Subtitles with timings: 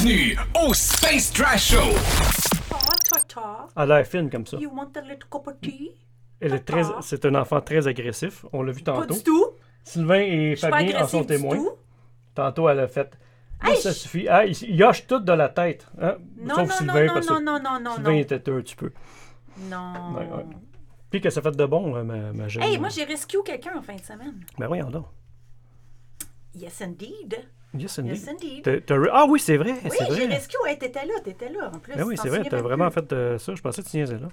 [0.00, 1.90] Bienvenue au Space Trash Show.
[3.74, 4.56] Elle a l'air fine comme ça.
[4.58, 5.90] You want a little cup of tea?
[6.40, 8.44] Elle est très, c'est un enfant très agressif.
[8.52, 9.14] On l'a vu Pas tantôt.
[9.14, 9.46] du tout.
[9.82, 11.56] Sylvain et Je pas Fabien en sont du témoins.
[11.56, 11.70] tout.
[12.32, 13.18] Tantôt, elle a fait.
[13.60, 14.28] Là, Hey, ça suffit.
[14.28, 15.88] Ah, il, il hoche tout de la tête.
[16.00, 16.18] Hein?
[16.36, 18.18] Non, Sauf non, Sylvain, non, parce non, que non, non, non, Sylvain non.
[18.18, 18.92] était un petit peu.
[19.68, 20.14] Non.
[20.16, 20.46] Ouais, ouais.
[21.10, 22.62] Puis que ça fait de bon, euh, ma, ma jeune.
[22.62, 24.44] Hey, moi, j'ai rescue quelqu'un en fin de semaine.
[24.58, 25.06] Ben voyons donc.
[26.54, 27.48] Yes, indeed.
[27.74, 28.66] Yes, indeed.
[28.66, 28.82] Yes,
[29.12, 29.74] Ah oui, c'est vrai.
[29.84, 30.56] Oui, j'ai rescue.
[30.66, 31.94] Hey, t'étais là, t'étais là, en plus.
[31.94, 32.42] Ben oui, c'est vrai.
[32.48, 33.00] T'as vraiment plus.
[33.02, 33.54] fait euh, ça.
[33.54, 34.28] Je pensais que tu niaisais là.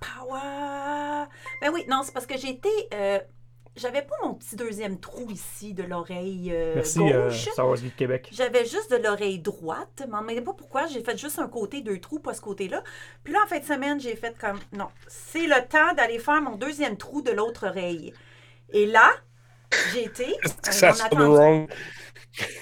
[0.00, 1.26] Power.
[1.62, 2.68] Ben oui, non, c'est parce que j'étais.
[2.92, 3.18] euh,
[3.76, 7.48] J'avais pas mon petit deuxième trou ici de l'oreille euh, Merci, euh, gauche.
[7.52, 8.28] Star Wars Geek Québec.
[8.32, 10.86] J'avais juste de l'oreille droite, mais on ne pas pourquoi.
[10.86, 12.82] J'ai fait juste un côté, deux trous, pas ce côté-là.
[13.22, 16.40] Puis là, en fin de semaine, j'ai fait comme, non, c'est le temps d'aller faire
[16.42, 18.12] mon deuxième trou de l'autre oreille.
[18.70, 19.10] Et là,
[19.92, 20.24] j'ai été...
[20.44, 21.66] euh, Ça on attend-.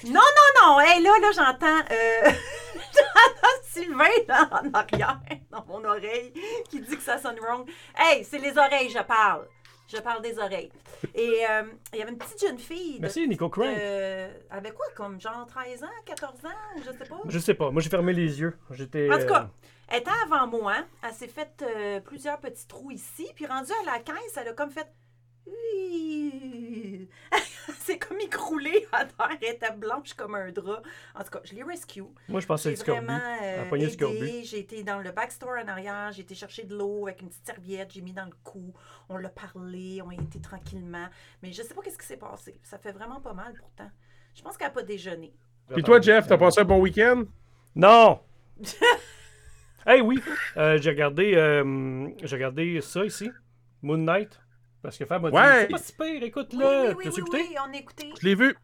[0.05, 0.80] Non, non, non!
[0.80, 1.92] Hey, là, là, j'entends...
[1.92, 2.30] euh,
[2.95, 6.32] j'entends Sylvain là, en arrière, dans mon oreille,
[6.71, 7.68] qui dit que ça sonne wrong.
[7.96, 9.46] Hey, c'est les oreilles, je parle.
[9.93, 10.71] Je parle des oreilles.
[11.15, 12.96] Et euh, il y avait une petite jeune fille...
[12.96, 13.66] de- Merci, Nico Crank.
[13.79, 16.48] euh, avec quoi, comme genre 13 ans, 14 ans,
[16.79, 17.20] je sais pas?
[17.26, 17.70] Je sais pas.
[17.70, 18.57] Moi, j'ai fermé les yeux.
[18.70, 19.10] J'étais.
[19.13, 20.76] En tout cas, euh, elle était avant moi.
[21.07, 23.29] Elle s'est fait euh, plusieurs petits trous ici.
[23.35, 24.87] Puis rendue à la caisse, elle a comme fait.
[25.46, 27.09] Oui.
[27.80, 29.37] C'est comme écroulé à terre.
[29.42, 30.82] Elle était blanche comme un drap.
[31.14, 32.02] En tout cas, je l'ai rescue.
[32.28, 34.42] Moi, je pensais J'ai que c'était vraiment euh.
[34.42, 36.10] J'ai été dans le backstore en arrière.
[36.12, 37.92] J'ai été chercher de l'eau avec une petite serviette.
[37.92, 38.73] J'ai mis dans le cou.
[39.09, 40.01] On l'a parlé.
[40.02, 41.06] On a été tranquillement.
[41.42, 42.58] Mais je sais pas qu'est-ce qui s'est passé.
[42.62, 43.90] Ça fait vraiment pas mal pourtant.
[44.34, 45.34] Je pense qu'elle n'a pas déjeuné.
[45.73, 47.24] Puis toi, Jeff, t'as passé un bon week-end?
[47.74, 48.20] Non!
[49.86, 50.23] hey, oui!
[50.56, 53.30] Euh, j'ai regardé, euh, j'ai regardé ça ici.
[53.82, 54.40] Moon Knight.
[54.85, 55.60] Parce que Fab m'a dit Ouais.
[55.63, 56.59] C'est pas si pire, écoute-le.
[56.59, 57.38] oui, oui, oui, oui, écouté?
[57.38, 58.13] oui, on a écouté.
[58.21, 58.54] Je l'ai vu.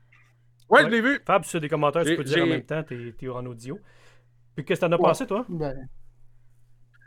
[0.69, 1.19] Ouais, je l'ai vu.
[1.27, 3.79] Fab, as des commentaires, tu peux dire en même temps, t'es, t'es en audio.
[4.55, 5.03] Puis qu'est-ce que t'en as Ouais.
[5.03, 5.47] pensé, toi?
[5.49, 5.89] Ben,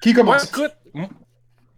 [0.02, 0.50] Qui Moi, commence?
[0.50, 1.08] écoute, m-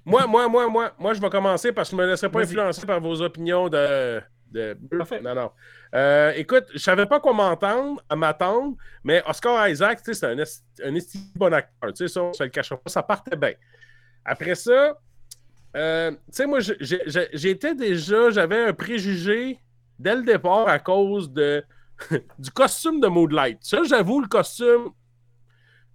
[0.05, 2.39] moi, moi, moi, moi, moi, je vais commencer parce que je ne me laisserai pas
[2.39, 2.47] Vas-y.
[2.51, 4.21] influencer par vos opinions de.
[4.51, 4.77] de...
[4.97, 5.19] Parfait.
[5.21, 5.51] Non, non.
[5.93, 10.27] Euh, écoute, je savais pas quoi m'entendre, à m'attendre, mais Oscar Isaac, tu sais, c'est
[10.27, 11.91] un, esti- un bon acteur.
[11.93, 13.53] Tu sais, ça, on se le cachera pas, ça partait bien.
[14.23, 14.97] Après ça,
[15.75, 16.59] euh, tu sais, moi,
[17.33, 19.59] j'étais déjà, j'avais un préjugé
[19.99, 21.63] dès le départ à cause de,
[22.39, 23.59] du costume de Moonlight.
[23.61, 24.91] Ça, j'avoue, le costume,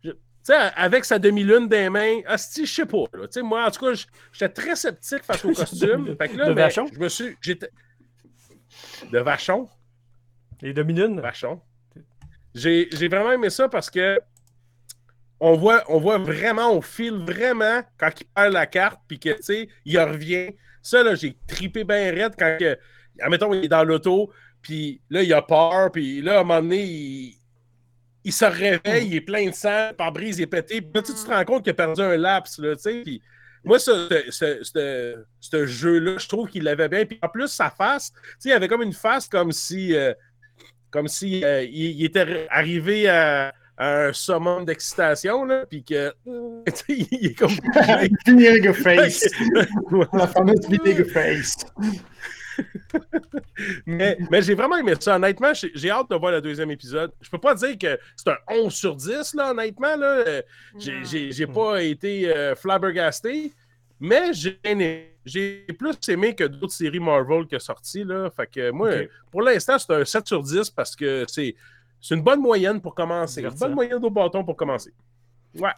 [0.02, 3.04] tu sais, avec sa demi-lune des mains, asti, je sais pas.
[3.12, 3.26] là.
[3.26, 3.92] Tu sais, moi, en tout cas,
[4.32, 6.16] j'étais très sceptique face au costume.
[6.18, 6.86] Fait que là, De ben, Vachon?
[6.92, 7.36] je me suis.
[7.40, 7.70] J'étais.
[9.10, 9.68] De Vachon?
[10.62, 11.20] Les demi-lunes?
[11.20, 11.60] Vachon.
[12.54, 14.18] J'ai j'ai vraiment aimé ça parce que
[15.40, 19.68] on voit, vraiment, on file vraiment quand il perd la carte, puis que, tu sais,
[19.84, 20.50] il revient.
[20.82, 22.78] Ça, là, j'ai tripé bien raide quand, que,
[23.20, 24.30] admettons, il est dans l'auto,
[24.62, 27.34] puis là, il a peur, puis là, à un moment donné,
[28.24, 31.02] il, se réveille, il est plein de sang, le pare-brise il est pété, puis là,
[31.02, 33.04] tu te rends compte qu'il a perdu un laps, là, tu sais,
[33.62, 38.20] moi, ce, ce, jeu-là, je trouve qu'il l'avait bien, puis en plus, sa face, tu
[38.38, 39.94] sais, il avait comme une face comme si...
[39.94, 40.12] euh,
[40.90, 46.12] comme si euh, il, était arrivé à un summum d'excitation, là, puis que
[46.74, 47.50] sais, il est comme.
[48.26, 49.26] Vinegar face.
[50.12, 51.56] La fameuse vinegar face.
[53.86, 55.16] mais mais j'ai vraiment aimé ça.
[55.16, 57.10] Honnêtement, j'ai hâte de voir le deuxième épisode.
[57.20, 59.96] Je peux pas dire que c'est un 11 sur 10, là, honnêtement.
[59.96, 60.06] Là.
[60.26, 60.42] Euh,
[60.78, 61.30] J'ai- Non.
[61.32, 63.52] J'ai pas été euh, flabbergasté,
[63.98, 68.04] mais j'ai plus aimé que d'autres séries Marvel qui sont sorties.
[68.04, 68.30] Là.
[68.30, 68.90] Fait que moi,
[69.30, 71.54] pour l'instant, c'est un 7 sur 10 parce que c'est
[72.00, 73.42] c'est une bonne moyenne pour commencer.
[73.42, 74.92] Une bonne moyenne au bâton pour commencer.
[75.58, 75.70] Ouais.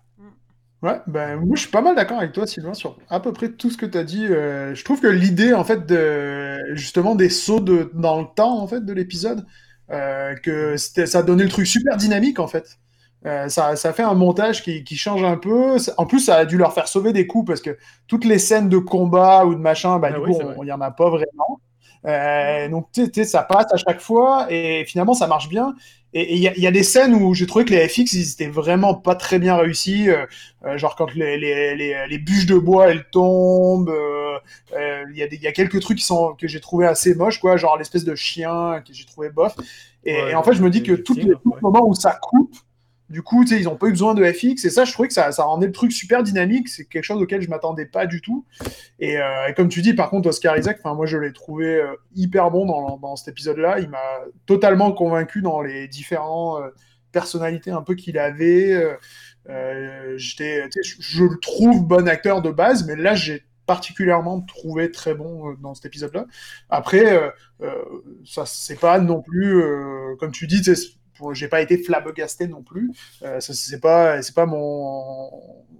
[0.83, 3.53] Ouais, ben moi je suis pas mal d'accord avec toi, Sylvain, sur à peu près
[3.53, 4.27] tout ce que tu as dit.
[4.27, 8.59] Euh, je trouve que l'idée, en fait, de justement des sauts de, dans le temps,
[8.61, 9.47] en fait, de l'épisode,
[9.91, 12.79] euh, que ça donnait le truc super dynamique, en fait.
[13.27, 15.77] Euh, ça, ça fait un montage qui, qui change un peu.
[15.99, 17.79] En plus, ça a dû leur faire sauver des coups parce que
[18.09, 20.73] toutes les scènes de combat ou de machin, bah, Ah du oui, coup, il y
[20.73, 21.61] en a pas vraiment.
[22.07, 25.75] Euh, donc, tu sais, ça passe à chaque fois et finalement, ça marche bien.
[26.15, 28.49] Et il y, a- y des scènes où j'ai trouvé que les FX, ils étaient
[28.49, 30.11] vraiment pas très bien réussis.
[30.11, 30.27] euh,
[30.67, 33.89] euh, genre quand les, les, les, les bûches de bois, elles tombent.
[33.91, 34.39] euh,
[34.75, 36.87] euh, Il y, a des- il y a quelques trucs qui sont, que j'ai trouvé
[36.87, 37.57] assez moches, quoi.
[37.57, 39.55] Genre l'espèce de chien que j'ai trouvé bof.
[40.05, 41.61] Et, Ouais, et en fait, je me dis que tous les ouais.
[41.61, 42.55] moments où ça coupe,
[43.13, 44.65] du coup, ils ont pas eu besoin de FX.
[44.65, 46.69] Et ça, je trouvais que ça, rendait le truc super dynamique.
[46.69, 48.47] C'est quelque chose auquel je m'attendais pas du tout.
[49.01, 52.51] Et, euh, comme tu dis, par contre, Oscar Isaac, moi, je l'ai trouvé euh, hyper
[52.51, 52.65] bon
[52.99, 53.81] dans, cet épisode-là.
[53.81, 53.99] Il m'a
[54.47, 56.71] totalement convaincu dans les différents euh,
[57.13, 58.73] personnalités un peu qu'il avait.
[59.51, 65.53] Euh, je, le trouve bon acteur de base, mais là, j'ai particulièrement trouvé très bon
[65.61, 66.25] dans cet épisode-là.
[66.71, 67.33] Après,
[68.25, 69.63] ça, c'est pas non plus,
[70.19, 70.63] comme tu dis,
[71.33, 72.91] j'ai pas été flabbergasté non plus.
[73.23, 75.31] Euh, c'est pas, c'est pas mon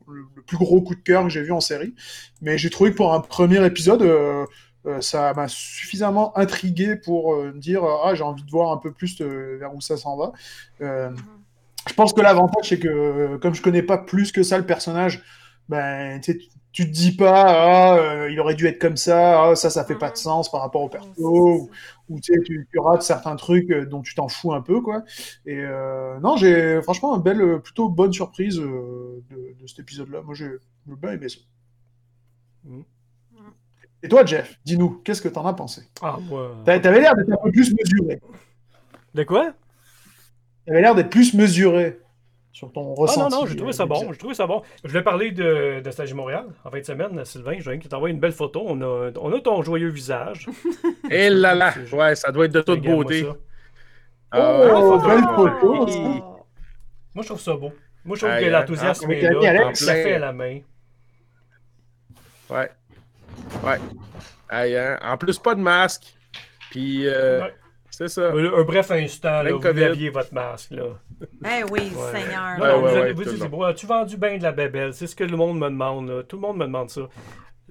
[0.09, 1.95] le, plus gros coup de cœur que j'ai vu en série,
[2.41, 4.45] mais j'ai trouvé que pour un premier épisode, euh,
[4.85, 8.79] euh, ça m'a suffisamment intrigué pour euh, me dire ah j'ai envie de voir un
[8.79, 10.33] peu plus vers où ça s'en va.
[10.81, 11.11] Euh,
[11.89, 15.23] je pense que l'avantage c'est que comme je connais pas plus que ça le personnage,
[15.69, 16.39] ben tu sais,
[16.73, 19.85] tu- te dis pas ah euh, il aurait dû être comme ça, ah, ça ça
[19.85, 21.71] fait pas de sens par rapport au perso,
[22.09, 24.81] ou, tu sais tu, tu rates certains trucs euh, dont tu t'en fous un peu
[24.81, 25.03] quoi.
[25.47, 30.23] Et euh, non j'ai franchement une belle, plutôt bonne surprise euh, de, de cet épisode-là.
[30.23, 30.51] Moi j'ai
[30.87, 31.39] bien aimé ça.
[32.65, 32.85] Mhm.
[34.05, 35.83] Et toi Jeff, dis-nous qu'est-ce que t'en as pensé?
[36.03, 36.19] Ah.
[36.65, 38.21] T'a- T'avais l'air d'être un peu plus mesuré.
[39.15, 39.53] De quoi?
[40.67, 41.99] T'avais l'air d'être plus mesuré
[42.53, 43.35] sur ton Ah ressenti.
[43.35, 44.13] non, non, j'ai trouvé euh, ça bon.
[44.13, 44.63] J'ai trouvé ça bon.
[44.85, 47.57] Je voulais parler de, de Stage Montréal en fin de semaine, Sylvain.
[47.59, 48.63] Je viens qui t'envoie une belle photo.
[48.67, 50.47] On a, on a ton joyeux visage.
[51.11, 53.23] Et là là, ouais, ça doit être de toute beauté.
[53.23, 53.37] ça.
[54.33, 55.87] Ah, Oh, belle photo.
[57.15, 57.73] Moi, je trouve ça beau.
[58.05, 58.51] Moi, je trouve que hein.
[58.51, 59.69] l'enthousiasme est là.
[59.69, 60.61] À fait à la main.
[62.51, 62.71] Ouais.
[63.65, 63.79] Ouais.
[64.49, 64.99] Aïe, hein.
[65.03, 66.15] En plus, pas de masque.
[66.71, 67.55] Puis, euh, Ouais.
[67.93, 68.31] C'est ça.
[68.33, 70.71] Un, un bref instant, là, vous aviez votre masque.
[70.73, 70.85] Là.
[71.45, 72.21] Eh oui, Ouais.
[72.21, 72.59] Seigneur.
[72.59, 74.93] Non, Ouais, ouais, vous vous dites, bon, as-tu vendu bien de la babelle?
[74.93, 76.09] C'est ce que le monde me demande.
[76.09, 76.23] là.
[76.25, 77.03] Tout le monde me demande ça.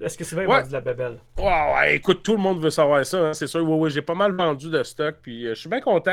[0.00, 0.56] Est-ce que a Ouais.
[0.56, 1.18] vendu de la?
[1.38, 3.18] Ouais, ouais, écoute, tout le monde veut savoir ça.
[3.28, 5.16] hein, c'est sûr, oui, oui, j'ai pas mal vendu de stock.
[5.22, 6.10] Puis, euh, je suis bien content.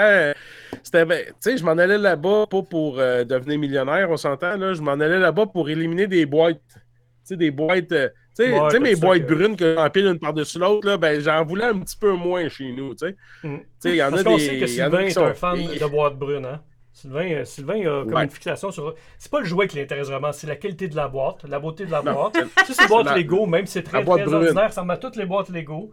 [0.84, 4.58] C'était, ben, tu sais, je m'en allais là-bas pas pour euh, devenir millionnaire, on s'entend.
[4.58, 6.60] Là, je m'en allais là-bas pour éliminer des boîtes.
[6.68, 6.80] Tu
[7.24, 7.92] sais, des boîtes.
[7.94, 8.10] euh,
[8.46, 11.44] tu sais, Ouais, mes boîtes que- brunes que j'empile une par-dessus l'autre, là, ben, j'en
[11.46, 12.94] voulais un petit peu moins chez nous.
[12.96, 13.58] Tu sais, Mm.
[13.58, 14.40] Tu sais, il y en Parce a des.
[14.40, 16.62] sait que Sylvain est sont- un fan de boîte brune, hein?
[16.92, 18.24] Sylvain, euh, Sylvain a comme Ouais.
[18.26, 18.94] une fixation sur.
[19.18, 21.86] C'est pas le jouet qui l'intéresse vraiment, c'est la qualité de la boîte, la beauté
[21.86, 22.34] de la Non, boîte.
[22.36, 24.24] c'est- Tu sais, ces boîtes la- Lego, même si c'est très, brune.
[24.24, 25.92] ordinaire, ça ressemble à toutes les boîtes Lego.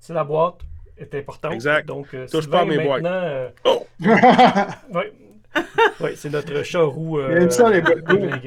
[0.00, 0.56] C'est la boîte
[0.98, 1.52] est importante.
[1.52, 1.86] Exact.
[1.86, 3.04] Donc, euh, Touche Sylvain, pas à mes boîtes.
[3.04, 3.86] euh, Oh!
[4.94, 5.12] ouais.
[6.00, 7.20] Ouais, c'est notre chat roux.
[7.20, 8.40] Il aime ça, les boîtes brunes.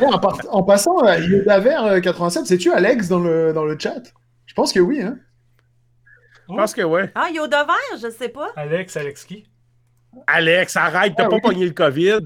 [0.00, 3.76] En, par- en passant, euh, Yoda Vert euh, 87, c'est-tu Alex dans le, dans le
[3.78, 4.02] chat?
[4.46, 5.18] Je pense que oui, hein?
[6.48, 7.10] Je pense que ouais.
[7.14, 8.50] Ah, Yoda vert, je sais pas.
[8.54, 9.44] Alex, Alex qui?
[10.28, 11.40] Alex, arrête, t'as Ah pas oui.
[11.42, 12.20] pogné le COVID.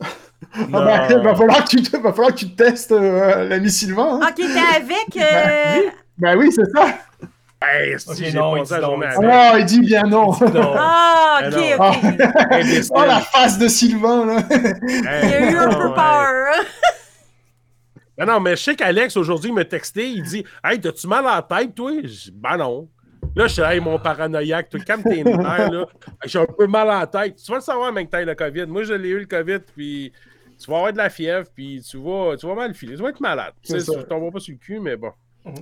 [0.54, 3.46] Ah ben, il va, falloir que tu te, va falloir que tu te testes euh,
[3.46, 4.16] l'ami Sylvain.
[4.16, 4.20] Hein?
[4.26, 5.16] Ah, qui était avec.
[5.16, 6.94] euh, Ben oui, c'est ça.
[7.62, 9.52] Hey, si j'ai non, il passé dit la non, journée il avec.
[9.52, 10.30] Oh, il dit bien non.
[10.54, 10.74] Non.
[10.78, 12.20] Ah, ok, ok.
[12.52, 12.92] Imbécile.
[12.94, 14.42] Oh, la face de Sylvain, là.
[14.50, 16.54] Il a eu un peu peur.
[18.18, 21.26] Non, non, mais je sais qu'Alex, aujourd'hui, il m'a texté, il dit Hey, t'as-tu mal
[21.26, 22.88] à la tête, toi Je dis Ben non.
[23.36, 25.86] Là, je suis Hey, mon paranoïaque, toi, calme tes nerfs, là.
[26.24, 27.36] J'ai un peu mal à la tête.
[27.36, 28.66] Tu vas le savoir, mec, que t'as le COVID.
[28.66, 30.12] Moi, je l'ai eu, le COVID, puis
[30.58, 32.96] tu vas avoir de la fièvre, puis tu vas, tu vas mal filer.
[32.96, 33.52] Tu vas être malade.
[33.62, 35.12] Tu sais, tu tomberas pas sur le cul, mais bon.
[35.44, 35.54] Mhm.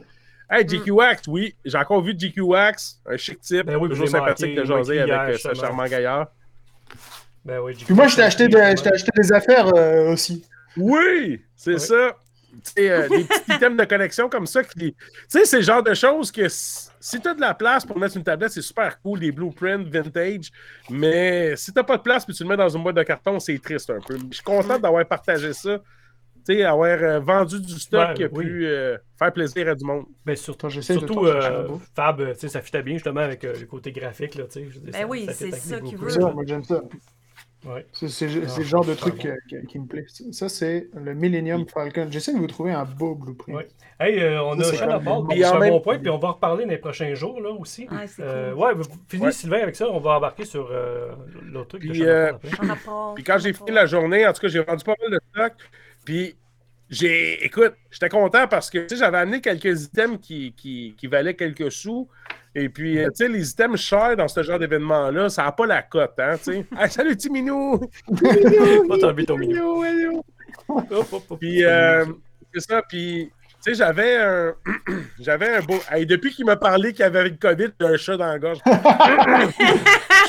[0.50, 4.09] Hey, GQ Wax, oui, j'ai encore vu GQ Wax, un chic type, Ben oui, toujours
[4.09, 6.29] sympathique de jaser oui, avec hier, euh, ce charmant gaillard.
[7.45, 10.45] Ben oui, j'ai- Puis moi, je t'ai acheté, de- acheté des affaires euh, aussi.
[10.77, 11.81] Oui, c'est Oui.
[11.81, 12.17] ça.
[12.79, 14.65] Euh, des petits items de connexion comme ça.
[14.65, 14.75] Qui...
[14.95, 14.97] Tu
[15.29, 17.99] sais, c'est le genre de choses que si, si tu as de la place pour
[17.99, 20.51] mettre une tablette, c'est super cool, des blueprints vintage.
[20.91, 23.39] Mais si tu pas de place puis tu le mets dans une boîte de carton,
[23.39, 24.17] c'est triste un peu.
[24.31, 25.79] Je suis content d'avoir partagé ça.
[26.49, 28.45] Tu sais, avoir euh, vendu du stock qui a oui.
[28.45, 30.06] pu euh, faire plaisir à du monde.
[30.25, 31.69] Ben, surtout, de surtout euh.
[31.95, 34.35] Fab, tu sais, ça fitait bien justement avec euh, le côté graphique.
[34.35, 36.09] Là, je Ben oui, fit c'est ça qu'il veut.
[36.09, 36.29] C'est coups.
[36.29, 36.81] ça, moi j'aime ça.
[37.67, 37.85] Ouais.
[37.93, 39.34] C'est Ah, le genre de truc bon.
[39.49, 40.06] qui, qui me plaît.
[40.31, 42.06] Ça, c'est le Millennium Falcon.
[42.08, 43.56] J'essaie de vous trouver un beau blueprint.
[43.56, 43.69] Ouais.
[43.99, 46.29] Hey, euh, on Ça, a vraiment Paul, c'est un même- bon point, puis on va
[46.29, 47.89] en reparler dans les prochains jours là, aussi.
[48.20, 48.63] Euh, cool.
[48.63, 48.72] ouais,
[49.08, 49.32] finis Ouais.
[49.32, 51.11] Sylvain avec ça, on va embarquer sur euh,
[51.43, 52.32] l'autre truc Puis, euh,
[52.87, 55.53] Paul quand j'ai fini la journée, en tout cas, j'ai vendu pas mal de stock.
[56.05, 56.37] Puis
[56.91, 57.45] j'ai.
[57.45, 62.09] Écoute, j'étais content parce que j'avais amené quelques items qui, qui, qui valaient quelques sous.
[62.55, 65.67] Et puis, euh, tu sais, les items chers dans ce genre d'événement-là, ça n'a pas
[65.67, 66.67] la cote, hein, tu sais.
[66.77, 67.79] Hey, salut, petit minou!
[71.39, 72.05] Puis, euh,
[72.55, 74.55] c'est ça, puis, tu sais, j'avais un.
[75.21, 75.79] j'avais un beau.
[75.91, 78.59] Hey, depuis qu'il m'a parlé qu'il avait le COVID, j'ai un chat dans la gorge.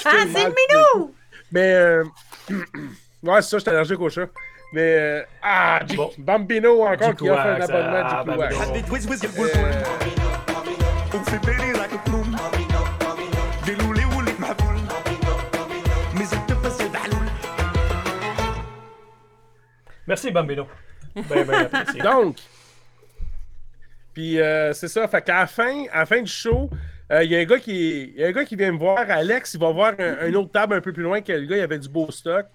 [0.06, 1.14] Ah, c'est le minou!
[1.52, 1.74] Mais.
[1.74, 2.04] euh,
[3.24, 4.28] ouais, c'est ça, j'étais allergique au chat.
[4.72, 6.12] Mais, euh, ah, G bon.
[6.18, 8.54] Bambino encore qui offre un abonnement du euh, Clouac.
[20.06, 20.68] Merci Bambino.
[22.04, 22.38] Donc,
[24.14, 26.70] puis euh, c'est ça, fait qu'à la fin, à la fin du show,
[27.12, 29.56] il y, a un gars qui, y a un gars qui vient me voir, Alex,
[29.56, 31.62] il va voir un, une autre table un peu plus loin que le gars, il
[31.62, 32.46] avait du beau stock.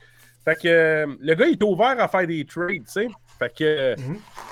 [0.45, 3.09] Fait que euh, le gars, il est ouvert à faire des trades, tu sais.
[3.39, 3.97] Fait que euh,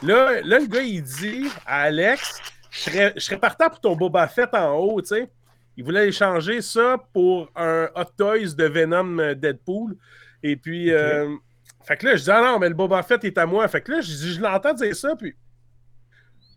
[0.02, 3.94] là, là, le gars, il dit à Alex, je serais, je serais partant pour ton
[3.94, 5.28] Boba Fett en haut, tu sais.
[5.76, 9.96] il voulait échanger ça pour un Hot Toys de Venom euh, Deadpool.
[10.42, 11.36] Et puis, euh,
[11.84, 13.68] fait que là, je dis, ah non, mais le Boba Fett est à moi.
[13.68, 15.34] Fait que là, je, je l'entends dire ça, puis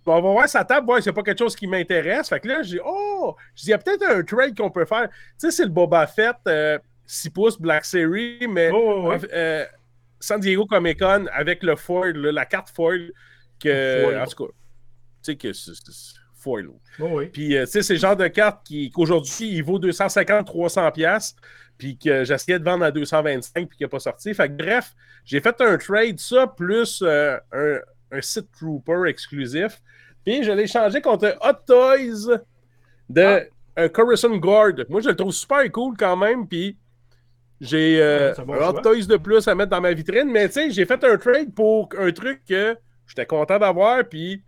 [0.07, 2.29] on va voir sa table, voir si c'est pas quelque chose qui m'intéresse.
[2.29, 4.69] Fait que là, je dis, oh, je dis, il y a peut-être un trade qu'on
[4.69, 5.09] peut faire.
[5.09, 9.65] Tu sais, c'est le Boba Fett euh, 6 pouces Black Series, mais Oh, ouais, euh,
[10.19, 13.11] San Diego Comic Con avec le foil, là, la carte foil,
[13.59, 14.19] que, Foil.
[14.21, 14.53] en tout cas, tu
[15.21, 15.73] sais que c'est
[16.35, 16.67] foil.
[16.99, 17.27] Oh, oui.
[17.27, 21.41] Puis, euh, tu sais, c'est le genre de carte qui, qu'aujourd'hui, il vaut 250-300$, piastres,
[21.77, 24.33] puis que j'essayais de vendre à 225$, puis qu'il n'a pas sorti.
[24.33, 24.93] Fait que, bref,
[25.25, 27.79] j'ai fait un trade, ça, plus euh, un,
[28.11, 29.81] un site trooper exclusif.
[30.23, 32.39] Puis, je l'ai changé contre un Hot Toys
[33.09, 34.73] de un Coruscant Guard.
[34.89, 36.77] Moi, je le trouve super cool quand même, puis
[37.61, 38.81] j'ai euh, un bon un Hot choix.
[38.81, 41.53] Toys de plus à mettre dans ma vitrine, mais tu sais, j'ai fait un trade
[41.53, 42.75] pour un truc que
[43.07, 44.43] j'étais content d'avoir, puis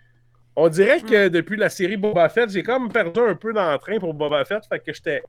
[0.55, 4.13] on dirait que depuis la série Boba Fett, j'ai comme perdu un peu d'entrain pour
[4.13, 5.21] Boba Fett, fait que j'étais...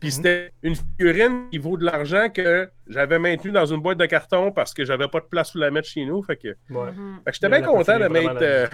[0.00, 4.06] Puis c'était une figurine qui vaut de l'argent que j'avais maintenue dans une boîte de
[4.06, 6.48] carton parce que j'avais pas de place où la mettre chez nous, fait que...
[6.70, 6.88] Ouais.
[7.24, 8.38] Fait que j'étais bien content de mettre...
[8.40, 8.66] euh.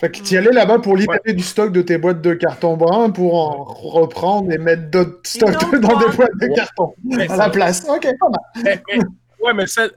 [0.00, 2.76] Fait que tu y allais là-bas pour libérer du stock de tes boîtes de carton
[2.76, 6.16] brun pour en reprendre et mettre d'autres stocks dans des boîte.
[6.16, 6.54] boîtes de Ouais.
[6.54, 7.86] carton Mais à ça- la place.
[7.88, 8.40] Ok, pas mal.
[8.64, 9.04] mais- mais-
[9.44, 9.92] ouais, mais celle-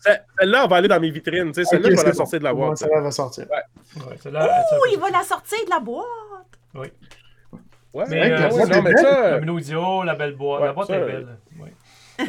[0.00, 2.14] celle- celle-là, on va aller dans mes vitrines, tu sais, celle-là, Ok, je vais la
[2.14, 2.78] sortir de la boîte.
[2.78, 3.44] Ça va sortir.
[3.50, 6.06] Ouais, celle-là, Oh, elle- il va la sortir de la boîte.
[7.94, 9.30] Ouais, Mais, euh, non, mais ça...
[9.34, 10.60] Le Minaudio, la belle boîte.
[10.60, 11.28] Ouais, la boîte ça, est euh, belle.
[11.58, 12.26] Ouais.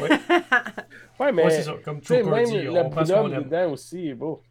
[1.18, 1.44] Ouais, mais...
[1.44, 1.72] Ouais, c'est ça.
[1.84, 3.44] Comme Tu sais, Trooper même dit, le on prend ce qu'on aime.
[3.44, 4.42] dedans aussi est beau.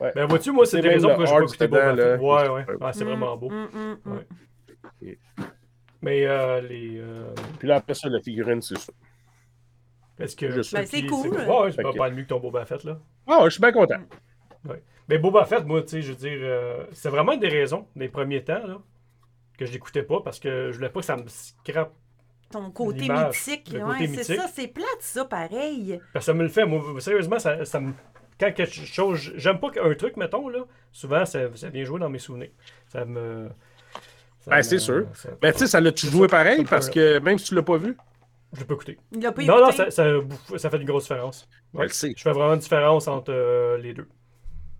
[0.00, 2.04] Ben, vois-tu, moi, c'est des raisons le pourquoi je pas écouté dedans, Boba là.
[2.12, 2.20] Fett.
[2.20, 2.70] Ouais, ouais.
[2.70, 2.76] Ouais.
[2.80, 3.50] Ah, c'est vraiment beau.
[3.50, 4.12] Mm, mm, mm.
[4.12, 5.18] Ouais.
[6.02, 6.98] Mais euh, les.
[6.98, 8.92] euh, Puis là, après ça, la figurine, c'est ça.
[10.20, 10.46] Est-ce que.
[10.46, 11.30] Ben, c'est cool.
[11.30, 12.98] Ouais, ouais, c'est Fait pas mieux que ton Boba Fett, là.
[13.26, 14.00] Ah, je suis bien content.
[15.08, 17.86] Mais Boba Fett, moi, tu sais, je veux dire, euh, c'est vraiment une des raisons,
[17.96, 18.78] les premiers temps, là,
[19.58, 21.94] que je l'écoutais pas parce que je voulais pas que ça me scrape.
[22.50, 23.74] Ton côté mythique.
[23.74, 24.46] Ouais, c'est ça.
[24.48, 26.00] C'est plate, ça, pareil.
[26.12, 26.64] Parce que ça me le fait.
[26.66, 27.92] Moi, sérieusement, ça, ça me.
[28.40, 29.32] Quand quelque chose.
[29.36, 30.60] J'aime pas un truc, mettons, là.
[30.92, 32.50] Souvent, ça, ça vient jouer dans mes souvenirs.
[32.86, 33.48] Ça me.
[34.40, 35.06] ça Ben, me- c'est sûr.
[35.14, 36.64] ça- Mais tu sais, ça l'a-tu joué pareil?
[36.64, 37.96] parce que même si tu l'as pas vu,
[38.54, 38.98] Je l'ai pas écouté.
[39.12, 41.46] Il pas Non, non, ça, ça, fait une grosse différence.
[41.74, 42.14] je le sais.
[42.16, 44.06] Je fais vraiment une différence entre euh, les deux.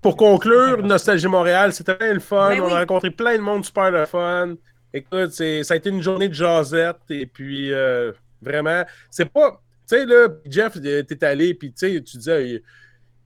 [0.01, 2.51] Pour conclure, Nostalgie Montréal, c'était bien le fun.
[2.51, 2.73] Ben on oui.
[2.73, 4.55] a rencontré plein de monde super le fun.
[4.95, 6.97] Écoute, c'est- ça a été une journée de jasette.
[7.11, 9.61] Et puis, euh, vraiment, c'est pas.
[9.87, 12.63] Tu sais, là, Jeff, euh, t'es allé, puis tu sais, tu disais,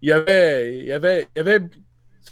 [0.02, 0.78] il, y avait.
[0.80, 1.28] Il y avait.
[1.34, 1.60] Il y avait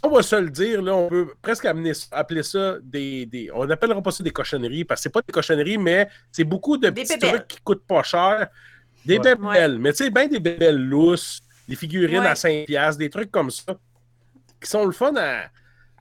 [0.03, 3.65] on va se le dire, là, on peut presque amener, appeler ça des, des- On
[3.65, 6.89] n'appellera pas ça des cochonneries, parce que c'est pas des cochonneries, mais c'est beaucoup de
[6.89, 7.35] Des petits bébelles.
[7.35, 8.47] trucs qui coûtent pas cher.
[9.05, 9.35] Des Ouais.
[9.35, 9.77] bébelles.
[9.77, 12.25] Mais tu sais, bien des bébelles lousses, des figurines Ouais.
[12.27, 13.77] à 5$, des trucs comme ça
[14.59, 15.49] qui sont le fun à,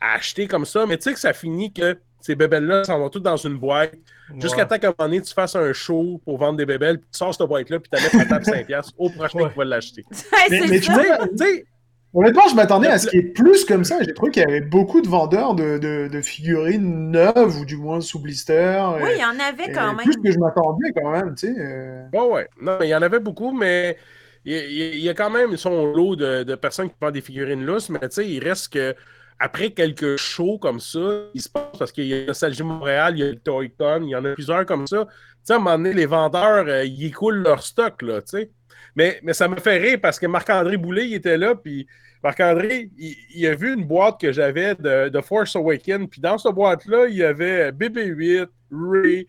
[0.00, 3.08] à acheter comme ça, mais tu sais que ça finit que ces bébelles-là s'en vont
[3.08, 3.94] toutes dans une boîte,
[4.38, 7.08] jusqu'à temps qu'à un moment donné, tu fasses un show pour vendre des bébelles, puis
[7.12, 9.50] tu sors cette boîte-là, puis tu la mets à table 5$ au prochain Ouais.
[9.50, 10.04] qui va l'acheter.
[10.50, 10.92] Mais- tu
[11.36, 11.64] sais,
[12.12, 13.98] Honnêtement, je m'attendais à ce qu'il y ait plus comme ça.
[14.02, 17.76] J'ai trouvé qu'il y avait beaucoup de vendeurs de, de, de figurines neuves, ou du
[17.76, 18.82] moins sous blister.
[19.00, 20.04] Oui, il y en avait quand même.
[20.04, 21.54] Plus que je m'attendais quand même, tu sais.
[21.56, 22.02] euh.
[22.12, 22.48] bon, ouais.
[22.60, 23.96] Non, mais il y en avait beaucoup, mais
[24.44, 27.20] il y, il y a quand même son lot de, de personnes qui vendent des
[27.20, 28.96] figurines lousses, mais tu sais, il reste que
[29.40, 33.24] après quelques shows comme ça, il se passe parce qu'il y a Nostalgie Montréal, il
[33.24, 35.06] y a le Toy-Con, il y en a plusieurs comme ça.
[35.06, 35.12] Tu
[35.44, 38.50] sais, à un moment donné, les vendeurs, euh, ils écoulent leur stock, là, tu sais.
[38.94, 41.86] Mais, mais ça me fait rire parce que Marc-André Boulay, il était là, puis
[42.22, 46.52] Marc-André, il, a vu une boîte que j'avais de, de Force Awakens, puis dans cette
[46.52, 49.26] boîte-là, il y avait BB-8, Ray,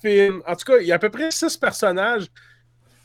[0.00, 2.26] Finn, en tout cas, il y a à peu près six personnages.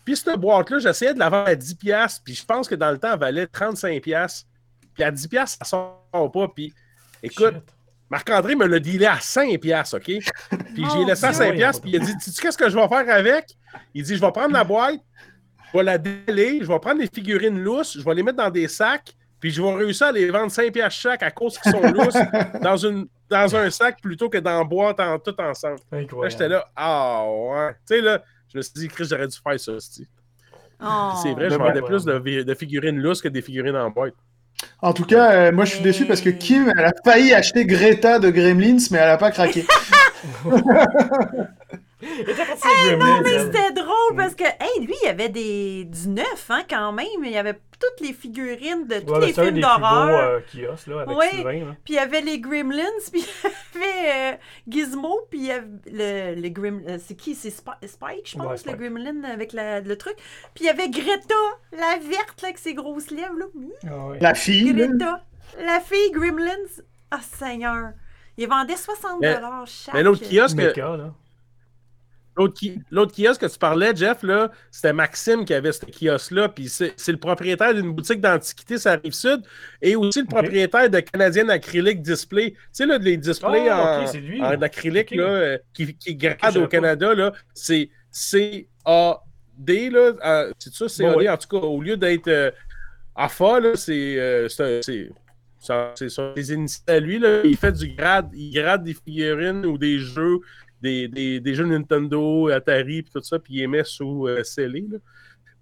[0.06, 2.98] Puis cette boîte-là, j'essayais de la vendre à 10$, puis je pense que dans le
[2.98, 4.46] temps, elle valait 35$.
[4.98, 6.74] Puis à 10$, ça sort pas, puis
[7.22, 7.56] écoute.
[8.10, 10.04] Marc-André me l'a dealé à 5$, OK?
[10.04, 10.24] Puis
[10.76, 11.66] j'ai Mon laissé à Dieu.
[11.66, 13.58] 5$, puis il a dit Tu sais qu'est-ce que je vais faire avec?
[13.94, 15.02] Il dit Je vais prendre la boîte,
[15.72, 18.50] je vais la déler, je vais prendre les figurines lousses, je vais les mettre dans
[18.50, 21.82] des sacs, puis je vais réussir à les vendre 5$ chaque à cause qu'ils sont
[21.82, 22.18] lousses
[22.62, 25.80] dans, une, dans un sac plutôt que dans la boîte en, tout ensemble.
[25.92, 27.74] Là, j'étais là Ah ouais.
[27.86, 29.74] Tu sais, là, je me suis dit Chris, j'aurais dû faire ça.
[30.80, 31.12] Oh.
[31.22, 34.14] C'est vrai, je vendais plus de, de figurines lousses que des figurines en boîte.
[34.82, 37.66] En tout cas, euh, moi je suis déçu parce que Kim, elle a failli acheter
[37.66, 39.66] Greta de Gremlins, mais elle a pas craqué.
[42.02, 45.86] Gremlins, Non, mais c'était drôle parce que, hey, lui, il y avait des...
[45.86, 47.08] du neuf, hein, quand même.
[47.24, 50.08] Il y avait toutes les figurines de tous Ouais, les films d'horreur.
[50.10, 51.26] euh, kiosques, là, avec Oui.
[51.32, 51.66] Sylvain.
[51.66, 51.76] Là.
[51.84, 53.24] Puis il y avait les Gremlins, puis
[53.76, 54.38] il y avait euh,
[54.68, 55.68] Gizmo, puis il y avait
[56.36, 56.82] le, le Grim...
[56.88, 57.34] euh, c'est qui?
[57.36, 58.78] C'est Sp- Spike, je pense, Ouais, le.
[58.78, 60.16] Gremlin avec la- le truc.
[60.54, 61.36] Puis il y avait Greta,
[61.72, 63.46] la verte, là, avec ses grosses lèvres, là.
[63.90, 64.20] Ah ouais.
[64.22, 65.24] La fille, Greta,
[65.60, 66.52] la fille Gremlins.
[67.12, 67.92] Ah, Seigneur.
[68.38, 69.36] Ils vendaient 60 Mais-
[69.66, 69.94] chaque.
[69.96, 71.14] Mais l'autre kiosque, là.
[72.38, 76.50] L'autre ki- l'autre kiosque que tu parlais, Jeff, là, c'était Maxime qui avait ce kiosque-là.
[76.50, 79.42] Puis c'est c'est le propriétaire d'une boutique d'antiquité sur la rive sud
[79.82, 82.52] et aussi le propriétaire de Canadian Acrylic Display.
[82.52, 84.42] Tu sais, là, les displays Ah, en, c'est lui.
[84.42, 86.68] en acrylique là, euh, qui, qui gradent savais au.
[86.68, 89.90] Canada, là, c'est C-A-D.
[89.90, 91.14] là, euh, C'est ça, C-A-D.
[91.14, 91.30] Bon, ouais.
[91.30, 92.52] En tout cas, au lieu d'être euh,
[93.16, 95.10] AFA, là, c'est euh, c'est c'est-
[95.60, 96.34] ça- c'est ça.
[96.36, 100.00] Les initiés à lui, là, il fait du grade, il grade des figurines ou des
[100.00, 100.40] jeux,
[100.82, 104.44] des, des, des jeux Nintendo, Atari, puis tout ça, puis il les met sous euh,
[104.44, 104.98] scellé, là.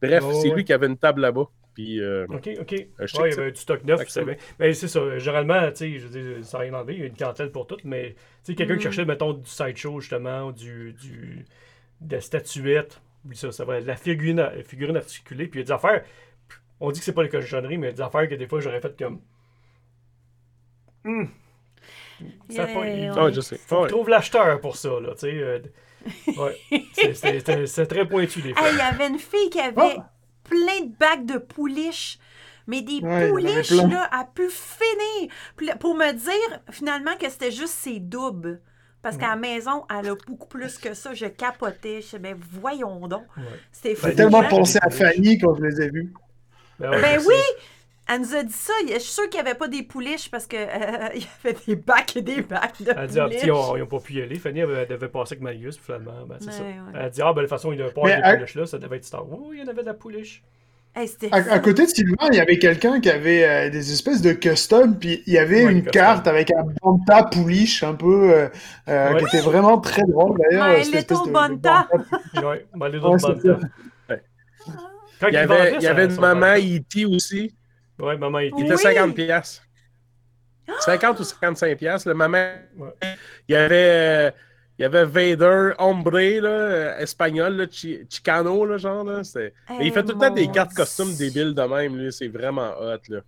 [0.02, 0.56] Bref, Oh, c'est ouais.
[0.56, 1.46] lui qui avait une table là-bas.
[1.74, 2.74] Puis, euh, Ok, ok.
[2.74, 4.02] Euh, je sais Ouais, il y avait du stock neuf.
[4.60, 5.18] Mais c'est ça.
[5.18, 7.68] Généralement, tu sais, je veux dire, sans rien enlever, il y a une clientèle pour
[7.68, 8.78] tout, mais tu sais, quelqu'un Mm.
[8.78, 11.46] qui cherchait, mettons, du sideshow, justement, ou du, du,
[12.02, 15.64] de la statuette, oui, ça, ça va, de la figurine, la figurine articulée, puis il
[15.64, 16.04] y a des affaires,
[16.80, 18.48] on dit que c'est pas les cochonneries, mais il y a des affaires que des
[18.48, 19.20] fois, j'aurais fait comme.
[21.04, 21.26] Hmm.
[22.50, 23.18] Ça a pas- Yeah, il- ouais.
[23.18, 23.58] ah, je sais.
[23.58, 23.84] Faut Ouais.
[23.88, 25.34] que trouve l'acheteur pour ça, là, tu sais.
[25.34, 25.60] euh,
[26.38, 27.66] ouais.
[27.66, 28.68] C'est- très pointu, des fois.
[28.68, 30.02] Hey, il y avait une fille qui avait Oh!
[30.44, 32.20] plein de bacs de pouliches.
[32.68, 35.78] Mais des Ouais, pouliches, là, à pu finir.
[35.80, 38.60] Pour me dire, finalement, que c'était juste ses doubles.
[39.04, 41.14] Parce qu'à la maison, elle a beaucoup plus que ça.
[41.14, 41.98] Je capotais.
[42.02, 43.22] Je disais, ben voyons donc.
[43.38, 43.44] Ouais.
[43.72, 44.08] C'était fou.
[44.08, 44.90] J'ai tellement des pensé à.
[44.90, 46.12] Fanny quand je les ai vus.
[46.80, 47.36] Ben, ouais, Ben oui!
[48.08, 48.74] Elle nous a dit ça.
[48.88, 50.64] Je suis sûre qu'il n'y avait pas des pouliches parce qu'il y
[51.44, 53.48] avait des bacs et des bacs de Elle a dit, ah, ils
[53.80, 54.36] n'ont pas pu y aller.
[54.38, 56.62] Fanny elle, elle devait passer avec Marius, finalement, ben, c'est Ouais, ça.
[56.64, 56.74] ouais.
[56.94, 58.38] Elle a dit, ah, ben, de toute façon, il devait pas Mais avoir à- des
[58.40, 59.40] pouliches là, ça devait être Star Wars.
[59.42, 60.44] Oui, il y en avait de la pouliche.
[60.98, 64.32] Hey, À, côté de Sylvain, il y avait quelqu'un qui avait euh, des espèces de
[64.32, 68.48] custom, puis il y avait Ouais, une carte avec un banta pouliche un peu, euh,
[68.88, 69.20] euh, Ouais.
[69.20, 70.78] qui était vraiment très drôle d'ailleurs.
[70.78, 72.46] Little de- de.
[72.46, 74.20] Ouais, ben.
[75.20, 76.56] Quand Il y avait, il y avait une maman.
[76.56, 77.06] E.T.
[77.06, 77.54] aussi.
[78.00, 78.48] Ouais, maman E.T.
[78.50, 78.66] Il Oui.
[78.66, 79.64] était 50 piastres.
[80.80, 82.08] 50 ou 55 piastres.
[82.10, 82.90] Le maman, Ouais.
[83.48, 84.32] il y avait, euh,
[84.78, 89.04] il y avait Vader, Hombre, là, espagnol, là, Chi- Chicano, là, genre.
[89.04, 89.22] Là,
[89.80, 92.12] il fait tout le temps des cartes costumes débiles de même, lui.
[92.12, 93.20] C'est vraiment hot, là.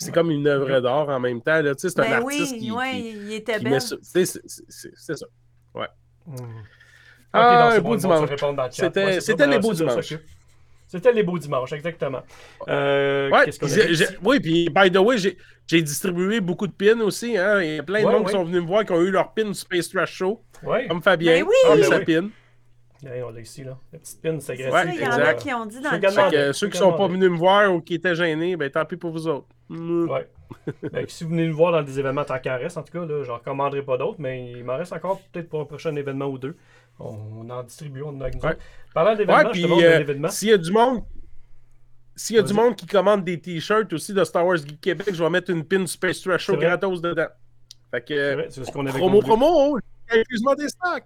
[0.00, 1.74] C'est comme une œuvre d'art en même temps, là.
[1.74, 3.80] Tu sais, c'est un Ben artiste oui, qui, ouais, qui- il était qui belle.
[3.80, 3.96] c'est-
[5.16, 5.26] ça.
[6.26, 6.34] Hmm.
[7.32, 8.30] Ah, Ok, non, un beau dimanche.
[8.70, 10.14] C'était- Ouais, ben, les beaux dimanches.
[10.88, 12.22] C'était les beaux dimanches, exactement.
[12.68, 14.16] Euh, Ouais, Qu'est-ce qu'on j'ai- avait j'ai- dit?
[14.24, 17.36] oui, puis by the way, j'ai j'ai distribué beaucoup de pins aussi.
[17.36, 17.60] Hein.
[17.62, 18.26] Il y a plein de Ouais, monde ouais.
[18.28, 20.86] qui sont venus me voir qui ont eu leur pin du Space Trash Show, Ouais,
[20.88, 21.32] comme Fabien.
[21.40, 21.54] Ben oui!
[21.66, 22.04] Ah, Ben sa oui.
[22.06, 22.30] pin.
[23.04, 23.78] Ouais, on l'a ici, là.
[23.92, 25.00] La petite pin, c'est Ça, agressif.
[25.00, 26.30] il y en a qui ont dit dans Ceux le qui en chat.
[26.30, 28.68] que Ouais, ceux qui c'est sont pas venus me voir ou qui étaient gênés, ben
[28.70, 29.46] tant pis pour vous autres.
[29.68, 30.08] Mm.
[30.10, 30.28] Ouais.
[30.92, 33.22] Ben, si vous venez nous voir dans des événements tant reste, en tout cas, là,
[33.22, 36.38] j'en recommanderai pas d'autres, mais il m'en reste encore peut-être pour un prochain événement ou
[36.38, 36.56] deux.
[36.98, 38.56] On, on en distribue, on en a avec nous Ouais.
[38.94, 41.04] Parlant d'événements, Ouais, euh, s'il y a du monde.
[42.16, 45.08] S'il y a du monde qui commande des t-shirts aussi de Star Wars Geek Québec,
[45.12, 47.28] je vais mettre une pin Space Trash Show gratos dedans.
[47.92, 48.14] Fait que.
[48.14, 49.28] C'est vrai, c'est ce qu'on avait promo, conclu.
[49.28, 49.78] promo!
[50.10, 51.04] Excuse-moi des stocks!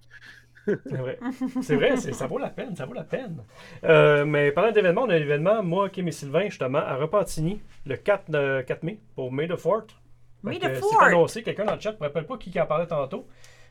[0.66, 1.18] C'est vrai.
[1.62, 3.42] C'est vrai, c'est- ça vaut la peine, ça vaut la peine.
[3.84, 7.60] Euh, mais parlant d'événements, on a un événement, moi, Kim et Sylvain, justement, à Repentigny,
[7.86, 9.96] le 4, euh, 4 mai, pour May the 4th.
[10.42, 10.94] May the Fourth.
[11.00, 12.86] C'est annoncé, quelqu'un dans le chat, je ne me rappelle pas qui, qui en parlait
[12.86, 13.26] tantôt.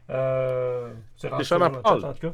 [0.09, 2.05] Euh, c'est Sean dans le chat, Paul.
[2.05, 2.33] en tout cas.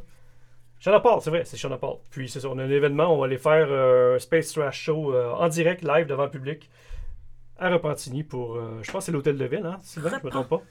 [0.80, 1.98] Sean Paul, c'est vrai, c'est Sean Paul.
[2.12, 4.80] Puis c'est ça, on a un événement, on va aller faire euh, un Space Trash
[4.82, 6.70] Show euh, en direct, live, devant le public,
[7.60, 10.32] à Repentigny pour, euh, je pense que c'est l'hôtel de ville, hein, Sylvain, je me
[10.32, 10.62] trompe pas?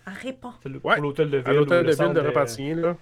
[0.64, 1.48] Le- Ouais, pour l'hôtel de ville.
[1.48, 2.96] À l'hôtel de le ville de Repentigny, là.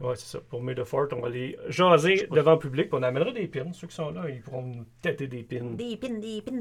[0.00, 0.40] Ouais, c'est ça.
[0.40, 2.88] Pour Fourth, on va aller jaser devant le public.
[2.90, 3.72] puis on amènera des pins.
[3.72, 5.64] Ceux qui sont là, ils pourront nous têter des pins.
[5.72, 6.52] Des pins, des pins.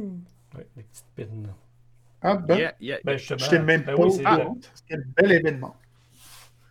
[0.56, 1.54] Ouais, des petites pins.
[2.22, 3.39] Ah, ben, Yeah, yeah, Ben, justement.
[3.39, 4.24] je t'ai même ben pas oui, c'est.
[4.88, 5.76] Quel bel événement.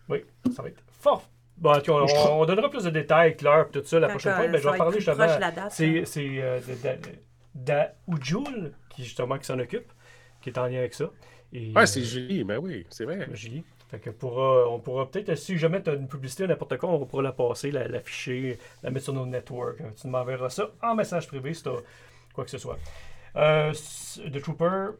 [0.09, 0.23] Oui,
[0.55, 1.29] ça va être fort.
[1.57, 4.47] Bon, on, on- on donnera plus de détails, Claire, tout ça la Quand, prochaine fois.
[4.47, 5.69] Ben, je vais va parler justement.
[5.69, 6.59] C'est c'est, euh,
[8.89, 9.91] qui justement qui s'en occupe,
[10.41, 11.11] qui est en lien avec ça.
[11.51, 13.27] Et, Ouais, c'est Julie, ben oui, c'est vrai.
[13.33, 13.63] Julie.
[13.89, 17.21] Fait que on pourra peut-être, si jamais tu as une publicité n'importe quoi, on pourra
[17.23, 19.81] la passer, la- l'afficher, la, mettre sur nos networks.
[19.81, 21.69] Euh, Tu m'enverras ça en message privé si tu
[22.33, 22.79] quoi que ce soit.
[23.35, 24.91] Euh, The Trooper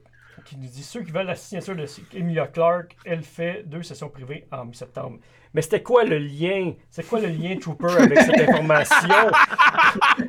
[0.46, 4.10] qui nous dit ceux qui veulent la signature de Emilia Clarke, elle fait deux sessions
[4.10, 5.20] privées en mi-septembre.
[5.54, 6.74] Mais c'était quoi le lien?
[6.90, 9.30] C'est quoi le lien Trooper avec cette information?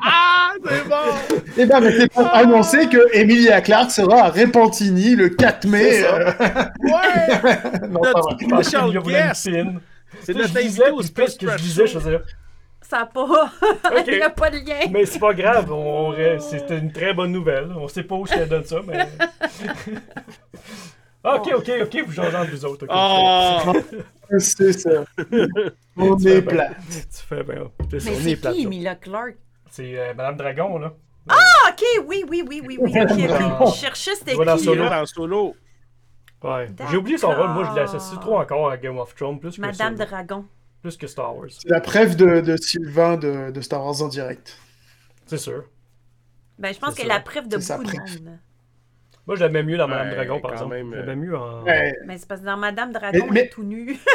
[0.03, 1.41] Ah, c'est bon!
[1.57, 6.05] Eh ben, mais c'est pour annoncer que Emilia Clarke sera à Repentigny le 4 mai.
[6.05, 6.31] Euh,
[6.81, 7.89] Ouais!
[7.89, 8.63] non, pas.
[10.21, 12.21] C'est notre invité au Space que je disais, je faisais
[12.83, 13.51] Ça n'a pas.
[14.07, 14.91] Il n'y a pas de lien.
[14.91, 17.73] Mais c'est pas grave, on c'était une très bonne nouvelle.
[17.79, 18.99] On sait pas où ça donne ça, mais.
[21.25, 22.85] Ah, ok, ok, ok, vous j'en entre vous autres.
[22.85, 22.91] ok.
[22.93, 23.73] Ah!
[24.39, 25.05] C'est ça.
[25.97, 26.71] On est plat.
[26.91, 27.71] Tu fais bien.
[27.81, 28.67] Mais on c'est est plate, qui, là.
[28.67, 29.37] Emilia Clarke?
[29.71, 30.93] C'est euh, Madame Dragon, là.
[31.29, 32.93] Ah, ok, oui, oui, oui, oui, oui.
[33.03, 33.11] ok.
[33.31, 33.65] Ah.
[33.67, 34.85] Je cherchais c'était vas dans qui, Solo.
[34.85, 35.57] en solo.
[36.43, 36.71] Ouais.
[36.91, 37.49] J'ai oublié son rôle.
[37.49, 40.45] Moi, je l'associe trop encore à Game of Thrones, plus que, Madame ça, Dragon.
[40.83, 41.47] plus que Star Wars.
[41.49, 44.59] C'est la préf de, de Sylvain de, de Star Wars en direct.
[45.27, 45.65] C'est sûr.
[46.59, 48.39] Ben, je pense qu'elle est la préf de beaucoup de monde.
[49.27, 50.75] Moi, je l'aimais mieux dans Madame Ouais, Dragon, par exemple.
[50.75, 51.63] même, Je l'aimais mieux en.
[51.65, 51.95] Ouais.
[52.07, 53.97] Mais c'est parce que dans Madame Dragon, Mais- mais- elle est tout nue.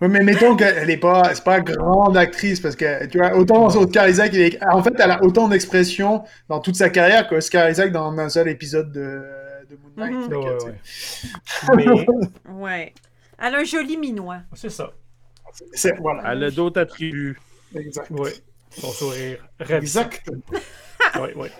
[0.00, 3.66] Ouais, mais mettons qu'elle est pas, c'est pas grande actrice parce que tu vois autant
[3.66, 7.70] Oscar Isaac, il est- en fait, elle a autant d'expression dans toute sa carrière qu'Oscar
[7.70, 9.22] Isaac dans un seul épisode de,
[9.70, 10.28] de Moon Knight.
[10.28, 10.36] Mhm.
[11.68, 11.86] Ouais, Mais
[12.52, 12.94] Ouais.
[13.38, 14.38] Elle a un joli minois.
[14.54, 14.90] c'est ça.
[15.72, 16.32] c'est- voilà.
[16.32, 17.38] Elle a d'autres attributs.
[17.76, 18.10] Exact.
[18.10, 18.32] Ouais.
[18.70, 19.46] Son sourire.
[19.70, 20.28] Exact.
[21.20, 21.50] Ouais, ouais.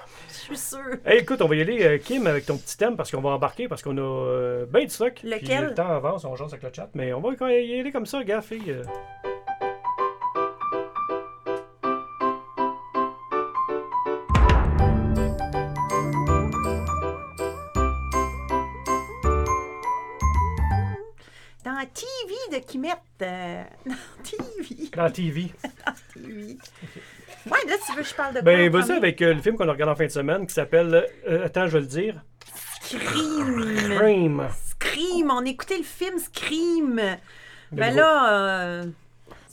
[0.54, 0.98] Suis sûre.
[1.06, 3.30] Hey, écoute, on va y aller, euh, Kim, avec ton petit thème, parce qu'on va
[3.30, 5.14] embarquer, parce qu'on a euh, ben du stock.
[5.14, 5.64] Puis Lequel?
[5.64, 6.88] le temps avance, on jase avec le chat.
[6.94, 8.74] Mais on va y aller comme ça, gars, fille.
[21.82, 22.98] Dans TV de Kimette.
[23.22, 24.90] euh, Dans TV.
[24.96, 25.52] Dans TV.
[26.16, 26.58] Oui.
[27.46, 28.42] Ouais, là, tu veux que je parle de quoi?
[28.52, 30.54] Ben, en vas-y avec euh, le film qu'on a regardé en fin de semaine qui
[30.54, 31.08] s'appelle.
[31.28, 32.22] euh, attends, je vais le dire.
[32.84, 33.78] Scream.
[33.96, 34.48] Scream.
[34.70, 35.30] Scream.
[35.32, 37.00] On écoutait le film Scream.
[37.72, 38.84] Ben là, euh,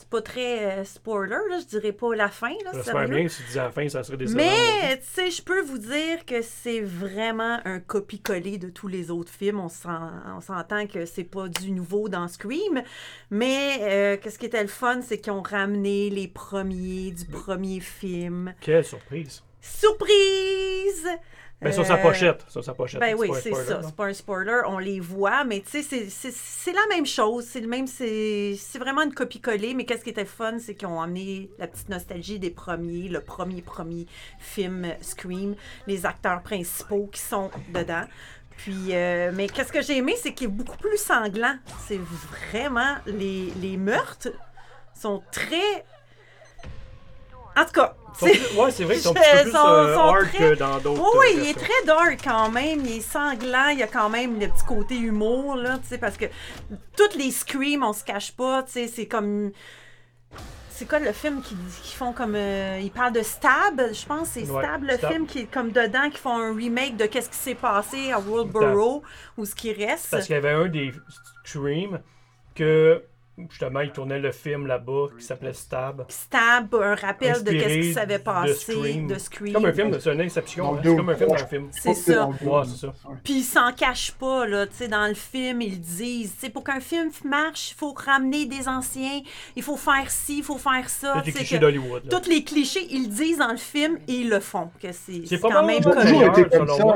[0.09, 1.59] c'est pas très euh, spoiler, là.
[1.59, 2.71] Je dirais pas la fin, là.
[2.73, 3.15] J'espère sérieux.
[3.15, 5.61] bien, si tu dis à la fin, ça serait des Mais, tu sais, je peux
[5.61, 9.59] vous dire que c'est vraiment un copie-coller de tous les autres films.
[9.59, 12.81] On s'entend que c'est pas du nouveau dans Scream.
[13.29, 17.79] Mais, euh, qu'est-ce qui était le fun, c'est qu'ils ont ramené les premiers du premier
[17.79, 18.53] film.
[18.61, 19.43] Quelle surprise.
[19.61, 21.07] Surprise!
[21.61, 22.45] Ben, sur sa Euh, pochette.
[22.47, 23.01] Sur sa pochette.
[23.01, 23.81] Ben oui, c'est ça.
[23.83, 27.45] C'est pas un spoiler, on les voit, mais tu sais, c'est- la même chose.
[27.45, 31.01] C'est le même, c'est vraiment une copie-coller, mais qu'est-ce qui était fun, c'est qu'ils ont
[31.01, 34.05] amené la petite nostalgie des premiers, le premier, premier
[34.39, 35.55] film Scream,
[35.87, 38.05] les acteurs principaux qui sont dedans.
[38.57, 41.55] Puis, euh, mais qu'est-ce que j'ai aimé, c'est qu'il est beaucoup plus sanglant.
[41.87, 41.99] C'est
[42.51, 44.29] vraiment, les, les meurtres
[44.93, 45.83] sont très...
[47.61, 50.37] En tout cas, plus- c'est vrai qu'ils sont peu plus sont- euh, sont hard très-
[50.37, 51.01] que dans d'autres.
[51.01, 52.85] oui, oui, euh, il est très dark quand même.
[52.85, 53.67] Il est sanglant.
[53.71, 56.25] Il y a quand même le petit côté humour, là, tu sais, parce que
[56.97, 59.51] toutes les screams, on se cache pas, tu sais, c'est comme...
[60.71, 62.35] C'est quoi le film qui, qui font comme...
[62.35, 65.11] euh, ils parlent de Stab, je pense, c'est Ouais, Stab, le Stab.
[65.11, 68.19] film qui est comme dedans, qui font un remake de qu'est-ce qui s'est passé à
[68.19, 69.03] Worldboro,
[69.37, 70.07] ou ce qui reste.
[70.11, 70.93] Parce qu'il y avait un des
[71.43, 71.99] Scream
[72.55, 73.03] que,
[73.49, 76.05] justement, il tournait le film là-bas qui s'appelait Stab.
[76.09, 79.07] Stab, un rappel de qu'est-ce qui s'avait de passé Scream.
[79.07, 79.53] de Scream.
[79.53, 80.63] Comme un film, c'est une inception.
[80.65, 81.67] Dans hein, le C'est comme un film dans un film.
[81.71, 82.27] C'est ça.
[82.27, 82.93] Ouais, ça.
[83.23, 86.49] Puis ils s'en cachent pas, là, tu sais, dans le film, ils disent, tu sais,
[86.49, 89.21] pour qu'un film marche, il faut ramener des anciens,
[89.55, 91.15] il faut faire ci, il faut faire ça.
[91.17, 92.09] C'est des tu sais, clichés que d'Hollywood.
[92.09, 95.39] Tous les clichés, ils le disent dans le film et ils le font, que c'est
[95.39, 96.93] quand même comme ça.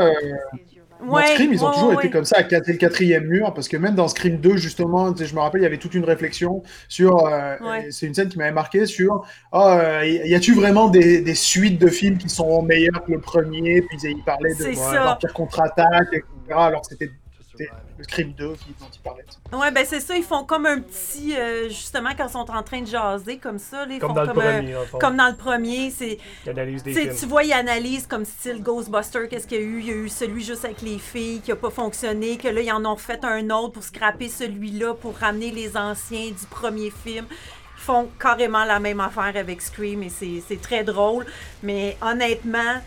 [1.01, 2.77] Euh, dans Ouais, Scream, ils ont ouais, toujours ouais, été comme ça à casser le
[2.77, 5.77] quatrième mur, parce que même dans Scream 2, justement, je me rappelle, il y avait
[5.77, 7.25] toute une réflexion sur.
[7.27, 7.87] euh, Ouais.
[7.91, 9.25] C'est une scène qui m'avait marqué sur.
[9.53, 13.81] Euh, y a-tu vraiment des, des suites de films qui sont meilleures que le premier?
[13.81, 14.63] Puis ils parlaient de.
[15.03, 16.27] Vampire contre-attaque, etc.
[16.57, 17.11] Alors c'était
[17.57, 19.25] c'était le Scream 2 qui- dont ils parlaient.
[19.53, 22.63] Ouais, ben c'est ça, ils font comme un petit, euh, justement, quand ils sont en
[22.63, 24.97] train de jaser comme ça, là, ils Comme font dans le comme, un- premier, fond.
[24.99, 29.63] comme dans le premier, c'est Tu vois, il analyse comme style Ghostbuster, qu'est-ce qu'il y
[29.63, 29.79] a eu?
[29.79, 32.61] Il y a eu celui juste avec les filles qui n'a pas fonctionné, que là,
[32.61, 36.89] ils en ont fait un autre pour scraper celui-là, pour ramener les anciens du premier
[36.89, 37.25] film.
[37.29, 41.25] Ils font carrément la même affaire avec Scream et c'est c'est très drôle.
[41.61, 42.81] Mais honnêtement,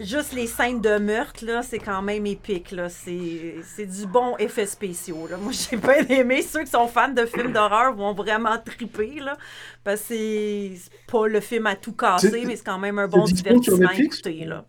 [0.00, 2.72] juste les scènes de meurtre, là, c'est quand même épique.
[2.72, 2.88] là.
[2.88, 5.26] C'est c'est du bon effet spéciaux.
[5.28, 5.36] Là.
[5.36, 6.42] Moi, j'ai bien aimé.
[6.42, 9.20] Ceux qui sont fans de films d'horreur vont vraiment triper.
[9.20, 9.36] Là,
[9.84, 10.72] parce que c'est
[11.06, 14.44] pas le film à tout casser, mais c'est quand même un bon divertissement à écouter.
[14.44, 14.64] Là.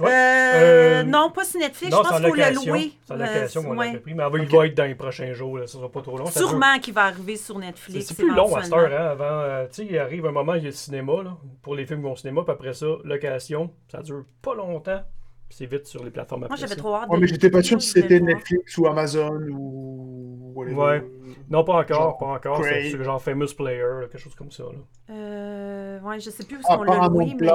[0.00, 0.08] Ouais.
[0.10, 1.92] Euh, Euh, non, pas sur Netflix.
[1.92, 2.72] Non, je pense c'est en qu'il faut le location.
[2.72, 2.92] louer.
[3.04, 3.86] C'est en Euh, location qu'on ouais.
[3.88, 4.14] l'avait pris.
[4.14, 5.58] Mais il va être dans les prochains jours.
[5.58, 5.66] Là.
[5.66, 6.26] Ça sera pas trop long.
[6.26, 8.06] Sûrement qu'il va arriver sur Netflix.
[8.06, 8.90] c'est plus long à cette heure.
[8.92, 11.22] Hein, avant, euh, tu sais, il arrive un moment, il y a le cinéma.
[11.22, 12.42] Là, pour les films qui vont au cinéma.
[12.42, 13.70] Puis après ça, location.
[13.88, 15.02] Ça dure pas longtemps.
[15.48, 17.50] Puis c'est vite sur les plateformes Moi, après j'avais trop hâte Ouais, de mais j'étais
[17.50, 18.20] pas sûr si c'était.
[18.20, 20.52] Netflix ou Amazon ou.
[20.54, 20.74] whatever.
[20.76, 21.04] Ouais.
[21.50, 22.00] Non, pas encore.
[22.02, 22.64] Genre pas encore.
[22.64, 23.78] C'est genre Famous Player.
[24.00, 24.62] là, quelque chose comme ça.
[24.64, 25.14] Là.
[25.14, 27.48] Euh, ouais, je sais plus où Ah, on l'a loué, mais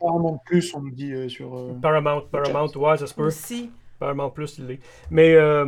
[0.00, 1.56] Paramount Plus, on nous dit euh, sur.
[1.56, 3.26] euh, Paramount, Paramount, ouais, ça se peut.
[3.26, 3.70] aussi.
[3.98, 4.80] Paramount Plus, il l'est.
[5.10, 5.64] Mais euh,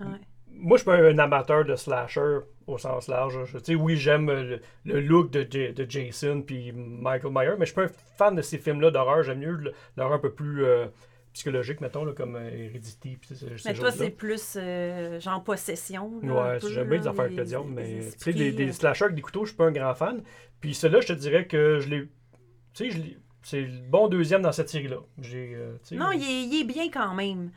[0.00, 0.06] Ouais.
[0.50, 3.44] moi, je suis pas un amateur de slasher au sens large.
[3.46, 7.54] Je- Tu sais, oui, j'aime le, le look de, J- de Jason puis Michael Myers,
[7.58, 9.22] mais je suis pas un fan de ces films-là d'horreur.
[9.22, 10.86] J'aime mieux l'horreur un peu plus euh,
[11.32, 13.16] psychologique, mettons, là, comme euh, Heredity.
[13.16, 16.20] puis ces- Mais toi, c'est plus euh, genre possession.
[16.22, 19.04] là, Ouais, j'aime bien les là, affaires les- diable, mais tu sais, des, des slashers
[19.04, 20.22] avec des couteaux, je suis pas un grand fan.
[20.60, 22.02] Puis ceux-là, je te dirais que je les.
[22.74, 23.16] Tu sais, je les-
[23.48, 24.96] c'est le bon deuxième dans cette série-là.
[25.34, 27.50] Euh, Non, il est, il est bien quand même.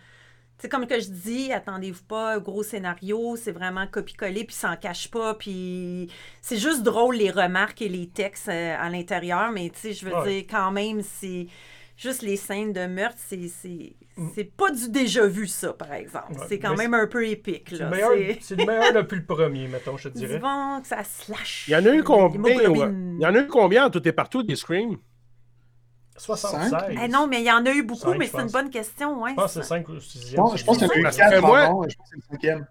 [0.58, 5.10] C'est comme que je dis, attendez-vous pas, gros scénario, c'est vraiment copier-coller, puis s'en cache
[5.10, 6.08] pas, puis
[6.42, 10.06] c'est juste drôle les remarques et les textes euh, à l'intérieur, mais tu sais, je
[10.06, 10.30] veux Ouais.
[10.42, 11.48] dire, quand même, c'est
[11.98, 14.28] juste les scènes de meurtre, c'est, c'est, Mm.
[14.36, 16.34] c'est pas du déjà vu, ça, par exemple.
[16.34, 17.86] Ouais, c'est quand mais même un peu épique, c'est là.
[17.86, 20.38] le meilleur, C'est- c'est le meilleur depuis le premier, mettons, je te dirais.
[20.38, 21.66] bon que ça slash.
[21.70, 22.40] Il y en a eu combien?
[22.56, 23.18] L'hémoglobine.
[23.20, 24.98] Il y en a eu combien en tout et partout des Scream?
[26.22, 26.98] 76.
[27.04, 29.32] Eh non, mais il y en a eu beaucoup, mais c'est une bonne question, ouais.
[29.32, 29.76] Je pense que c'est ça.
[29.76, 31.42] 5 ou 6 Je pense, je pense qu'il y en a eu Parce que 4
[31.42, 32.68] moi- je pense que c'est le cinquième.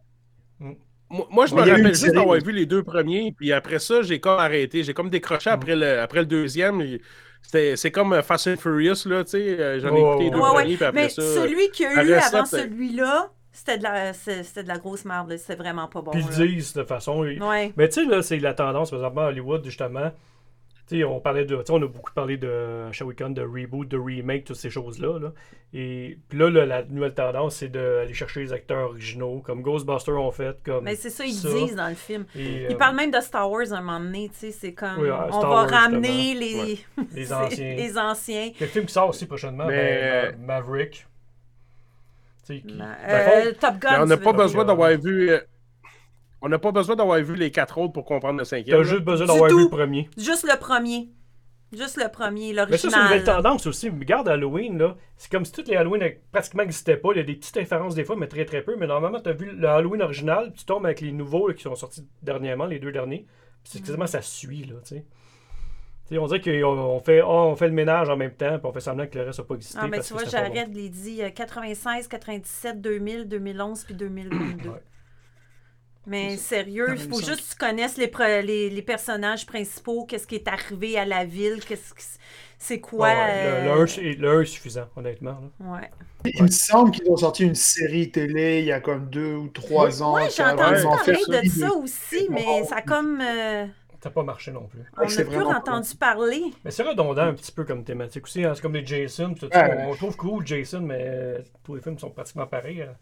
[1.12, 4.20] Moi, moi, je me rappelle juste d'avoir vu les deux premiers, puis après ça, j'ai
[4.20, 4.84] comme arrêté.
[4.84, 6.80] J'ai comme décroché après, le, après le deuxième.
[7.42, 9.58] C'était- C'est comme Fast and Furious, là, tu sais.
[9.58, 10.76] euh, J'en ai Oh, écouté les deux ouais, premiers, ouais.
[10.76, 11.22] puis après Mais ça...
[11.22, 15.04] celui qu'il y a eu avant celui-là, c'était de la, c'est- c'était de la grosse
[15.04, 15.34] merde.
[15.36, 16.12] C'était vraiment pas bon.
[16.12, 17.20] Puis ils le disent de façon.
[17.24, 17.72] Ouais.
[17.76, 20.12] Mais tu sais, là, c'est la tendance, par exemple, à Hollywood, justement.
[20.92, 21.62] On parlait de.
[21.70, 25.18] On a beaucoup parlé de Shall We Con, de reboot, de remake, toutes ces choses-là.
[25.18, 25.32] Là.
[25.72, 30.20] Et puis là, là, la nouvelle tendance, c'est d'aller chercher les acteurs originaux, comme Ghostbusters
[30.20, 30.84] ont fait, comme.
[30.84, 31.48] Mais c'est ça, ils ça.
[31.52, 32.24] disent dans le film.
[32.34, 34.72] Et, Ils euh, parlent même de Star Wars à un moment donné, tu sais, c'est
[34.74, 36.80] comme, Oui, on Star va Wars, ramener les...
[37.14, 37.74] Les anciens.
[37.76, 38.50] les anciens.
[38.54, 41.06] Il y a le film qui sort aussi prochainement, Mais- ben, Ma- Maverick.
[42.44, 42.64] Qui.
[42.68, 45.30] Euh, Top Gun, on n'a pas besoin d'avoir vu...
[46.42, 48.78] On n'a pas besoin d'avoir vu les quatre autres pour comprendre le cinquième.
[48.78, 50.08] T'as juste besoin d'avoir vu le premier.
[50.16, 51.10] Juste le premier.
[51.72, 53.42] Juste le premier, Mais ça, c'est une nouvelle l'original.
[53.42, 53.88] tendance aussi.
[53.90, 54.96] Regarde Halloween, là.
[55.16, 57.10] C'est comme si toutes les Halloween pratiquement n'existaient pas.
[57.12, 58.74] Il y a des petites références des fois, mais très très peu.
[58.76, 61.54] Mais normalement, tu as vu le Halloween original, puis tu tombes avec les nouveaux là,
[61.54, 63.24] qui sont sortis dernièrement, les deux derniers.
[63.62, 65.04] Puis c'est quasiment ça suit, là, tu sais.
[66.18, 68.72] On dirait qu'on on fait, oh, on fait le ménage en même temps, puis on
[68.72, 69.78] fait semblant que le reste n'a pas existé.
[69.80, 71.26] Ah, mais parce tu vois, j'arrête de les dire.
[71.26, 74.70] euh, 96, 97, 2000, 2011 puis 2022.
[74.70, 74.82] Ouais.
[76.10, 77.26] Mais sérieux, il faut 2005.
[77.30, 81.04] juste que tu connaisses les, pre- les, les personnages principaux, qu'est-ce qui est arrivé à
[81.04, 82.02] la ville, qu'est-ce que
[82.58, 83.08] c'est quoi.
[83.08, 85.38] Ouais, le, euh, un est suffisant, honnêtement.
[85.60, 85.66] là.
[85.72, 85.90] ouais.
[86.34, 89.48] Il me semble qu'ils ont sorti une série télé il y a comme deux ou
[89.48, 90.14] trois ans.
[90.16, 93.20] Ouais, qui j'ai entendu parler de ça aussi, mais ça a comme.
[93.22, 93.64] euh,
[94.02, 94.80] Ça n'a pas marché non plus.
[94.98, 96.42] on n'a plus entendu parler.
[96.64, 98.44] Mais c'est redondant un petit peu comme thématique aussi.
[98.44, 98.52] hein.
[98.54, 99.32] C'est comme les Jason.
[99.32, 99.66] puis tout Ouais.
[99.66, 99.76] ça.
[99.86, 102.82] On, on trouve cool Jason, mais euh, tous les films sont pratiquement pareils.
[102.82, 102.94] hein.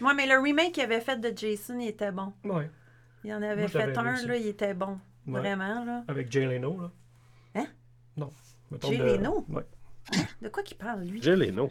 [0.00, 2.32] Ouais, mais le remake qu'il avait fait de Jason, il était bon.
[2.44, 2.70] Ouais.
[3.24, 4.98] Il en avait Moi, fait un, là, il était bon.
[5.26, 5.40] Ouais.
[5.40, 6.04] Vraiment, là.
[6.08, 6.90] Avec Jay Leno, là.
[7.56, 7.66] Hein?
[8.16, 8.32] Non.
[8.82, 9.44] Jay de- Leno?
[9.48, 9.62] Ouais.
[10.40, 11.20] De quoi qu'il parle, lui?
[11.22, 11.70] J'ai les noms.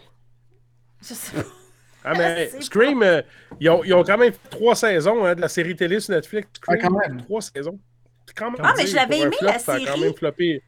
[1.02, 1.48] Je sais pas.
[2.02, 3.22] Ah, mais Scream, euh,
[3.60, 6.13] ils, ont, ils ont quand même fait trois saisons hein, de la série télé sur
[6.13, 6.48] Netflix.
[6.65, 7.22] Ah, Scream, quand même.
[7.24, 7.78] Trois saisons.
[8.26, 10.00] C'est Quand même Ah, mais je l'avais aimé, flop, la ça a quand série.
[10.00, 10.63] même floppé.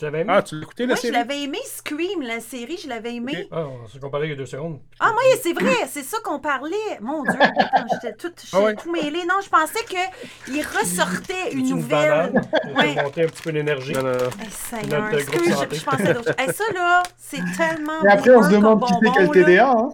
[0.00, 0.32] Tu l'avais aimé?
[0.34, 1.12] Ah, tu l'as écouté, la Moi, je série?
[1.14, 3.46] l'avais aimé, Scream, la série, je l'avais aimé.
[3.52, 4.80] Ah, on s'est comparé il y a deux secondes.
[4.98, 6.74] Ah, moi, c'est vrai, c'est ça qu'on parlait.
[7.02, 8.74] Mon Dieu, attends, j'étais tout, Ah ouais.
[8.76, 9.24] tout mêlée.
[9.28, 12.32] Non, je pensais qu'il ressortait une Une nouvelle.
[12.32, 12.94] pour Ouais.
[12.94, 13.92] te monter un petit peu l'énergie.
[13.92, 14.18] Non, non, non.
[14.40, 15.68] Hey, Seigneur, excuse, santé.
[15.70, 16.34] je, je pensais d'autre chose.
[16.38, 18.02] Hey, ça, là, c'est tellement.
[18.02, 19.30] Et après, on se demande qui c'est quel.
[19.30, 19.70] TDA.
[19.70, 19.88] Hein?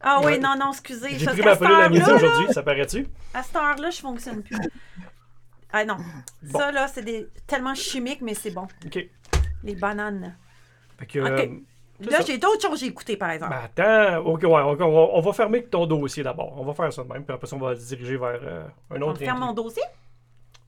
[0.00, 0.38] Ah, oui, Ouais.
[0.38, 1.16] non, non, excusez.
[1.16, 3.06] J'ai pris ma à midi aujourd'hui, ça paraît-tu?
[3.34, 4.56] À cette heure-là, je fonctionne plus.
[5.80, 5.96] Ah, non.
[6.42, 6.58] Bon.
[6.60, 7.28] Ça, là, c'est des...
[7.46, 8.66] tellement chimique, mais c'est bon.
[8.84, 8.98] OK.
[9.64, 10.36] Les bananes.
[10.98, 11.40] Fait que, Ok.
[11.40, 11.56] euh,
[12.10, 12.24] Là, ça.
[12.26, 13.54] j'ai d'autres choses que j'ai écoutées, par exemple.
[13.54, 14.84] ben, attends, ok, ouais, on, on va,
[15.14, 16.54] on va fermer ton dossier d'abord.
[16.60, 18.66] On va faire ça de même, puis après ça, on va se diriger vers euh,
[18.90, 19.18] un on autre.
[19.18, 19.82] ferme mon dossier?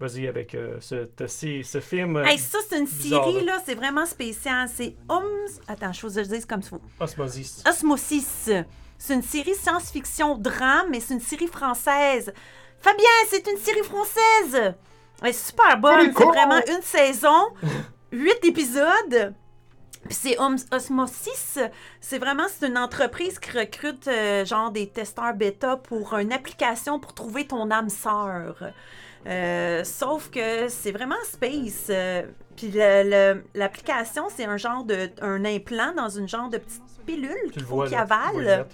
[0.01, 2.16] Vas-y avec euh, ce, ce, ce- ce film.
[2.25, 3.59] Hey, ça, c'est une bizarre, série, là.
[3.64, 4.68] c'est vraiment spécial.
[4.73, 5.25] C'est Homs.
[5.66, 6.77] Attends, je que je dise comme ça.
[6.99, 7.62] Osmosis.
[7.68, 8.51] Osmosis.
[8.97, 12.33] C'est une série science-fiction drame, mais c'est une série française.
[12.81, 14.75] Fabien, c'est une série française.
[15.23, 16.13] Elle est super bonne.
[16.17, 17.49] C'est vraiment une saison,
[18.13, 19.35] huit épisodes.
[20.05, 20.37] Puis c'est
[20.71, 21.59] Osmosis.
[22.01, 26.99] C'est vraiment c'est une entreprise qui recrute euh, genre des testeurs bêta pour une application
[26.99, 28.57] pour trouver ton âme sœur.
[29.27, 31.89] Euh, sauf que c'est vraiment space.
[31.91, 32.23] euh,
[32.57, 32.71] puis
[33.55, 37.85] l'application, c'est un genre de un implant dans une genre de petite pilule qu'il faut
[37.85, 38.67] qu'il avale.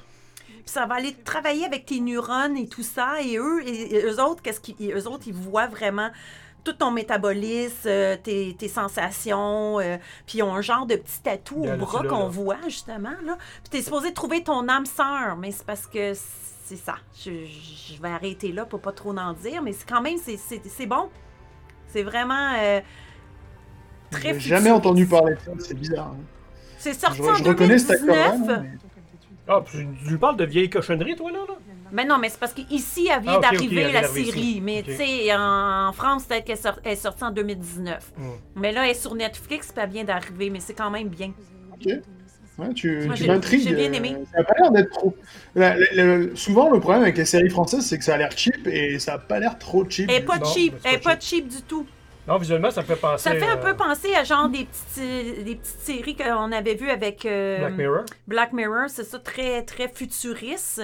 [0.64, 3.20] Puis ça va aller travailler avec tes neurones et tout ça.
[3.22, 6.11] Et eux, et, et eux autres, qu'est-ce qu'ils, eux autres, ils voient vraiment
[6.64, 9.79] tout ton métabolisme, euh, tes, tes sensations.
[9.81, 13.12] euh, puis ils ont un genre de petit tatou au bras qu'on voit, justement.
[13.24, 13.37] Là.
[13.62, 15.37] Puis t'es supposé trouver ton âme sœur.
[15.38, 16.94] Mais c'est parce que c'est ça.
[17.14, 19.61] Je, je vais arrêter là pour pas trop en dire.
[19.61, 21.11] Mais c'est quand même, c'est, bon.
[21.88, 22.81] C'est vraiment euh,
[24.11, 26.12] très J'ai jamais entendu parler de ça, c'est bizarre.
[26.14, 26.24] hein.
[26.79, 28.16] C'est Je, sorti je en reconnais cet 2019.
[28.33, 28.62] acteur-là.
[28.62, 28.79] mais-
[29.47, 31.39] Ah, puis tu lui parles de vieille cochonnerie, toi, là?
[31.47, 31.55] là?
[31.93, 34.07] Mais non, mais c'est parce qu'ici, elle vient Ah, ok, ok, d'arriver, elle vient la
[34.09, 34.41] d'arriver série.
[34.41, 34.61] ici.
[34.63, 34.85] Mais Ok.
[34.87, 38.13] tu sais, en, en France, peut-être qu'elle sort- elle est sortie en 2019.
[38.17, 38.23] Hmm.
[38.57, 40.49] Mais là, elle est sur Netflix, puis elle vient d'arriver.
[40.51, 41.33] Mais c'est quand même bien.
[41.75, 41.93] Ok.
[42.57, 43.61] Ouais, tu Moi, tu j'ai- m'intrigues.
[43.69, 44.17] j'ai bien euh, aimé.
[44.33, 45.15] Ça a pas l'air d'être trop.
[45.57, 45.87] La- la-
[46.19, 48.99] la- souvent, le problème avec les séries françaises, c'est que ça a l'air cheap et
[49.01, 50.09] ça a pas l'air trop cheap.
[50.09, 50.75] Elle est pas cheap.
[50.81, 51.85] c'est Elle est pas pas cheap du tout.
[52.27, 53.25] Non, visuellement, ça me fait penser.
[53.29, 56.75] Ça fait un euh, peu penser à genre des petites, des petites séries qu'on avait
[56.75, 58.05] vues avec euh, Black Mirror.
[58.27, 60.83] Black Mirror, c'est ça, très, très futuriste.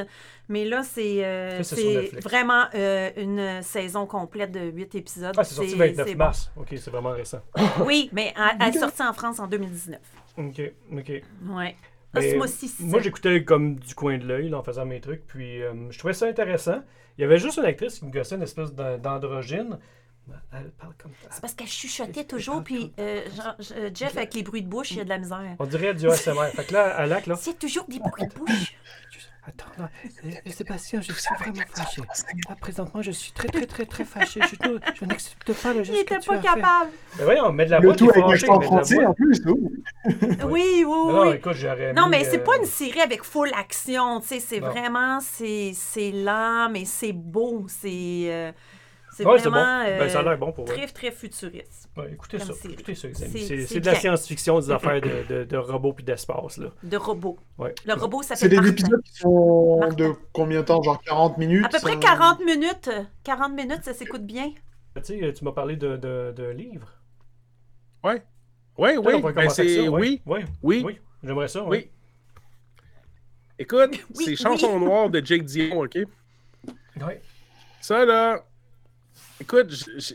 [0.48, 2.24] Mais là, c'est euh, Ça, c'est sur c'est Netflix.
[2.24, 5.34] vraiment euh, une saison complète de 8 épisodes.
[5.38, 6.50] Ah, c'est sorti le 29 c'est mars.
[6.56, 7.40] Ok, c'est vraiment récent.
[7.84, 9.98] Oui, mais elle, elle est sortie en France en 2019.
[10.38, 10.60] Ok,
[10.92, 11.12] ok.
[11.50, 11.76] Ouais.
[12.14, 12.80] Mais Osmosis.
[12.80, 16.14] Moi, j'écoutais comme du coin de l'œil en faisant mes trucs, puis euh, je trouvais
[16.14, 16.82] ça intéressant.
[17.16, 19.78] Il y avait juste une actrice qui me gossait une espèce d'an- d'androgyne.
[20.52, 21.28] Elle parle comme ça.
[21.30, 23.22] C'est parce qu'elle chuchotait toujours, puis euh,
[23.76, 25.56] euh, Jeff, avec les bruits de bouche, il y a de la misère.
[25.58, 26.48] On dirait du ASMR.
[26.54, 27.36] fait que là, à l'acte, là.
[27.36, 28.74] C'est toujours des bruits de bouche.
[29.46, 29.88] Attends, là,
[30.26, 32.02] euh, Sébastien, je suis vraiment fâché.
[32.48, 34.40] Là, présentement, je suis très, très, très, très fâché.
[34.42, 36.46] Je, ne- je n'accepte pas le Il geste que était tu pas as fait.
[36.46, 36.90] capable.
[37.18, 38.76] Mais voyons, met de la voix, Le tout t'es avec fâché, l'accent mets de la
[38.76, 39.08] français voix.
[39.08, 39.42] en plus.
[39.48, 39.58] oh.
[40.48, 43.50] Oui, oui, Non, écoute, j'aurais Non, mis, mais c'est euh, pas une série avec full
[43.58, 44.70] action, tu sais, c'est Non.
[44.70, 47.88] vraiment, c'est c'est lent, mais c'est beau, c'est
[48.26, 48.52] euh,
[49.22, 49.50] c'est Ouais, c'est bon.
[49.50, 50.86] vraiment Ben, ça a l'air bon pour très, vrai.
[50.88, 51.88] très futuriste.
[51.96, 52.52] Ouais, écoutez ça.
[52.68, 53.08] Écoutez ça.
[53.12, 56.56] C'est- C'est c'est c'est de la science-fiction, des affaires de, de, de robots puis d'espace,
[56.58, 56.68] là.
[56.82, 57.38] De robots.
[57.58, 57.74] Ouais.
[57.86, 58.72] Le robot C'est s'appelle des Martin.
[58.72, 60.82] épisodes qui sont de combien de temps?
[60.82, 61.66] Genre 40 minutes?
[61.66, 62.90] À peu près euh, 40 minutes.
[63.24, 64.52] 40 minutes, ça s'écoute bien.
[64.96, 66.88] Tu sais, tu m'as parlé de, de, de livres.
[68.02, 68.22] Ouais.
[68.78, 69.20] Ouais, oui.
[69.34, 69.88] Ben, c'est ça, ouais.
[69.88, 70.22] oui.
[70.26, 70.40] Oui.
[70.62, 70.82] Oui.
[70.84, 70.98] Oui.
[71.22, 71.68] J'aimerais ça, oui.
[71.78, 71.90] Oui.
[73.58, 74.84] Écoute, Oui, c'est Chanson oui.
[74.84, 75.98] Noire de Jake Dion, OK?
[77.00, 77.20] Ouais.
[77.80, 78.42] Ça, là.
[79.40, 79.72] Écoute,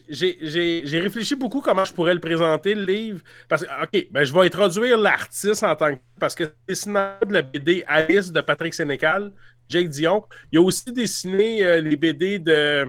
[0.08, 3.22] j'ai- réfléchi beaucoup comment je pourrais le présenter, le livre.
[3.50, 6.00] Parce que, OK, ben, je vais introduire l'artiste en tant que.
[6.20, 9.32] Parce que dessinateur de la BD Alice de Patrick Sénécal,
[9.68, 10.24] Jake Dion.
[10.52, 12.88] Il a aussi dessiné euh, les BD de.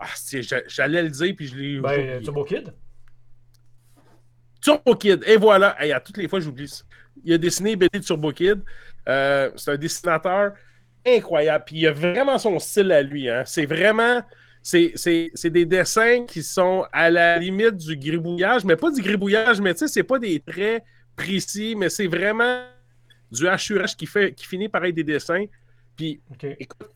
[0.00, 0.06] Ah,
[0.66, 1.80] j'allais le dire, puis je l'ai.
[1.80, 2.20] Ben.
[2.20, 2.72] Turbo Kid?
[4.60, 5.22] Turbo Kid.
[5.24, 5.76] Et voilà.
[5.80, 6.82] Hey, à toutes les fois, j'oublie ça.
[7.24, 8.60] Il a dessiné BD de Turbo Kid.
[9.08, 10.52] Euh, c'est un dessinateur
[11.06, 11.64] incroyable.
[11.66, 13.28] Puis il a vraiment son style à lui.
[13.28, 13.44] Hein.
[13.46, 14.20] C'est vraiment.
[14.70, 19.00] C'est, c'est- c'est des dessins qui sont à la limite du gribouillage, mais pas du
[19.00, 20.84] gribouillage, mais tu sais, c'est pas des traits
[21.16, 22.64] précis, mais c'est vraiment
[23.32, 25.46] du hachurage qui, fait, qui finit par être des dessins.
[25.96, 26.20] Puis
[26.60, 26.90] écoute,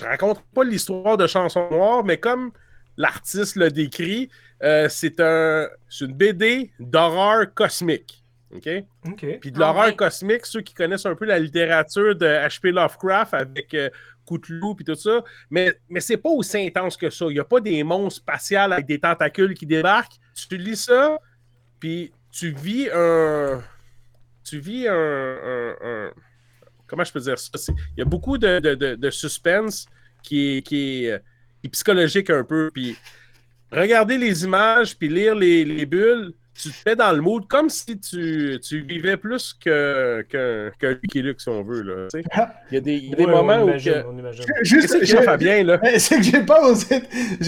[0.00, 2.50] je raconte pas l'histoire de Chanson Noire, mais comme
[2.96, 4.28] l'artiste le décrit,
[4.64, 8.20] euh, c'est un, c'est une BD d'horreur cosmique.
[8.54, 8.68] OK?
[9.08, 9.26] OK.
[9.40, 9.96] Puis de Ah l'horreur ouais.
[9.96, 12.72] cosmique, ceux qui connaissent un peu la littérature de H.P.
[12.72, 13.90] Lovecraft avec euh,
[14.24, 17.26] Cthulhu puis tout ça, mais, mais c'est pas aussi intense que ça.
[17.26, 20.16] Il n'y a pas des monstres spatials avec des tentacules qui débarquent.
[20.48, 21.18] Tu lis ça,
[21.80, 23.62] puis tu vis un.
[24.44, 26.10] Tu vis un.
[26.86, 27.50] comment je peux dire ça?
[27.96, 29.86] Il y a beaucoup de, de- de- de suspense
[30.22, 32.70] qui est, qui est psychologique un peu.
[32.72, 32.96] Puis
[33.72, 37.68] regarder les images, puis lire les, les bulles, tu te mets dans le mood comme
[37.68, 41.82] si tu, tu vivais plus que- qu'un que, Lucky Luke, si on veut.
[41.82, 42.24] Là, tu sais.
[42.70, 43.68] il y a des, y a des Ouais, moments on où.
[43.70, 44.44] imagine, que- on imagine.
[44.62, 45.80] Juste, que Fabien, là?
[45.84, 47.02] Eh, C'est que j'ai pas osé,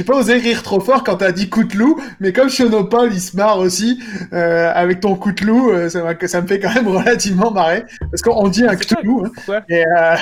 [0.06, 3.58] pas osé rire trop fort quand t'as dit Couteloup, mais comme Chionopol il se marre
[3.58, 4.00] aussi
[4.32, 6.02] euh, avec ton Couteloup, euh, ça,
[6.42, 8.74] me fait quand même relativement marrer parce qu'on dit un?
[8.76, 9.26] Cthulhu.
[9.48, 10.16] Hein, et euh,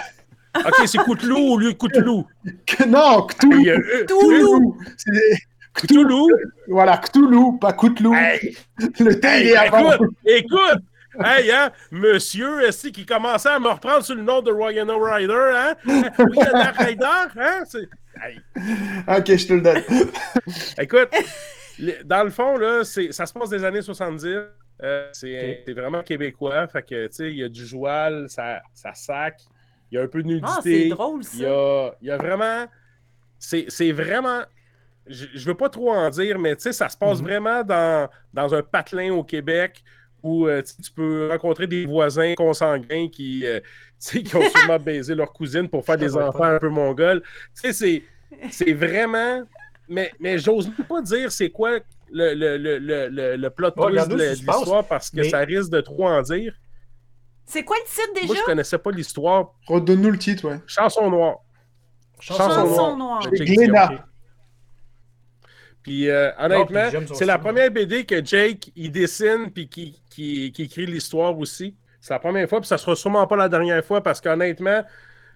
[0.57, 2.23] Ok, c'est Cthulhu au lieu de Cthulhu.
[2.66, 4.73] que- non, Cthulhu, euh, Cthulhu,
[5.75, 6.33] Cthulhu.
[6.69, 8.15] voilà Cthulhu, pas Couteloup.
[8.15, 8.57] Hey,
[9.01, 9.93] Le thé hey, est avant.
[9.93, 10.83] écoute, écoute.
[11.25, 15.53] Hey, hein, monsieur, est qui commençait à me reprendre sur le nom de Ryan Ryder,
[15.55, 15.75] hein?
[16.19, 17.63] Ryan Ryder, hein?
[18.21, 18.41] Hey,
[19.07, 19.83] Ok, je te le donne.
[20.79, 21.09] Écoute,
[22.05, 24.27] dans le fond, là, c'est- ça se passe des années 70.
[24.83, 26.67] Euh, c'est vraiment québécois.
[26.69, 29.39] Fait que, tu sais, il y a du joual, ça, ça sac.
[29.91, 30.47] Il y a un peu de nudité.
[30.49, 31.49] Ah, c'est drôle, Il y ça.
[31.49, 32.67] a, il y a vraiment.
[33.39, 34.43] C'est c'est vraiment.
[35.07, 37.25] Je, je veux pas trop en dire, mais tu sais, ça se passe Mhm.
[37.27, 39.83] vraiment dans, dans un patelin au Québec
[40.23, 43.67] où euh, tu peux rencontrer des voisins consanguins qui, euh, tu
[43.99, 47.23] sais, qui ont sûrement baisé leur cousine pour faire des enfants un peu mongols.
[47.55, 48.03] Tu sais, c'est-
[48.51, 49.43] c'est vraiment.
[49.88, 51.79] Mais, mais j'ose même pas dire c'est quoi
[52.11, 55.71] le, le, le, le, le- le plot twist de, l'histoire parce que mais- ça risque
[55.71, 56.55] de trop en dire.
[57.45, 58.27] C'est quoi le titre déjà?
[58.27, 59.53] Moi, je connaissais pas l'histoire.
[59.69, 60.59] Redonne-nous le titre, ouais.
[60.67, 61.40] Chanson noire.
[62.19, 62.97] Chanson noire.
[62.97, 63.31] noire.
[63.31, 64.07] Glénat.
[65.85, 70.01] Puis euh, honnêtement, puis son c'est la première BD que Jake il dessine puis qui,
[70.11, 71.77] qui, qui écrit l'histoire aussi.
[72.01, 74.83] C'est la première fois, puis ça sera sûrement pas la dernière fois parce qu'honnêtement,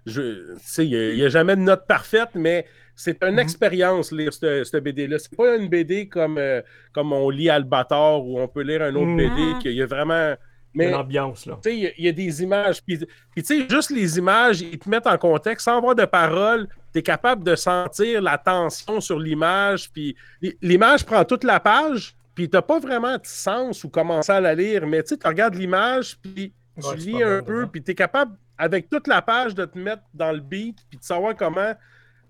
[0.07, 3.39] je, tu sais, il n'y a, jamais de note parfaite, mais c'est une Mhm.
[3.41, 5.19] expérience lire cette, cette BD-là.
[5.19, 6.63] C'est pas une BD comme, euh,
[6.93, 9.17] comme on lit Albator ou on peut lire un autre Mhm.
[9.17, 10.35] BD qu'il y a vraiment.
[10.75, 11.59] Mais Une ambiance, là.
[11.63, 12.83] tu sais, il y y, a des images.
[12.85, 16.05] Puis, puis tu sais, juste les images, ils te mettent en contexte sans avoir de
[16.05, 16.69] paroles.
[16.99, 19.91] Tu es capable de sentir la tension sur l'image.
[19.93, 20.17] Puis
[20.61, 22.17] l'image prend toute la page.
[22.35, 24.87] Puis t'as pas vraiment de sens ou commencer à la lire.
[24.87, 27.67] Mais tu tu regardes l'image, puis tu Ouais, tu lis un peu.
[27.67, 30.79] Puis tu es capable, avec toute la page, de te mettre dans le beat.
[30.91, 31.75] Puis de savoir comment,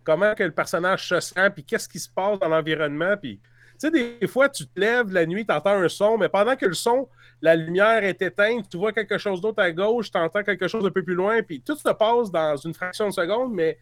[0.05, 1.51] comment que le personnage se sent.
[1.51, 3.16] Puis qu'est-ce qui se passe dans l'environnement.
[3.16, 3.41] Puis
[3.79, 6.66] sais, des fois, tu te lèves la nuit, tu entends un son, mais pendant que
[6.66, 7.09] le son,
[7.41, 10.85] la lumière est éteinte, tu vois quelque chose d'autre à gauche, tu entends quelque chose
[10.85, 13.79] un peu plus loin, puis tout se passe dans une fraction de seconde, mais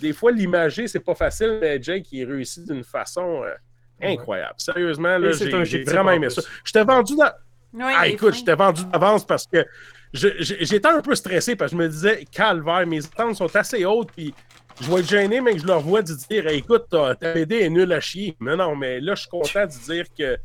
[0.00, 3.52] des fois, l'imager, c'est pas facile, mais Jake, il réussit d'une façon euh,
[4.00, 4.54] incroyable.
[4.58, 5.28] Sérieusement, là,
[5.64, 6.42] j'ai vraiment aimé ça.
[6.64, 7.30] Je t'ai vendu dans.
[7.74, 9.64] Oui, Ah, écoute, je t'ai vendu d'avance parce que
[10.12, 13.54] je- je- j'étais un peu stressé parce que je me disais, calvaire, mes attentes sont
[13.56, 14.34] assez hautes, puis
[14.80, 17.32] je vais être gêné, mais que je leur vois de dire, Hey, écoute, ta, ta
[17.32, 18.36] BD est nulle à chier.
[18.40, 20.36] Mais non, mais là, je suis content de dire que,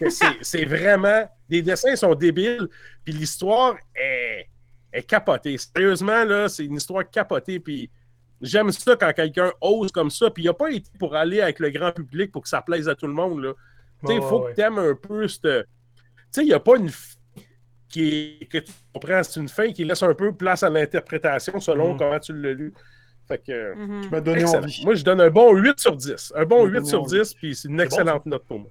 [0.00, 1.30] que c'est- c'est vraiment.
[1.48, 2.66] Les dessins sont débiles,
[3.04, 4.48] puis l'histoire est,
[4.92, 5.56] est capotée.
[5.58, 7.88] Sérieusement, là, c'est une histoire capotée, puis.
[8.42, 11.58] J'aime ça quand quelqu'un ose comme ça, puis il n'a pas été pour aller avec
[11.58, 13.42] le grand public pour que ça plaise à tout le monde.
[13.42, 13.52] Là.
[14.00, 14.50] Tu sais, il faut ouais.
[14.50, 15.42] que tu aimes un peu cette.
[15.42, 15.50] Tu
[16.30, 16.88] sais, il n'y a pas une.
[16.88, 17.14] f-
[17.88, 21.60] Qui est- que tu comprends, c'est une fin qui laisse un peu place à l'interprétation
[21.60, 21.98] selon Mhm.
[21.98, 22.74] comment tu l'as lu.
[23.28, 23.74] Fait que.
[23.74, 24.00] Mhm.
[24.02, 24.62] Tu m'as donné excellent.
[24.64, 24.84] envie.
[24.84, 26.32] Moi, je donne un bon 8 sur 10.
[26.36, 28.70] Un bon Tu m'as 8 sur donné 10, puis c'est une excellente note pour moi.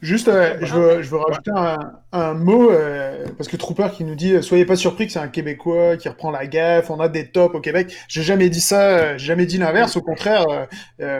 [0.00, 4.02] Juste, euh, je, veux, je veux rajouter un, un mot, euh, parce que Trooper qui
[4.02, 6.98] nous dit euh, Soyez pas surpris que c'est un Québécois qui reprend la gaffe, on
[6.98, 7.94] a des tops au Québec.
[8.08, 9.96] J'ai jamais dit ça, euh, j'ai jamais dit l'inverse.
[9.96, 10.46] Au contraire,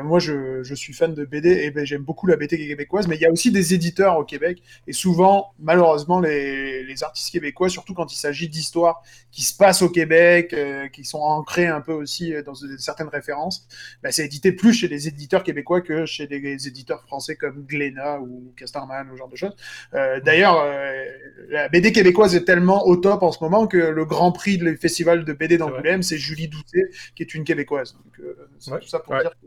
[0.02, 3.16] moi je, je suis fan de BD et ben, j'aime beaucoup la BD québécoise, mais
[3.16, 4.62] il y a aussi des éditeurs au Québec.
[4.86, 9.82] Et souvent, malheureusement, les, les artistes québécois, surtout quand il s'agit d'histoires qui se passent
[9.82, 10.54] au Québec,
[10.92, 13.66] qui sont ancrées un peu aussi dans certaines références,
[14.02, 18.20] ben, c'est édité plus chez les éditeurs québécois que chez des éditeurs français comme Glénat
[18.20, 19.54] ou Casterman ou ce genre de choses.
[19.94, 21.04] Euh, D'ailleurs, euh,
[21.48, 24.76] la BD québécoise est tellement au top en ce moment que le grand prix du
[24.76, 27.94] festival de BD d'Angoulême, c'est Julie Doucet, qui est une québécoise.
[27.94, 28.80] Donc, euh, c'est Ouais.
[28.80, 29.20] tout ça pour Ouais.
[29.22, 29.46] dire que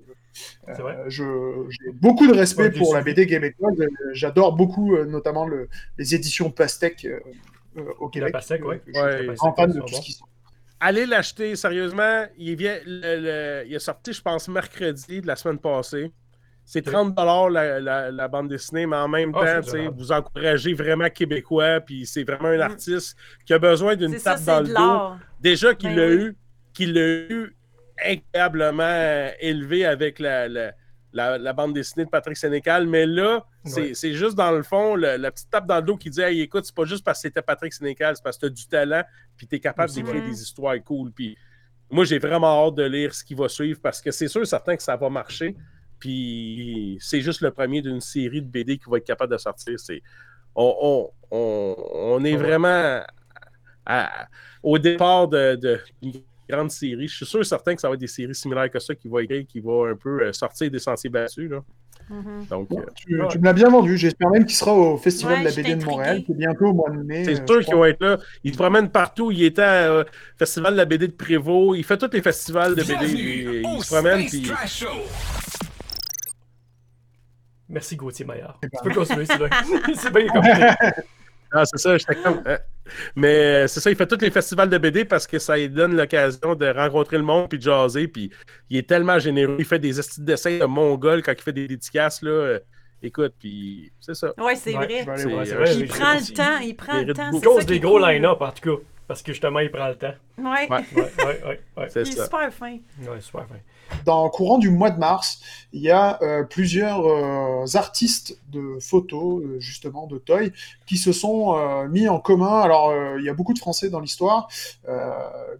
[0.76, 0.96] C'est vrai.
[0.98, 3.02] euh, je- j'ai beaucoup de respect Ouais, pour la.
[3.02, 3.76] BD québécoise.
[4.14, 7.20] J'adore beaucoup, euh, notamment le, les éditions Pastèque euh,
[7.78, 8.32] euh, au La Québec.
[8.34, 8.82] Pastèque, ouais.
[8.88, 9.18] Je Ouais.
[9.18, 10.26] suis La Pastèque, fan ils de sont tout ce qui sont.
[10.80, 12.26] Allez l'acheter, sérieusement.
[12.38, 13.20] Il, vient, le-
[13.62, 16.12] le- il est sorti, je pense, mercredi de la semaine passée.
[16.66, 16.94] C'est Ok.
[16.94, 21.82] 30 la, la, la bande dessinée, mais en même Ah, temps, vous encouragez vraiment québécois,
[21.82, 22.62] puis c'est vraiment un Mm.
[22.62, 25.24] artiste qui a besoin d'une ça, tape dans le dos.
[25.42, 26.14] Déjà qu'il Ben l'a oui.
[26.24, 26.38] eu,
[26.74, 27.56] qu'il l'a eu
[28.04, 30.72] incroyablement euh, élevé avec la, la,
[31.12, 35.18] la- la bande dessinée de Patrick Sénécal, mais là, c'est juste dans le fond, le-
[35.18, 37.28] la petite tape dans le dos qui dit Hey, écoute, c'est pas juste parce que
[37.28, 39.04] c'était Patrick Sénécal, c'est parce que tu as du talent,
[39.38, 41.12] puis tu es capable d'écrire des histoires cool.
[41.12, 41.38] Puis
[41.92, 44.76] moi, j'ai vraiment hâte de lire ce qui va suivre parce que c'est sûr, certain
[44.76, 45.56] que ça va marcher.
[46.04, 49.80] Puis c'est juste le premier d'une série de BD qui va être capable de sortir.
[49.80, 50.02] C'est
[50.54, 51.76] on, on, on,
[52.18, 53.00] on est vraiment
[53.86, 54.28] à-
[54.62, 55.80] au départ de,
[56.50, 57.08] grande série.
[57.08, 59.08] Je suis sûr et certain que ça va être des séries similaires que ça qui
[59.08, 61.50] vont écrire, qui vont un peu euh, sortir des sentiers battus.
[61.50, 61.64] Là.
[62.10, 62.46] Mhm.
[62.50, 63.28] Donc, Bon, euh, tu, Ouais.
[63.32, 63.98] tu me l'as bien vendu.
[63.98, 66.66] J'espère même qu'il sera au Festival Ouais, de la BD de Montréal, qui est bientôt
[66.66, 67.24] au mois de mai.
[67.24, 68.18] c'est euh, sûr qu'ils vont être là.
[68.44, 69.32] Ils se promènent partout.
[69.32, 70.04] Il était au
[70.38, 71.78] Festival de la BD de Prévost.
[71.80, 73.06] Il fait tous les festivals de BD.
[73.06, 74.26] Il, il se promène.
[74.28, 74.52] Puis...
[77.74, 78.58] Merci Gauthier Maillard.
[78.62, 79.26] Tu peux continuer,
[79.96, 80.44] c'est bien comme
[81.52, 82.42] Ah, c'est ça, j'étais comme.
[82.48, 82.58] euh,
[83.16, 85.96] Mais c'est ça, il fait tous les festivals de BD parce que ça lui donne
[85.96, 88.08] l'occasion de rencontrer le monde puis de jaser.
[88.08, 88.32] Puis
[88.70, 89.56] il est tellement généreux.
[89.60, 92.22] Il fait des dessins de mongol quand il fait des dédicaces.
[92.22, 92.32] Là.
[92.32, 92.60] Euh,
[93.06, 94.32] Écoute, puis c'est ça.
[94.38, 95.76] Ouais, c'est Ouais, vrai.
[95.76, 97.32] Il prend le temps, il prend le temps.
[97.42, 98.08] cause des gros cool.
[98.10, 98.82] line-up, en tout cas.
[99.06, 100.14] Parce que justement, il prend le temps.
[100.38, 100.70] Ouais.
[100.70, 100.86] Ouais.
[100.96, 101.60] Ouais, ouais, ouais.
[101.76, 101.88] ouais.
[101.90, 102.24] C'est Il est ça.
[102.24, 102.78] super fin.
[103.02, 103.56] Ouais, super fin.
[104.06, 105.40] Dans le courant du mois de mars,
[105.72, 110.52] il y a euh, plusieurs euh, artistes de photos, euh, justement, de Toy,
[110.86, 111.56] qui se sont
[111.90, 112.60] mis en commun.
[112.60, 114.48] Alors, il y a beaucoup de Français dans l'histoire,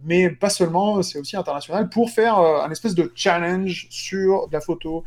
[0.04, 5.02] mais pas seulement, c'est aussi international, pour faire un espèce de challenge sur la photo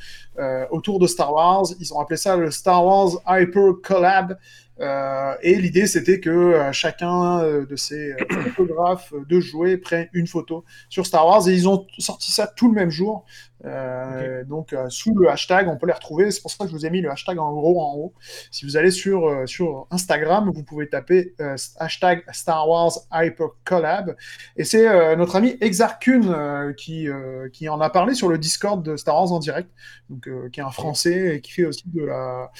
[0.71, 1.65] autour de Star Wars.
[1.80, 4.38] Ils ont appelé ça le Star Wars Hyper Collab.
[4.80, 8.15] Euh, et l'idée, c'était que euh, chacun euh, de ces
[8.55, 12.67] photographes de jouets prenne une photo sur Star Wars et ils ont sorti ça tout
[12.67, 13.25] le même jour.
[13.66, 16.32] Euh, Donc euh, sous le hashtag, on peut les retrouver.
[16.32, 18.14] C'est pour ça que je vous ai mis le hashtag en gros en haut.
[18.51, 21.34] Si vous allez sur, euh, sur Instagram, vous pouvez taper
[21.78, 24.16] hashtag Star Wars Hyper Collab.
[24.55, 27.08] Et c'est notre ami Exarcune euh, qui,
[27.53, 29.70] qui en a parlé sur le Discord de Star Wars en direct,
[30.10, 32.51] donc, qui est un Français et qui fait aussi de la,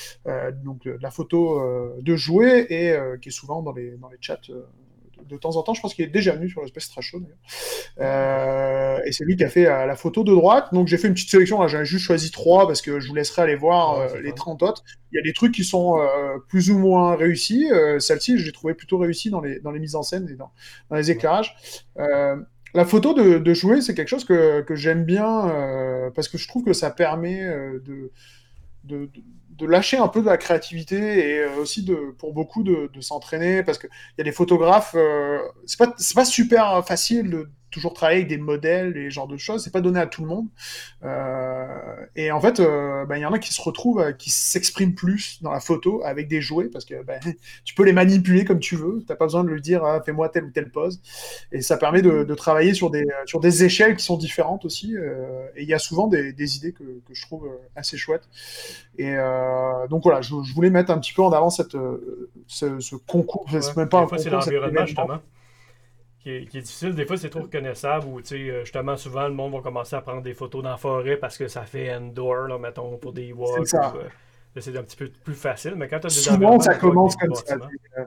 [0.64, 1.62] donc, de la photo
[2.02, 4.38] de jouets et qui est souvent dans les, dans les chats.
[5.28, 7.38] De temps en temps, je pense qu'il est déjà venu sur l'espèce Trash Show d'ailleurs.
[8.00, 10.74] Euh, et c'est lui qui a fait euh, la photo de droite.
[10.74, 11.66] Donc j'ai fait une petite sélection.
[11.68, 14.30] J'en ai juste choisi trois parce que je vous laisserai aller voir Ouais, euh, les
[14.30, 14.36] fun.
[14.36, 14.84] 30 autres.
[15.12, 15.98] Il y a des trucs qui sont
[16.50, 17.70] plus ou moins réussis.
[17.98, 20.52] Celle-ci, je l'ai trouvé plutôt réussie dans les, dans les mises en scène et dans,
[20.90, 21.56] dans les éclairages.
[22.74, 26.38] La photo de, de jouer, c'est quelque chose que, que j'aime bien euh, parce que
[26.38, 28.12] je trouve que ça permet euh, de,
[28.84, 29.10] de,
[29.58, 33.64] de- lâcher un peu de la créativité et euh, aussi de, pour beaucoup de, s'entraîner
[33.64, 37.94] parce qu'il y a des photographes, euh, c'est pas, c'est pas super facile de toujours
[37.94, 39.64] travailler avec des modèles et ce genre de choses.
[39.64, 40.48] C'est pas donné à tout le monde.
[41.04, 41.66] Euh,
[42.16, 44.96] et en fait, euh, ben, il y en a qui se retrouvent, euh, qui s'expriment
[44.96, 47.20] plus dans la photo avec des jouets parce que ben,
[47.66, 49.04] tu peux les manipuler comme tu veux.
[49.08, 51.02] T'as pas besoin de lui dire ah, fais-moi telle ou telle pose.
[51.52, 54.96] Et ça permet de, de travailler sur des, sur des échelles qui sont différentes aussi.
[54.96, 57.98] euh, et il y a souvent des, des idées que, que je trouve euh, assez
[57.98, 58.28] chouettes.
[58.98, 62.30] Et euh, donc voilà, je, je voulais mettre un petit peu en avant cette, euh,
[62.48, 63.46] ce, ce concours.
[63.52, 63.62] Ouais.
[63.62, 64.86] C'est même pas un fois, c'est concours, cet l'environnement, événement.
[64.86, 65.22] justement,
[66.28, 66.94] qui est, qui est difficile.
[66.94, 69.96] Des fois, c'est trop reconnaissable ou, tu sais, euh, justement, souvent, le monde va commencer
[69.96, 73.14] à prendre des photos dans la forêt parce que ça fait indoor, là, mettons, pour
[73.14, 73.66] des walks.
[73.68, 73.94] C'est ça.
[73.96, 76.76] ou, euh, c'est un petit peu plus facile, mais quand tu as des Souvent, ça
[76.76, 77.56] commence comme ça.
[77.98, 78.04] Euh,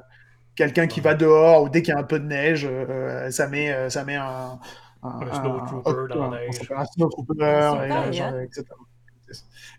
[0.55, 1.05] Quelqu'un qui Ouais.
[1.05, 3.89] va dehors ou dès qu'il y a un peu de neige, euh, ça met, euh,
[3.89, 4.59] ça met un,
[5.03, 6.61] Un snowtrooper dans la un- neige.
[6.77, 7.35] Un snowtrooper,
[7.73, 8.41] Super, et, genre, hein.
[8.43, 8.65] etc.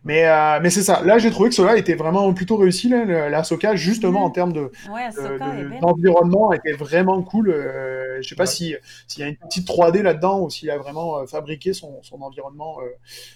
[0.04, 1.02] Mais, euh, mais c'est ça.
[1.04, 4.26] Là, j'ai trouvé que cela était vraiment plutôt réussi, là, la Soka, justement Mhm.
[4.26, 7.50] en termes de, Ouais, de- d'environnement, était vraiment cool.
[7.52, 8.48] Euh, je sais pas Ouais.
[8.48, 8.76] si
[9.08, 12.20] s'il y a une petite 3D là-dedans ou s'il a vraiment euh, fabriqué son, son
[12.22, 12.78] environnement.
[12.82, 12.90] euh,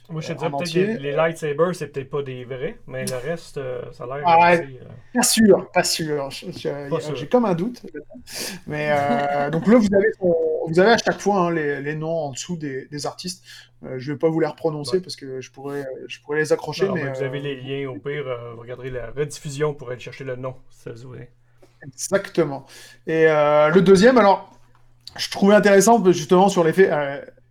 [0.10, 3.16] Moi, je te dirais peut-être les, les lightsabers, c'est peut-être pas des vrais, mais le
[3.18, 6.30] reste, euh, ça a l'air Ah, assez, euh, Pas sûr, pas sûr.
[7.16, 7.82] J'ai comme un doute.
[8.68, 10.08] Mais euh, donc là, vous avez,
[10.68, 13.44] vous avez à chaque fois hein, les, les noms en dessous des, des artistes.
[13.84, 15.02] Euh, je vais pas vous les reprononcer Ouais.
[15.02, 16.88] parce que je pourrais, je pourrais les accrocher.
[16.88, 19.74] Non, mais mais vous avez euh, les liens au pire, euh, vous regarderez la rediffusion
[19.74, 21.30] pour aller chercher le nom, si ça vous voulez.
[21.86, 22.66] Exactement.
[23.06, 24.58] Et le deuxième, alors,
[25.18, 26.90] je trouvais intéressant justement sur l'effet.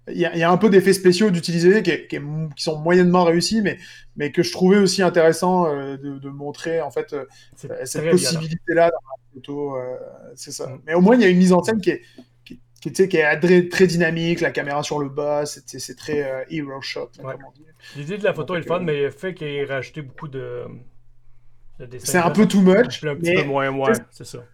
[0.09, 2.18] Il y, a- il y a un peu d'effets spéciaux d'utiliser qui,
[2.57, 3.79] sont moyennement réussis, mais,
[4.16, 7.14] mais que je trouvais aussi intéressant de, de montrer en fait
[7.57, 9.77] cette possibilité-là dans la photo,
[10.35, 10.66] c'est ça.
[10.66, 10.81] Mm.
[10.87, 12.03] Mais au moins, il y a une mise en scène qui est,
[12.85, 16.22] qui, tu sais, qui est très, très dynamique, la caméra sur le bas, c'est très
[16.22, 17.35] euh, hero shot, là, Ouais.
[17.97, 20.03] L'idée de la photo est le fun, Donc, euh, mais le fait qu'il ait rajouté
[20.03, 20.64] beaucoup de,
[21.78, 22.12] de dessins.
[22.12, 23.72] C'est un peu too much, Un petit mais peu moins,
[24.11, 24.45] c'est ça.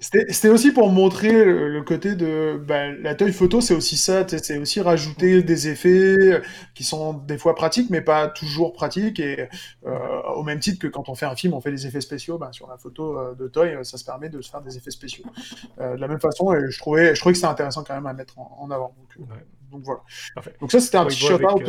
[0.00, 4.24] C'était aussi pour montrer le, le côté de ben, la taille photo, c'est aussi ça,
[4.28, 6.40] c'est aussi rajouter des effets euh,
[6.74, 9.18] qui sont des fois pratiques, mais pas toujours pratiques.
[9.18, 9.48] Et
[9.86, 9.98] euh,
[10.36, 12.52] au même titre que quand on fait un film, on fait des effets spéciaux, ben,
[12.52, 15.24] sur la photo euh, de Toy, ça se permet de se faire des effets spéciaux.
[15.80, 18.06] Euh, de la même façon, et je trouvais, je trouvais que c'était intéressant quand même
[18.06, 18.94] à mettre en, en avant.
[18.96, 19.44] Donc, Ouais.
[19.72, 20.00] donc voilà.
[20.34, 20.54] Parfait.
[20.60, 21.68] Donc ça, c'était un petit shout-out.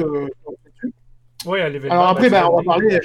[1.46, 1.92] l'événement.
[1.96, 3.00] Alors après, ben, on va parler.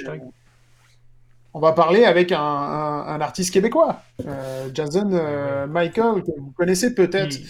[1.57, 6.51] On va parler avec un, un- un artiste québécois, euh, Jason euh, Michael, que vous
[6.51, 7.29] connaissez peut-être.
[7.29, 7.47] Qui-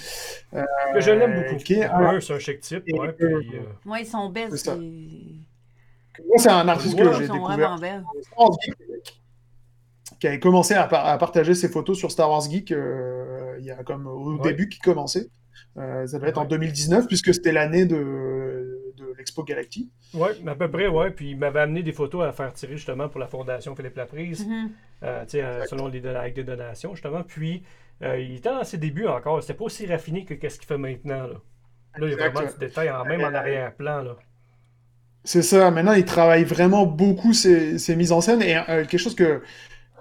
[0.93, 1.55] que je l'aime beaucoup.
[1.63, 4.05] qui est un- Un, c'est un chic type, et ouais, que- puis, euh, Ouais, ils
[4.05, 4.49] sont belles.
[4.51, 4.75] C'est ça.
[4.75, 7.77] c'est- Moi, c'est un artiste Ouais, que j'ai découvert
[10.19, 13.65] qui avait commencé à, par- à partager ses photos sur Star Wars Geek euh, il
[13.65, 14.49] y a comme au Ouais.
[14.51, 15.27] début qui commençait.
[15.77, 16.47] Euh, ça devait être en Ouais.
[16.49, 17.95] 2019 puisque c'était l'année de,
[19.25, 19.89] de l'Expo Galactic.
[20.13, 21.11] ouais, à peu près, ouais.
[21.11, 24.45] Puis il m'avait amené des photos à faire tirer justement pour la Fondation Philippe Laprise,
[24.45, 27.23] tu sais, euh, selon les don- avec des donations, justement.
[27.23, 27.63] Puis
[28.01, 29.41] euh, il était dans ses débuts encore.
[29.41, 31.35] C'était pas aussi raffiné que qu'est-ce qu'il fait maintenant, là.
[31.97, 34.17] Là, il y a vraiment du détail, en, même en arrière-plan, là.
[35.23, 35.71] C'est ça.
[35.71, 38.41] Maintenant, il travaille vraiment beaucoup ses, ses mises en scène.
[38.41, 39.41] Et euh, quelque chose que,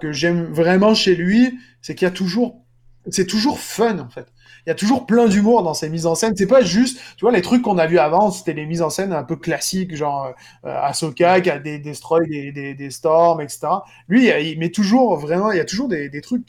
[0.01, 2.61] que j'aime vraiment chez lui, c'est qu'il y a toujours.
[3.09, 4.27] C'est toujours fun, en fait.
[4.65, 6.35] Il y a toujours plein d'humour dans ses mises en scène.
[6.35, 6.99] C'est pas juste.
[7.17, 9.35] Tu vois, les trucs qu'on a vus avant, c'était les mises en scène un peu
[9.35, 10.33] classiques, genre
[10.65, 13.67] euh, Ahsoka qui a des destroy, des, des, des storms, etc.
[14.07, 15.51] Lui, il, il met toujours vraiment.
[15.51, 16.47] Il y a toujours des, des trucs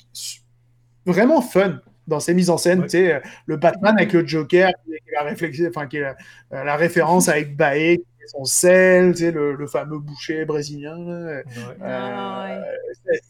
[1.04, 2.80] vraiment fun dans ses mises en scène.
[2.80, 2.86] Ouais.
[2.86, 4.70] Tu sais, euh, le Batman avec le Joker,
[5.12, 6.16] la, réflexion, enfin, qui est la,
[6.52, 10.96] euh, la référence avec est son sel, tu sais, le, le fameux boucher brésilien.
[10.98, 11.44] Ouais.
[11.82, 12.60] Ah,
[13.06, 13.20] ouais.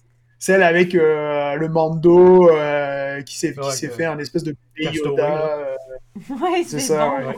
[0.47, 5.59] Celle avec euh, le Mando euh, qui s'est qui Ouais, fait un espèce de Yoda.
[5.59, 5.75] euh,
[6.41, 7.27] Ouais, C'est ça, bon.
[7.29, 7.37] ouais.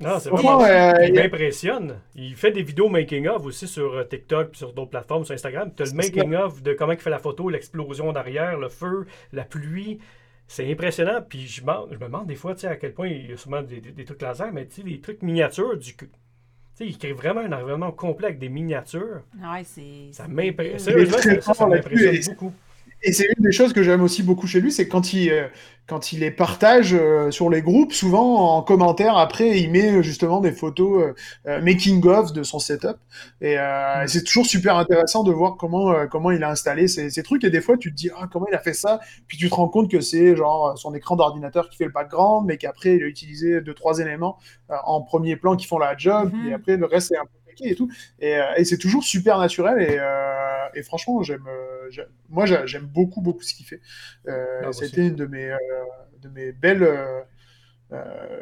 [0.00, 0.64] Non, c'est vraiment.
[0.64, 2.00] euh, il m'impressionne.
[2.16, 5.72] Il fait des vidéos making-of aussi sur euh, TikTok puis sur d'autres plateformes, sur Instagram.
[5.76, 9.44] Tu as le making-of de comment il fait la photo, l'explosion derrière, le feu, la
[9.44, 10.00] pluie.
[10.48, 11.22] C'est impressionnant.
[11.28, 13.36] Puis je, je me demande des fois tu sais, à quel point il y a
[13.36, 15.76] souvent des, des- des trucs laser, mais tu sais, des trucs miniatures.
[15.78, 15.94] Du...
[16.82, 19.22] sais, il crée vraiment un environnement complet avec des miniatures.
[19.40, 20.08] Ouais, c'est.
[20.12, 21.40] Ça m'impressionne.
[21.40, 21.66] ça, ça,
[22.30, 22.52] beaucoup.
[23.02, 25.48] Et c'est une des choses que j'aime aussi beaucoup chez lui, c'est quand il, euh,
[25.86, 30.02] quand il les partage euh, sur les groupes, souvent en commentaire, après, il met euh,
[30.02, 31.12] justement des photos
[31.46, 32.96] euh, making-of de son setup.
[33.40, 37.22] Et euh, c'est toujours super intéressant de voir comment, comment il a installé ces, ces
[37.22, 37.42] trucs.
[37.44, 39.00] Et des fois, tu te dis, ah, comment il a fait ça?
[39.26, 42.46] Puis tu te rends compte que c'est genre son écran d'ordinateur qui fait le background,
[42.46, 44.38] mais qu'après, il a utilisé deux, trois éléments
[44.84, 46.32] en premier plan qui font la job.
[46.32, 46.48] Mhm.
[46.48, 47.90] Et après, le reste, c'est un peu et tout.
[48.18, 49.80] Et, euh, et c'est toujours super naturel.
[49.82, 51.90] Et, euh, et franchement, j'aime, euh,
[52.28, 53.80] moi, j'a- j'aime beaucoup, beaucoup ce qu'il fait.
[54.28, 55.54] Ah, une de mes,
[56.22, 57.20] de mes belles, euh,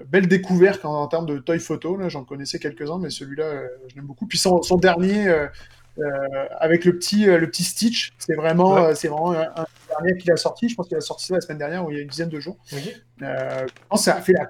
[0.06, 1.96] belles découvertes en, en termes de toy photo.
[1.96, 4.26] Là, j'en connaissais quelques-uns, mais celui-là, euh, je l'aime beaucoup.
[4.26, 5.46] Puis son, son dernier, euh,
[6.58, 8.94] avec le petit, le petit Stitch, c'est vraiment, Ouais.
[8.94, 10.68] c'est vraiment un, un dernier qu'il a sorti.
[10.68, 12.28] Je pense qu'il a sorti ça la semaine dernière, ou il y a une dizaine
[12.28, 12.56] de jours.
[12.72, 12.78] Ok.
[13.20, 14.46] Je pense que ça a fait la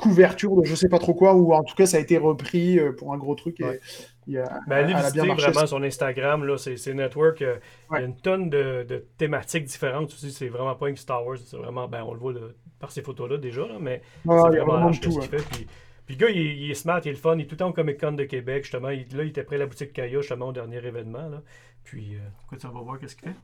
[0.00, 2.78] couverture de je sais pas trop quoi, ou en tout cas ça a été repris
[2.78, 3.60] euh, pour un gros truc.
[3.60, 3.80] Et, Ouais.
[4.26, 5.50] il a- Ben, allez visiter marché.
[5.50, 7.42] vraiment son Instagram, là, c'est Network.
[7.42, 7.56] euh,
[7.92, 10.30] Il y a une tonne de, de thématiques différentes aussi.
[10.32, 11.38] C'est vraiment pas une Star Wars.
[11.44, 12.32] C'est vraiment, ben, on le voit
[12.78, 15.10] par ces photos-là déjà, là, mais Ouais, c'est vraiment vraiment tout.
[15.12, 15.28] ce ouais.
[15.28, 15.48] qu'il fait.
[15.50, 15.66] Puis,
[16.06, 17.36] puis le gars, il, est- il est smart, il est le fun.
[17.36, 18.88] Il est tout le temps au Comic Con de Québec, justement.
[18.90, 21.28] Il, là, il était près de la boutique Kaya, justement, au dernier événement.
[21.28, 21.42] Là.
[21.84, 23.34] Puis, euh, écoute, on va voir qu'est-ce qu'il fait.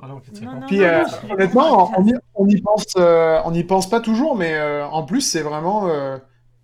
[0.00, 0.60] Ah non, c'est Non, bon.
[0.60, 4.00] non, Puis non, euh, honnêtement, on y, on y pense, euh, on y pense pas
[4.00, 6.18] toujours, mais euh, en plus c'est vraiment, euh,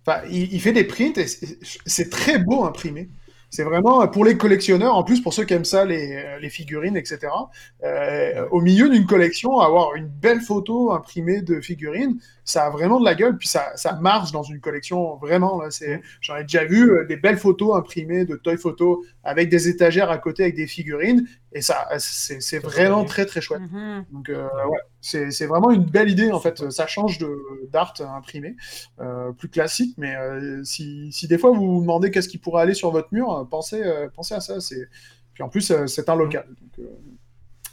[0.05, 3.09] enfin, il, il fait des prints et c'est- très beau imprimé.
[3.51, 6.95] C'est vraiment pour les collectionneurs, en plus pour ceux qui aiment ça, les, les figurines,
[6.97, 7.49] etc.
[7.83, 12.19] euh, au milieu d'une collection, avoir une belle photo imprimée de figurines,
[12.49, 15.61] ça a vraiment de la gueule, puis ça, ça marche dans une collection vraiment.
[15.61, 19.49] Là, c'est, j'en ai déjà vu euh, des belles photos imprimées de toy photo avec
[19.49, 23.61] des étagères à côté avec des figurines, et ça, c'est, c'est vraiment très très chouette.
[23.61, 24.05] Mhm.
[24.11, 26.69] Donc euh, ouais, c'est c'est vraiment une belle idée en fait.
[26.71, 27.29] Ça change de
[27.71, 28.55] d'art imprimé,
[28.99, 29.95] euh, plus classique.
[29.97, 33.09] Mais euh, si, si des fois vous vous demandez qu'est-ce qui pourrait aller sur votre
[33.11, 34.59] mur, euh, pensez euh, pensez à ça.
[34.59, 34.87] C'est
[35.33, 36.47] puis en plus euh, c'est un local.
[36.47, 36.89] Donc, euh,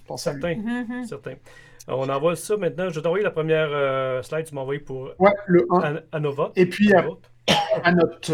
[0.07, 0.43] pensez à lui.
[0.43, 0.57] Certain.
[0.57, 1.05] Mhm.
[1.07, 1.35] certain.
[1.89, 2.89] On envoie ça maintenant.
[2.91, 5.95] Je vais t'envoyer la première euh, slide que tu m'as envoyée pour Ouais, le 1.
[5.97, 6.53] An- Anova.
[6.57, 7.03] Et puis à,
[7.93, 8.33] note.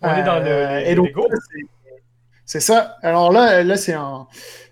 [0.00, 1.28] On est dans le- Euh,
[2.44, 2.96] c'est- ça.
[3.02, 4.26] Alors là, là c'est un,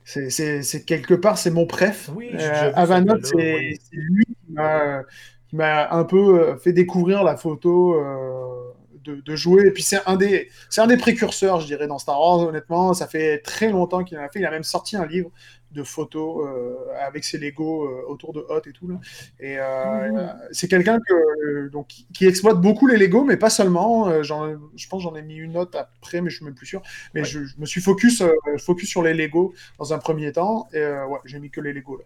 [0.05, 2.11] c'est- quelque part, c'est mon préf.
[2.17, 2.31] Oui,
[2.75, 3.79] Avanot, ce c'est oui.
[3.93, 8.73] lui qui m'a un peu euh, fait découvrir la photo euh,
[9.05, 9.67] de, de jouer.
[9.67, 12.41] Et puis c'est un des, c'est un des précurseurs, je dirais, dans Star Wars.
[12.41, 14.41] Honnêtement, ça fait très longtemps qu'il en a fait.
[14.41, 15.31] Il a même sorti un livre
[15.73, 18.89] de photos euh, avec ses Lego euh, autour de Hot et tout.
[18.89, 18.97] Là.
[19.39, 20.35] Et euh, Mhm.
[20.53, 24.23] c'est quelqu'un que donc qui, exploite beaucoup les Lego, mais pas seulement.
[24.23, 26.83] Je pense j'en ai mis une note après, mais je suis même plus sûr.
[27.15, 27.27] Mais Ouais.
[27.27, 28.23] je, je me suis focus
[28.59, 30.69] focus sur les Lego dans un premier temps.
[30.73, 32.01] Et ouais, j'ai mis que les Lego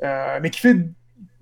[0.00, 0.40] là.
[0.40, 0.76] Mais qui fait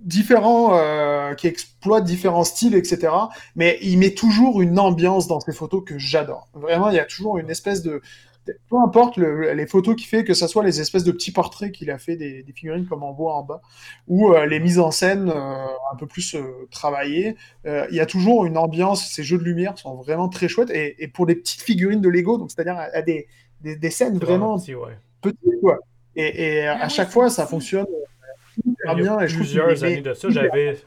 [0.01, 3.13] différents, euh, qui exploite différents styles, etc.
[3.57, 6.49] Mais il met toujours une ambiance dans ses photos que j'adore.
[6.55, 8.03] Vraiment, il y a toujours une espèce de
[8.69, 11.73] peu importe le- les photos qu'il fait, que ce soit les espèces de petits portraits
[11.73, 13.61] qu'il a fait des, des figurines comme on voit en bas,
[14.09, 17.37] ou euh, les mises en scène euh, un peu plus euh, travaillées,
[17.67, 19.07] euh, il y a toujours une ambiance.
[19.11, 20.71] Ces jeux de lumière sont vraiment très chouettes.
[20.71, 23.27] Et, et pour des petites figurines de Lego, donc c'est-à-dire à, à des,
[23.61, 24.99] des, des scènes vraiment petit, ouais.
[25.21, 25.79] petites, quoi.
[26.17, 27.87] Et, et à Ah oui, chaque fois, ça fonctionne
[28.85, 29.17] y bien.
[29.19, 30.79] a Et plusieurs années de ça, j'avais.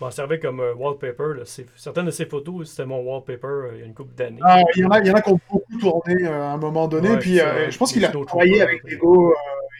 [0.00, 1.34] M'en servais comme euh, wallpaper.
[1.36, 1.42] là.
[1.76, 4.40] Certaines de ces photos, c'était mon wallpaper euh, il y a une couple d'années.
[4.42, 6.52] Ah, il y en a, il y en a qui ont beaucoup tourné euh, à
[6.52, 7.10] un moment donné.
[7.10, 8.82] Ouais, puis je pense qu'il a travaillé avec.
[8.84, 9.34] Lego.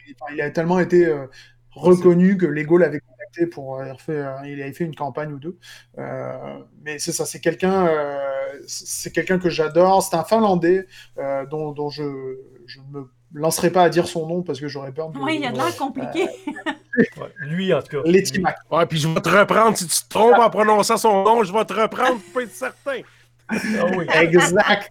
[0.07, 1.11] il, enfin, il a tellement été
[1.71, 5.57] reconnu que Lego l'avait contacté pour refaire- euh, il avait fait une campagne ou deux.
[5.97, 7.89] Mais c'est ça, c'est quelqu'un,
[8.67, 10.03] c'est quelqu'un que j'adore.
[10.03, 10.85] C'est un Finlandais
[11.49, 15.09] dont, dont je je me lancerai pas à dire son nom parce que j'aurais peur
[15.09, 15.17] de.
[15.19, 16.27] Oui, il y a de l'air compliqué.
[17.17, 18.09] Ouais, Lui, en tout cas.
[18.09, 18.57] Letty lui- Mac.
[18.69, 19.77] Ouais, puis je vais te reprendre.
[19.77, 22.51] Si tu te trompes en prononçant son nom, je vais te reprendre pour pas être
[22.53, 22.99] certain.
[23.49, 24.05] Ah oui.
[24.13, 24.89] Exact.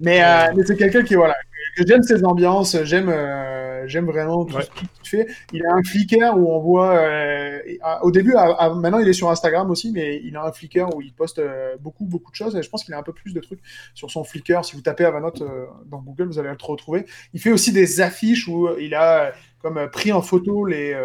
[0.00, 1.34] mais euh, mais c'est quelqu'un qui voilà
[1.76, 4.62] j'aime ses ambiances, j'aime euh, j'aime vraiment tout Ouais.
[4.62, 5.26] ce qu'il fait.
[5.52, 7.58] Il a un Flickr où on voit euh,
[8.02, 10.94] au début, à- à- maintenant il est sur Instagram aussi, mais il a un Flickr
[10.94, 12.56] où il poste euh, beaucoup beaucoup de choses.
[12.56, 13.60] Et je pense qu'il a un peu plus de trucs
[13.94, 14.64] sur son Flickr.
[14.64, 17.06] Si vous tapez Avanot euh, dans Google, vous allez le retrouver.
[17.34, 20.96] Il fait aussi des affiches où il a comme pris en photo les,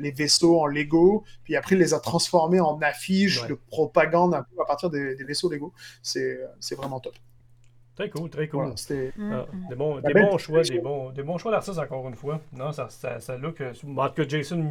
[0.00, 3.48] les vaisseaux en Lego, puis après il les a transformés en affiches Ouais.
[3.48, 5.74] de propagande un peu à partir des, des vaisseaux Lego.
[6.02, 6.38] C'est
[6.76, 7.14] vraiment top.
[8.00, 8.60] Très cool, très cool.
[8.60, 12.08] Voilà, c'était Ah, des bons, des bons choix, des bons, des bons choix d'artistes encore
[12.08, 12.40] une fois.
[12.56, 13.60] Non, ça, ça, ça look.
[13.60, 14.64] euh, En tout cas, Jason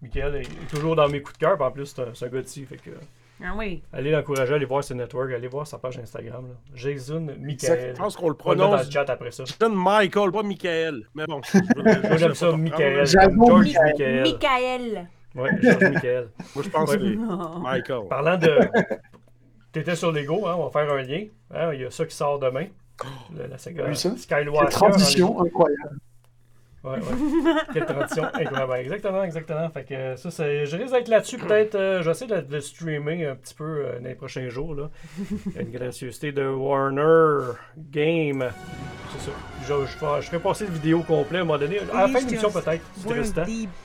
[0.00, 1.56] Michael est, toujours dans mes coups de cœur.
[1.56, 2.90] puis En plus, c'est un, gars de ci, fait que
[3.42, 3.82] Ah oui.
[3.92, 6.46] allez l'encourager, allez voir ses networks, allez voir sa page Instagram.
[6.46, 6.54] là.
[6.76, 7.92] Jason Michael.
[7.94, 8.90] Je pense qu'on le On le met dans le prononce.
[8.92, 9.44] chat après ça.
[9.46, 11.08] Jason Michael, pas Michael.
[11.16, 11.40] Mais bon.
[11.76, 13.04] Moi j'aime je- ça, Michael.
[13.06, 14.22] George Michael.
[14.22, 15.08] Michael.
[15.34, 16.28] Ouais, George Michael.
[16.54, 17.60] Moi, je pense que c'est.
[17.60, 18.08] Michael.
[18.08, 18.58] Parlant de.
[19.74, 21.24] T'étais sur Lego, hein, on va faire un lien.
[21.52, 22.66] Hein, Il y a ça qui sort demain.
[23.36, 24.16] Le- la saga vu ça?
[24.16, 24.60] Skywalker.
[24.60, 25.98] Quelle transition incroyable.
[26.84, 27.54] Ouais, ouais.
[27.72, 28.74] Quelle transition incroyable.
[28.76, 29.68] Exactement, exactement.
[29.70, 30.30] Fait que ça,
[30.64, 31.74] je risque d'être là-dessus peut-être.
[31.74, 34.74] euh, je vais essayer de, le streamer un petit peu euh, dans les prochains jours.
[34.76, 34.90] Là.
[35.58, 37.54] Une gracieuseté de Warner
[37.90, 38.48] Game.
[39.12, 39.36] C'est ça.
[39.62, 41.78] Je, je, ferai- je ferai passer le vidéo complet à un moment donné.
[41.92, 43.08] À la fin de l'émission peut-être, si.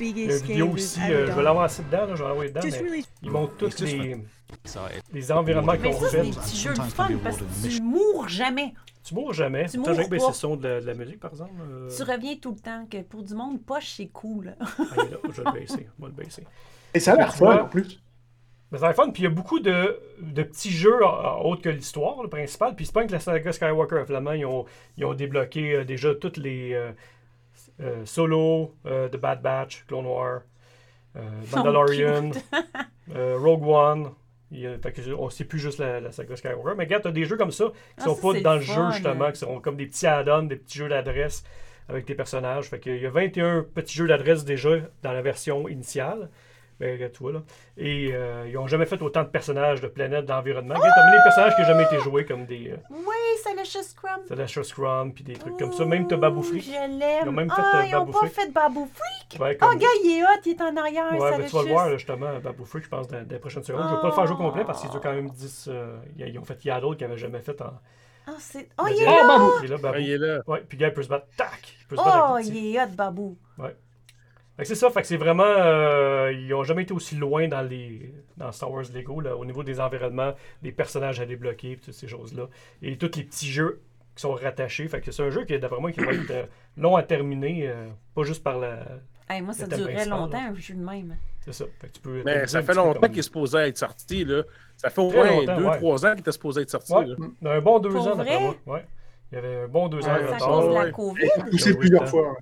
[0.02, 2.30] Il y a une vidéo aussi, euh, je vais l'avoir assez dedans, là, je vais
[2.30, 4.18] l'envoyer dedans, mais ils montrent tous les,
[5.14, 8.28] les environnements Mais qu'on ça, c'est des petits jeux de fun parce que tu mours
[8.28, 8.74] jamais.
[9.04, 9.66] Tu mourras jamais.
[9.68, 9.96] Tu ben, pas.
[10.20, 11.52] c'est le son de la, de la musique, par exemple.
[11.62, 12.86] euh, Tu reviens tout le temps.
[12.86, 14.56] Que pour du monde poche, c'est cool.
[14.60, 14.66] ah,
[14.98, 15.90] là, je vais le baisser.
[15.98, 16.46] Va le baisser.
[16.94, 18.02] Et ça a l'air fun en plus.
[18.72, 19.10] Mais ça va être fun.
[19.10, 22.76] Puis il y a beaucoup de, de petits jeux euh, autres que l'histoire, le principal.
[22.76, 24.66] Puis c'est pas que la saga Skywalker, finalement, ils ont,
[24.98, 26.92] ils ont débloqué euh, déjà toutes les euh,
[27.82, 30.42] euh, Solo, euh, The Bad Batch, Clone War,
[31.16, 31.22] euh,
[31.56, 32.32] Mandalorian,
[33.16, 34.10] euh, Rogue One.
[34.52, 36.76] Il y a- fait que je- on sait plus juste la, la saga Skywalker.
[36.78, 39.32] Mais regarde, t'as des jeux comme ça qui Ah, sont pas dans le jeu, justement,
[39.32, 41.44] qui sont comme des petits add-ons, des petits jeux d'adresse
[41.88, 42.66] avec tes personnages.
[42.66, 44.70] Fait qu'il y a 21 petits jeux d'adresse déjà
[45.04, 46.30] dans la version initiale.
[46.80, 47.40] Ben, regarde toi, là.
[47.78, 50.76] Et euh, ils ont jamais fait autant de personnages, de planètes, d'environnement.
[50.76, 53.52] Regarde, T'as mis des personnages qui n'ont jamais été joués, comme des euh, Oui, c'est
[53.54, 54.22] le Just Scrum.
[54.28, 55.84] Celestial Scrum, puis des trucs comme ça.
[55.84, 56.64] Même t'as Babou Freak.
[56.64, 57.24] Je l'aime.
[57.26, 59.42] Ils ont même fait, ah, euh, ils ont Babou pas fait Babou Freak.
[59.42, 61.12] Ouais, Oh, comme- gars, il est hot, il est en arrière.
[61.14, 63.22] Ouais, ça ben, le tu vas le voir, là, justement, Babou Freak, je pense, dans,
[63.22, 63.84] dans les prochaines secondes.
[63.90, 65.68] Je vais pas le faire jouer au complet parce qu'il dure quand même 10.
[65.70, 67.74] euh, ils ont fait Yaddle qu'ils n'avaient jamais fait en.
[68.28, 68.70] Ah, c'est...
[68.78, 69.28] Oh, Mais il est là.
[69.28, 69.52] Babou.
[69.62, 69.96] Il est là, Babou.
[69.96, 70.40] Ah, il est là.
[70.48, 71.26] Ouais, puis gars, il peut se battre.
[71.36, 71.76] Tac!
[71.82, 72.52] Il peut se battre Oh, le petit.
[72.70, 73.38] il est hot, Babou.
[73.58, 73.64] Que
[74.66, 75.44] c'est ça, fait que c'est vraiment.
[75.46, 79.46] euh, ils ont jamais été aussi loin dans les dans Star Wars Lego, là, au
[79.46, 82.48] niveau des environnements, des personnages à débloquer, puis toutes ces choses-là.
[82.82, 83.82] Et tous les petits jeux
[84.16, 84.88] qui sont rattachés.
[84.88, 86.46] Fait que c'est un jeu qui, d'après moi, qui va être euh,
[86.78, 88.80] long à terminer, euh, pas juste par la.
[89.30, 90.50] Hey, moi, ça durait longtemps, là.
[90.50, 91.16] un jeu de même.
[91.42, 91.66] C'est ça.
[91.80, 92.22] Fait que tu peux.
[92.26, 94.44] Mais ça fait longtemps comme- qu'il est supposé être sorti, là.
[94.76, 95.78] Ça fait au moins longtemps, ouais.
[95.80, 97.06] 2-3 ans qu'il était supposé être sorti, Ouais.
[97.06, 97.16] là.
[97.52, 98.58] Un bon deux Pour ans, d'après vrai?
[98.66, 98.76] moi.
[98.76, 98.86] Ouais.
[99.32, 101.30] Il y avait un bon deux ans ça, cause de la COVID?
[101.52, 102.36] Poussé plusieurs fois.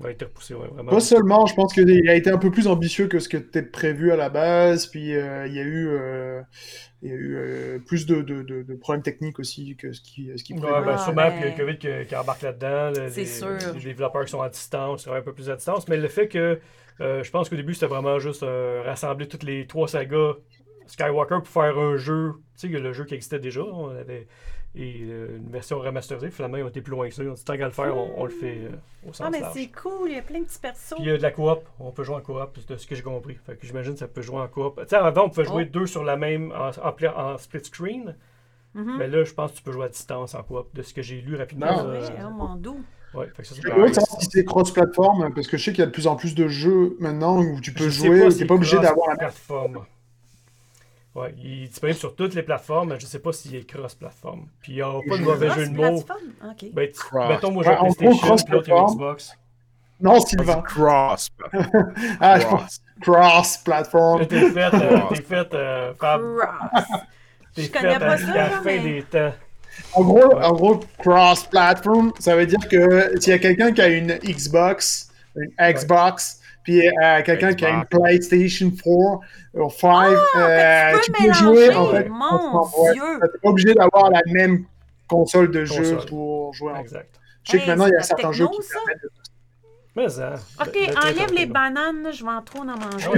[0.00, 0.06] Ouais.
[0.06, 0.90] Ouais, il était repoussé, ouais, vraiment.
[0.90, 3.62] Pas seulement, je pense qu'il a été un peu plus ambitieux que ce qui était
[3.62, 6.40] prévu à la base, puis euh, il y a eu, euh,
[7.02, 10.00] il y a eu euh, plus de, de, de- de problèmes techniques aussi que ce
[10.00, 10.84] qui, ce qui Ouais, prévu.
[10.84, 11.30] ben, Ah, sûrement, ben.
[11.30, 12.90] puis il y a le COVID qui, qui embarque là-dedans.
[12.90, 13.58] là, C'est les, sûr.
[13.74, 15.88] Les développeurs qui sont à distance, un peu plus à distance.
[15.88, 16.60] Mais le fait que,
[17.00, 20.34] euh, je pense qu'au début, c'était vraiment juste euh, rassembler toutes les trois sagas
[20.86, 22.32] Skywalker pour faire un jeu.
[22.58, 23.62] Tu sais, le jeu qui existait déjà.
[23.62, 24.26] On avait
[24.74, 26.30] et, euh, une version remasterisée.
[26.30, 27.22] Finalement, ils ont été plus loin que ça.
[27.22, 29.30] Ils ont dit tant qu'à le faire, on, on le fait euh, au sens Ah,
[29.30, 30.94] mais c'est cool, il y a plein de petits persos.
[30.94, 31.60] Puis il y a de la coop.
[31.80, 33.36] On peut jouer en coop, de ce que j'ai compris.
[33.46, 34.78] Fait que j'imagine que ça peut jouer en coop.
[34.82, 35.72] Tu sais, avant, on pouvait jouer Oh.
[35.72, 38.16] deux sur la même, en, en pla- en split screen.
[38.74, 38.96] Mhm.
[38.98, 41.02] Mais là, je pense que tu peux jouer à distance en coop, de ce que
[41.02, 41.66] j'ai lu rapidement.
[41.70, 42.80] Ah, euh, Ouais, oh, mon doux.
[43.14, 45.70] ouais, fait que ça, c'est Je veux savoir si c'est cross-platform, parce que je sais
[45.72, 48.28] qu'il y a de plus en plus de jeux maintenant où tu peux Je jouer,
[48.28, 49.84] tu n'es pas obligé d'avoir la plateforme.
[51.14, 54.46] Ouais, il est disponible sur toutes les plateformes, mais je sais pas s'il est cross-plateforme.
[54.62, 56.02] Puis il n'y a pas de mauvais Ah, jeu de mots.
[56.02, 56.20] plateforme?
[56.50, 56.64] Ok.
[56.72, 57.28] Ben, tu- Cross.
[57.28, 58.94] mettons, moi j'ai Ouais, PlayStation, puis l'autre il.
[58.94, 59.32] Xbox.
[60.00, 60.62] Non, Sylvain.
[60.62, 61.28] Cross.
[62.20, 62.82] Ah, je Cross.
[63.00, 64.20] cross-platform.
[64.20, 66.20] Là, T'es fait, euh, t'es fait, euh, Fab.
[66.22, 66.84] Cross.
[67.54, 69.32] T'es Je fait connais à, pas ça, à la là, fin mais- des temps.
[69.94, 73.88] En gros, en gros, cross-platform, ça veut dire que s'il y a quelqu'un qui a
[73.88, 77.84] une Xbox, une Xbox, puis euh, quelqu'un qui a une.
[77.86, 78.86] PlayStation 4
[79.54, 79.90] ou 5,
[80.34, 82.08] Ah, euh, fait que tu peux jouer en fait.
[82.08, 82.92] mon ouais.
[82.92, 83.02] Dieu.
[83.20, 84.64] T'es pas obligé d'avoir la même
[85.08, 86.06] console de jeu Console.
[86.08, 87.08] pour jouer en Exact.
[87.44, 88.74] Je sais que maintenant, il y a certains techno, jeux qui ça?
[88.84, 89.10] permettent de
[89.96, 90.34] Mais ça.
[90.60, 93.08] Ok, de- de- enlève les bananes, je vais en trop en manger.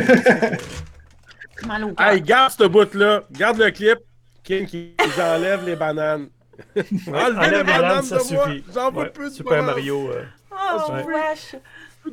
[1.63, 2.07] Ah Mal au cœur.
[2.09, 3.23] Hey, garde ce bout-là.
[3.33, 3.99] Garde le clip.
[4.43, 6.29] King qui ils enlève les bananes.
[6.77, 8.45] Enlevez enlève les les bananes ça de moi.
[8.47, 8.65] suffit.
[8.73, 9.63] J'en veux Ouais, plus de Super.
[9.63, 10.11] Mario.
[10.11, 11.05] euh, Oh, Ouais.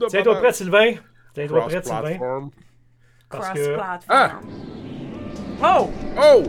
[0.09, 0.41] Tiens-toi bananes.
[0.41, 0.55] prête,
[1.37, 1.67] Sylvain.
[1.67, 2.01] Tiens-toi prête, Sylvain.
[2.17, 2.49] Cross-platform.
[3.29, 3.75] Parce que.
[3.75, 4.41] Cross-platform.
[5.63, 5.89] Oh!
[6.19, 6.43] Oh!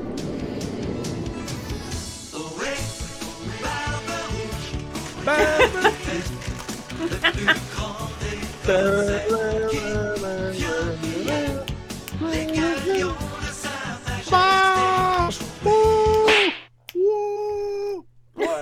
[14.30, 15.38] Marche!
[15.64, 16.52] Wouh!
[16.94, 18.04] Wouh!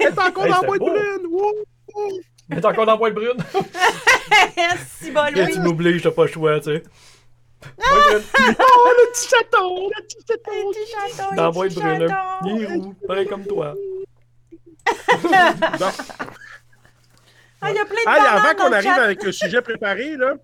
[0.00, 0.86] Elle est encore Hey, dans la c'était boîte beau.
[0.90, 1.26] brune!
[1.30, 2.20] Wouh!
[2.48, 3.36] Mais t'es encore dans la boîte brune.
[5.00, 6.82] si bon, Et tu m'oublies, t'as pas le choix, tu sais.
[7.76, 8.54] Boîte brune.
[8.58, 9.88] Oh, le petit chaton!
[9.88, 11.34] Le petit chaton!
[11.34, 12.16] Dans la les boîte petits brune.
[12.44, 13.74] Il est roux, pareil comme toi.
[15.80, 15.90] Non.
[17.60, 19.02] Ah, il y a plein de avant qu'on le arrive chat.
[19.02, 20.34] avec le sujet préparé, là,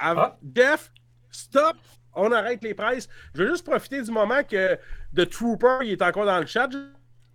[0.00, 0.36] av- Ah.
[0.42, 0.90] Def,
[1.30, 1.76] stop,
[2.14, 3.08] on arrête les presses.
[3.34, 4.74] Je veux juste profiter du moment que
[5.14, 6.68] The Trooper, il est encore dans le chat.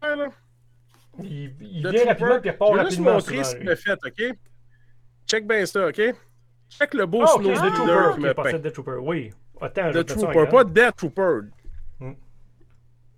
[0.02, 0.28] là.
[1.24, 3.14] Il, il The vient rapidement puis il repart je juste rapidement.
[3.14, 4.38] montrer souvent, ce qu'il a fait, OK?
[5.28, 6.02] Check bien ça, OK?
[6.70, 8.14] Check le beau Ah, ok, snow The leader Trooper.
[8.16, 8.60] qui me passé peint.
[8.60, 9.32] Death Trooper, oui.
[9.62, 11.40] Attends, je vais The Trooper, pas Death Trooper.
[12.00, 12.12] Hmm.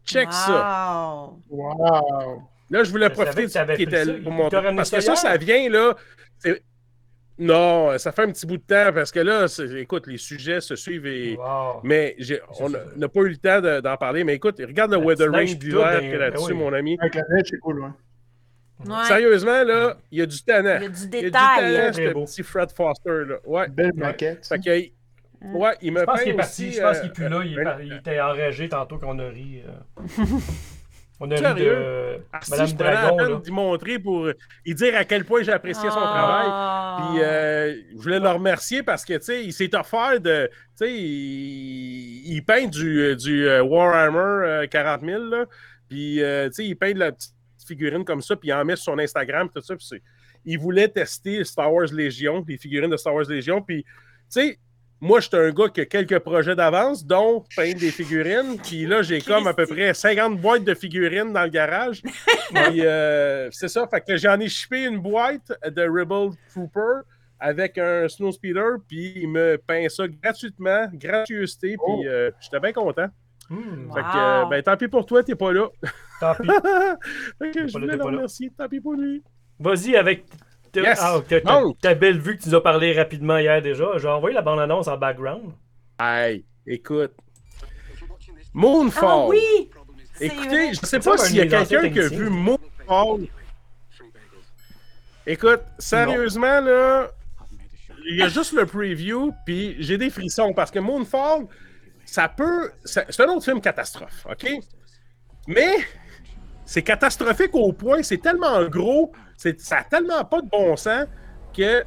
[0.06, 1.30] Check ça.
[1.50, 1.78] Wow.
[1.78, 2.44] Wow.
[2.70, 4.58] Là, je voulais Je profiter ce qui était pour montrer.
[4.60, 5.96] ramené Parce que ça, ça vient, là.
[7.42, 10.76] Non, ça fait un petit bout de temps parce que là, écoute, les sujets se
[10.76, 11.36] suivent et.
[11.38, 11.82] Wow.
[11.84, 12.16] Mais
[12.60, 14.24] on n'a pas eu le temps de- d'en parler.
[14.24, 16.64] Mais écoute, regarde le La weathering d'hiver tout, qu'il y a ben, là-dessus, ben oui.
[16.64, 16.98] mon ami.
[17.02, 17.90] Avec la neige, c'est cool, ouais.
[18.86, 19.06] Ouais.
[19.06, 20.78] Sérieusement, là, il y a du talent.
[20.80, 21.58] Il y a du Il y a du détail.
[21.76, 22.26] talent, Très ce beau.
[22.26, 23.36] petit Fred Foster, là.
[23.46, 23.68] Ouais.
[23.70, 24.48] Belle maquette.
[24.48, 24.70] Fait que,
[25.58, 26.68] ouais, il me Je pense qu'il est parti.
[26.68, 27.42] aussi, Je pense euh, qu'il est plus là.
[27.44, 29.64] Il, euh, par- il était enragé tantôt qu'on a ri.
[29.68, 30.06] euh.
[31.24, 31.70] On a Sérieux?
[31.70, 33.18] de Ah, si, je prenais la Dragon.
[33.18, 34.28] peine d'y montrer pour
[34.66, 36.48] y dire à quel point j'ai apprécié son travail.
[36.50, 36.98] Ah.
[37.14, 40.48] Puis euh, je voulais le remercier parce que tu sais, il s'est offert de.
[40.48, 45.24] Tu sais, il, il peint du, du euh, Warhammer euh, 40 000.
[45.26, 45.46] Là.
[45.88, 47.34] Puis euh, tu sais, il peint de la petite
[47.68, 49.76] figurine comme ça, puis il en met sur son Instagram, tout ça.
[49.76, 50.02] Puis
[50.44, 53.62] il voulait tester Star Wars Légion, les figurines de Star Wars Légion.
[53.62, 53.90] Puis tu
[54.30, 54.60] sais,
[55.02, 58.58] moi, j'étais un gars qui a quelques projets d'avance, dont peindre des figurines.
[58.62, 62.02] Puis là, j'ai comme à peu près 50 boîtes de figurines dans le garage.
[62.54, 67.02] Puis euh, c'est ça, fait que j'en ai shippé une boîte de Rebel Trooper
[67.40, 71.98] avec un Snow Speeder, puis il me peint ça gratuitement, gratuité, Oh.
[71.98, 73.08] puis euh, j'étais bien content.
[73.50, 74.50] Hmm, Fait que, euh, Wow.
[74.50, 75.68] ben, tant pis pour toi, t'es pas là.
[76.20, 76.48] Tant pis.
[77.40, 79.24] fait que je voulais le remercier, tant pis pour lui.
[79.60, 80.24] Vas-y avec
[80.76, 81.00] Yes.
[81.02, 81.20] ah,
[81.82, 83.98] ta- belle vue que tu nous as parlé rapidement hier déjà.
[83.98, 85.52] J'ai envoyé la bande-annonce en background.
[86.00, 87.14] Hey, écoute.
[88.54, 89.10] Moonfall.
[89.10, 89.70] Ah oui!
[90.20, 93.28] Écoutez, je sais pas s'il y a quelqu'un qui a vu Moonfall.
[95.26, 97.10] Écoute, sérieusement, là,
[98.08, 101.46] il y a juste le preview, puis j'ai des frissons parce que Moonfall,
[102.06, 102.72] ça peut.
[102.84, 104.48] C'est un autre film catastrophe, OK?
[105.48, 105.76] Mais
[106.66, 109.12] c'est catastrophique au point, c'est tellement gros,
[109.58, 111.06] ça a tellement pas de bon sens
[111.56, 111.86] que, tu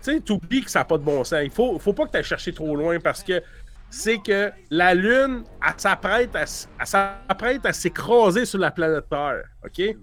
[0.00, 1.40] sais, t'oublies que ça n'a pas de bon sens.
[1.42, 3.42] Il faut, faut pas que tu ailles chercher trop loin parce que
[3.90, 6.44] c'est que la Lune, elle s'apprête à,
[6.78, 9.96] à s'écraser sur la planète Terre, OK?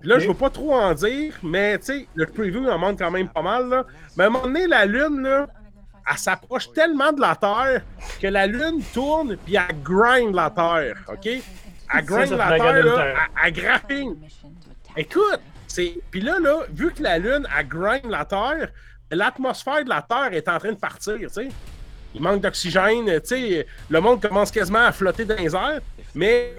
[0.00, 2.98] Puis là, je veux pas trop en dire, mais tu sais, le preview en montre
[3.02, 3.84] quand même pas mal, là.
[4.16, 5.48] Mais à un moment donné, la Lune, là,
[6.08, 7.82] elle s'approche tellement de la Terre
[8.20, 11.26] que la Lune tourne puis elle grind la Terre, OK?
[11.26, 13.14] Elle grind la Terre, là,
[13.44, 13.54] elle,
[13.88, 14.14] elle.
[14.96, 15.40] Écoute.
[16.10, 18.70] Puis là, là, vu que la Lune, elle grind la Terre,
[19.10, 21.48] l'atmosphère de la Terre est en train de partir, tu sais.
[22.14, 23.66] Il manque d'oxygène, tu sais.
[23.90, 25.80] Le monde commence quasiment à flotter dans les airs,
[26.14, 26.54] mais.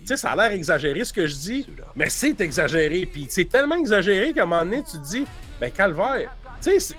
[0.00, 3.06] Tu sais, ça a l'air exagéré ce que je dis, mais c'est exagéré.
[3.06, 5.24] Puis c'est tellement exagéré qu'à un moment donné, tu te dis,
[5.60, 6.34] ben calvaire.
[6.60, 6.96] Tu sais,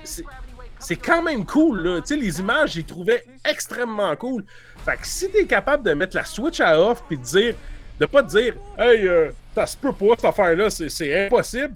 [0.80, 2.01] c'est- quand même cool, là.
[2.01, 4.45] Tu sais, les images, j'ai trouvé extrêmement cool.
[4.86, 7.55] Fait que si t'es capable de mettre la switch à off puis de dire,
[7.99, 11.74] de pas dire, hey, euh, ça se peut pas cette affaire-là, c'est- c'est impossible.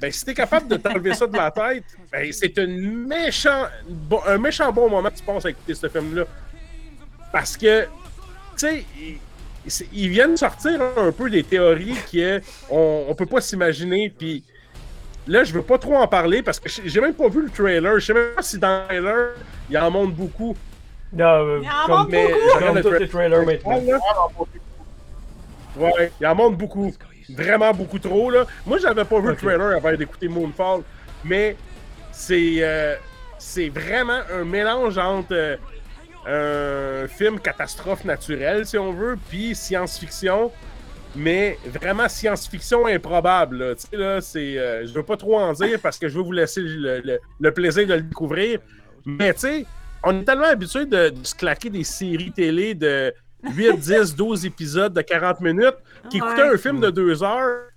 [0.00, 4.22] Ben, si t'es capable de t'enlever ça de la tête, ben, c'est une méchant, bon-
[4.26, 6.24] un méchant bon moment que tu penses à écouter ce film-là.
[7.32, 7.88] Parce que, tu
[8.56, 8.84] sais,
[9.92, 14.42] ils, viennent sortir un peu des théories qu'on on peut pas s'imaginer, puis
[15.26, 18.00] là, je veux pas trop en parler parce que j'ai même pas vu le trailer.
[18.00, 19.28] Je sais même pas si dans le trailer,
[19.68, 20.56] il en montre beaucoup.
[21.12, 22.38] Non, euh, Il en comme, mais beaucoup.
[22.52, 23.60] je regarde le tous les trailers trailer.
[23.64, 23.92] maintenant.
[23.92, 23.98] là.
[25.76, 26.92] Ouais, il en montre beaucoup.
[27.28, 28.44] Vraiment beaucoup trop, là.
[28.66, 30.82] Moi, j'avais pas vu le trailer avant d'écouter Moonfall,
[31.24, 31.56] mais
[32.12, 32.96] c'est euh,
[33.38, 35.58] c'est vraiment un mélange entre
[36.26, 40.50] euh, un film catastrophe naturelle, si on veut, puis science-fiction,
[41.14, 43.74] mais vraiment science-fiction improbable, là.
[43.76, 44.58] Tu sais, là, c'est...
[44.58, 47.20] euh, je veux pas trop en dire parce que je veux vous laisser le, le-
[47.38, 48.58] le plaisir de le découvrir,
[49.06, 49.66] mais tu sais,
[50.02, 54.46] on est tellement habitué de, de se claquer des séries télé de 8, 10, 12
[54.46, 55.76] épisodes de 40 minutes
[56.10, 56.28] qui Ouais.
[56.28, 57.68] coûtaient un film de 2 heures.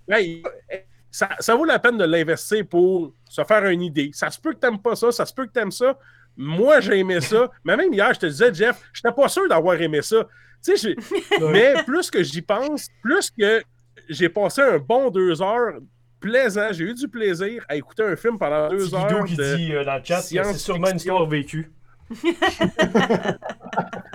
[1.12, 4.10] Ça, ça vaut la peine de l'investir pour se faire une idée.
[4.14, 5.98] Ça se peut que t'aimes pas ça, ça se peut que t'aimes ça.
[6.36, 7.52] Moi, j'ai aimé ça.
[7.64, 10.28] Mais même hier, je te disais, Jeff, j'étais pas sûr d'avoir aimé ça.
[10.66, 13.62] Tu sais, j'ai- mais plus que j'y pense, plus que
[14.10, 15.74] j'ai passé un bon deux heures
[16.20, 19.08] plaisant, j'ai eu du plaisir à écouter un film pendant deux heures.
[19.08, 21.72] Guido qui de- dit euh, dans le chat c'est sûrement une histoire vécue.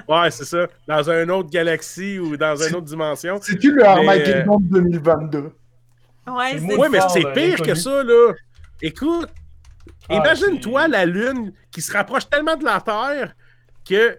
[0.09, 0.67] Ouais, c'est ça.
[0.87, 3.39] Dans une autre galaxie ou dans une autre dimension.
[3.43, 5.39] C'est-tu le Mais, Armageddon 2022?
[6.29, 8.33] Ouais, C'est Oui, mais c'est euh, pire que ça, là.
[8.81, 9.29] Écoute,
[10.09, 13.35] Ah, imagine-toi la Lune qui se rapproche tellement de la Terre
[13.87, 14.19] que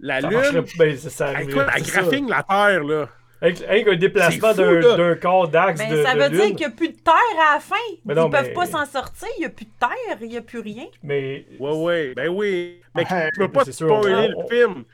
[0.00, 3.08] la Ça Lune, ben, ça, ça elle, elle graphine la Terre, là.
[3.42, 6.64] Avec, avec un déplacement d'un corps d'axe Ben, de, ça de veut dire qu'il n'y
[6.64, 7.14] a plus de terre
[7.50, 7.74] à la fin.
[8.04, 9.28] Mais Ils non, peuvent mais- pas s'en sortir.
[9.36, 10.18] Il n'y a plus de terre.
[10.20, 10.84] Il n'y a plus rien.
[11.02, 12.80] Mais Ouais, ouais, ben oui.
[12.94, 14.84] Mais Ouais, tu peux pas te spoiler on- le film.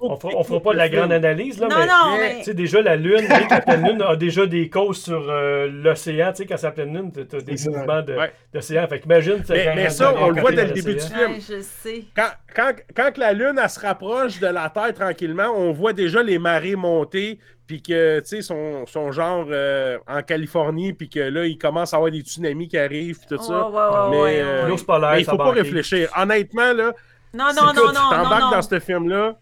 [0.00, 1.86] on fera, on fera pas de la grande analyse, là, non, mais...
[1.86, 2.38] non, mais- mais.
[2.38, 6.30] Tu sais, déjà, la Lune, la pleine Lune a déjà des causes sur euh, l'océan.
[6.30, 8.32] Tu sais, quand c'est la pleine Lune, t'as t'as des mouvements de- Ouais.
[8.54, 8.86] d'océan.
[8.86, 9.42] Fait qu'imagine...
[9.50, 11.32] Mais- mais ça, on le voit dès le début du film.
[11.32, 12.04] Ouais, je sais.
[12.16, 15.92] Quand, quand, quand que la Lune elle se rapproche de la Terre tranquillement, on voit
[15.92, 21.08] déjà les marées monter, puis que, tu sais, son, son genre euh, en Californie, puis
[21.08, 23.68] que là, il commence à avoir des tsunamis qui arrivent, puis tout ça.
[23.68, 24.68] Ouais, ouais, ouais, mais, ouais, euh, ouais.
[24.70, 25.60] L'ours polaire, Mais il faut pas banqué.
[25.60, 26.08] réfléchir.
[26.16, 26.92] Honnêtement, là,
[27.34, 29.36] Non, si non, non, non, non, t'embarques dans ce film-là?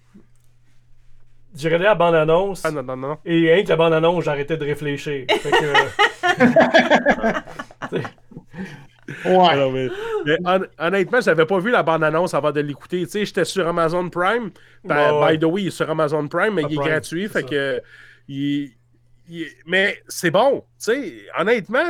[1.59, 3.17] J'ai regardé la bande-annonce, Ah non, non, non.
[3.25, 5.25] et rien que la bande-annonce, j'arrêtais de réfléchir.
[5.31, 7.97] Fait que...
[9.25, 9.49] Ouais.
[9.49, 9.89] Alors, mais-
[10.25, 13.03] mais hon- honnêtement, j'avais pas vu la bande-annonce avant de l'écouter.
[13.05, 14.51] Tu sais, j'étais sur Amazon Prime.
[14.85, 15.33] Ben, Ouais, ouais.
[15.37, 17.29] By the way, il est sur Amazon Prime, mais il est Prime, gratuit.
[17.29, 17.49] Fait ça.
[17.49, 17.81] que.
[18.29, 18.71] Il-
[19.29, 20.61] il- mais c'est bon.
[20.79, 21.85] Tu sais, honnêtement,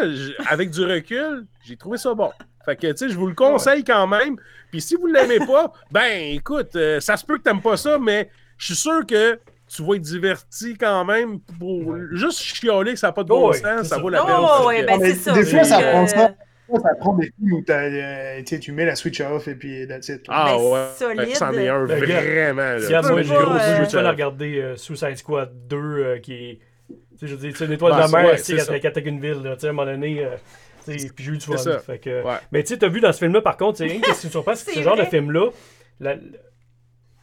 [0.46, 2.30] avec du recul, j'ai trouvé ça bon.
[2.64, 4.36] Fait que, tu sais, je vous le conseille quand même.
[4.70, 7.98] Puis si vous l'aimez pas, ben, écoute, euh, ça se peut que t'aimes pas ça,
[7.98, 8.28] mais
[8.58, 13.08] je suis sûr que tu vas être diverti quand même pour juste chialer que ça
[13.08, 13.82] n'a pas de bon Ouais, sens.
[13.88, 13.98] Ça ça.
[13.98, 14.34] vaut la peine.
[14.38, 15.32] Oh, ouais, ben mais c'est ça.
[15.32, 16.34] des fois, ça prend ça.
[16.74, 19.54] Ça, prend des films où t'as, euh, tu sais, tu mets la switch off et
[19.54, 20.22] puis that's it.
[20.28, 20.86] Ah Mais ouais.
[20.96, 21.34] solide.
[21.36, 22.62] C'en est un Ben, gars, vraiment.
[22.62, 23.02] là.
[23.02, 26.18] Peux moi, j'ai pas, gros, euh, je veux aller regarder euh, Suicide Squad 2 euh,
[26.18, 26.58] qui est.
[26.88, 28.42] Tu sais, je veux dire, c'est une étoile Ben, de la c'est- mer, ouais, tu
[28.42, 28.72] c'est sais, ça.
[28.72, 30.24] à Catagunville, là, tu sais, à un moment donné.
[30.24, 30.30] euh,
[30.84, 31.56] tu sais, puis j'ai eu du fun.
[31.86, 32.34] Fait que, Ouais.
[32.52, 34.30] Mais tu sais, t'as vu dans ce film-là, par contre, c'est que ce qui me
[34.32, 35.50] surprend, c'est ce genre de film-là,
[36.00, 36.22] la- tu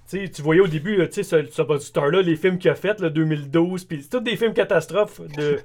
[0.05, 2.75] sais, tu voyais au début, euh, tu sais, ce, ce producteur-là, les films qu'il a
[2.75, 5.59] fait, là, 2012, puis c'est tous des films catastrophes de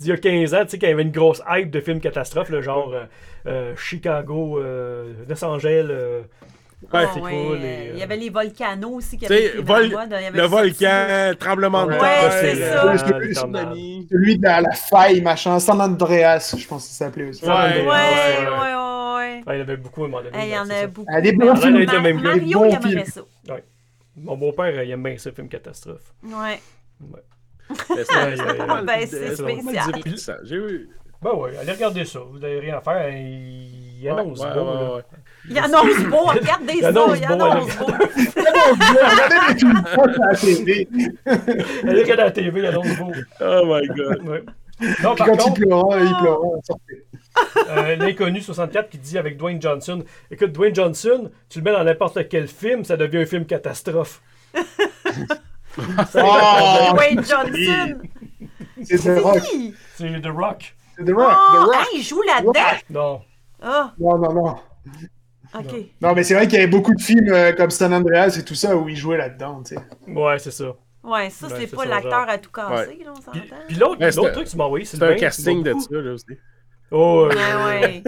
[0.00, 1.80] d'il y a 15 ans, tu sais, quand il y avait une grosse hype de
[1.80, 3.04] films catastrophes, là, genre euh,
[3.46, 6.22] euh, Chicago, euh, Los Angeles, euh,
[6.92, 9.62] Ah, c'est ouais, cool, euh, Il y avait les volcanos aussi qui Tu avaient dans
[9.74, 10.08] vol- le mode.
[10.10, 12.96] Il y avait le volcan, tremblement de Ouais, terre, c'est ça.
[14.10, 17.44] Celui de la, faille, machin, San Andreas, je pense que ça s'appelait aussi.
[17.44, 18.74] Ouais, Ouais, ouais, ouais, ouais, ouais.
[19.16, 19.42] ouais.
[19.46, 20.36] Ouais, il y en avait beaucoup à un moment donné.
[20.46, 20.86] Il y en c'est a ça.
[20.88, 21.20] beaucoup.
[21.22, 21.84] Des bons Mar- films.
[21.84, 23.04] Mar- Des bons Mario, il aimerait films.
[23.06, 23.20] ça.
[24.16, 26.12] Mon beau-père, il aime bien ce film catastrophe.
[26.22, 26.60] Ouais.
[27.00, 27.20] Ouais,
[27.86, 28.06] c'est
[28.84, 30.40] Ben, spécial.
[30.44, 30.88] J'ai eu.
[31.22, 32.18] Ben ouais, allez regarder ça.
[32.20, 33.08] Vous n'avez rien à faire.
[33.10, 35.02] Il annonce Ouais, beau, ouais, ouais.
[35.48, 37.86] Il annonce beau, regardez Il ça, annonce il beau, annonce beau.
[37.86, 40.88] Regardez proches à la télé.
[41.26, 43.12] Allez regarder la TV, il annonce beau.
[43.40, 44.22] Oh my god.
[44.28, 44.42] Ouais.
[45.04, 47.04] Non, par quand il contre, pleura, il pleura, on sortait.
[47.70, 50.02] euh, l'inconnu 64 qui dit avec Dwayne Johnson
[50.32, 54.20] Écoute, Dwayne Johnson, tu le mets dans n'importe quel film, ça devient un film catastrophe.
[55.78, 57.98] Oh, Dwayne Johnson.
[58.82, 59.38] c'est The Rock.
[59.96, 60.74] C'est The Rock.
[60.96, 61.32] C'est The Rock.
[61.32, 61.74] The Oh, Rock.
[61.92, 62.60] hey, il joue là-dedans?
[62.90, 63.20] Non.
[63.62, 64.56] Ah, Non, non, non.
[65.54, 65.74] ok.
[66.00, 68.44] Non, mais c'est vrai qu'il y avait beaucoup de films euh, comme San Andreas et
[68.44, 69.80] tout ça où il jouait là-dedans, tu sais.
[70.06, 70.66] Ouais, c'est ça.
[71.02, 73.56] Ouais, ça, Ben, c'est pas l'acteur à tout casser, là, on Puis, s'entend.
[73.68, 76.12] puis l'autre Ouais, truc que tu m'as envoyé, c'est un le casting de ça, là
[76.12, 76.24] aussi.
[76.90, 78.02] Oh, euh, Ouais, ouais.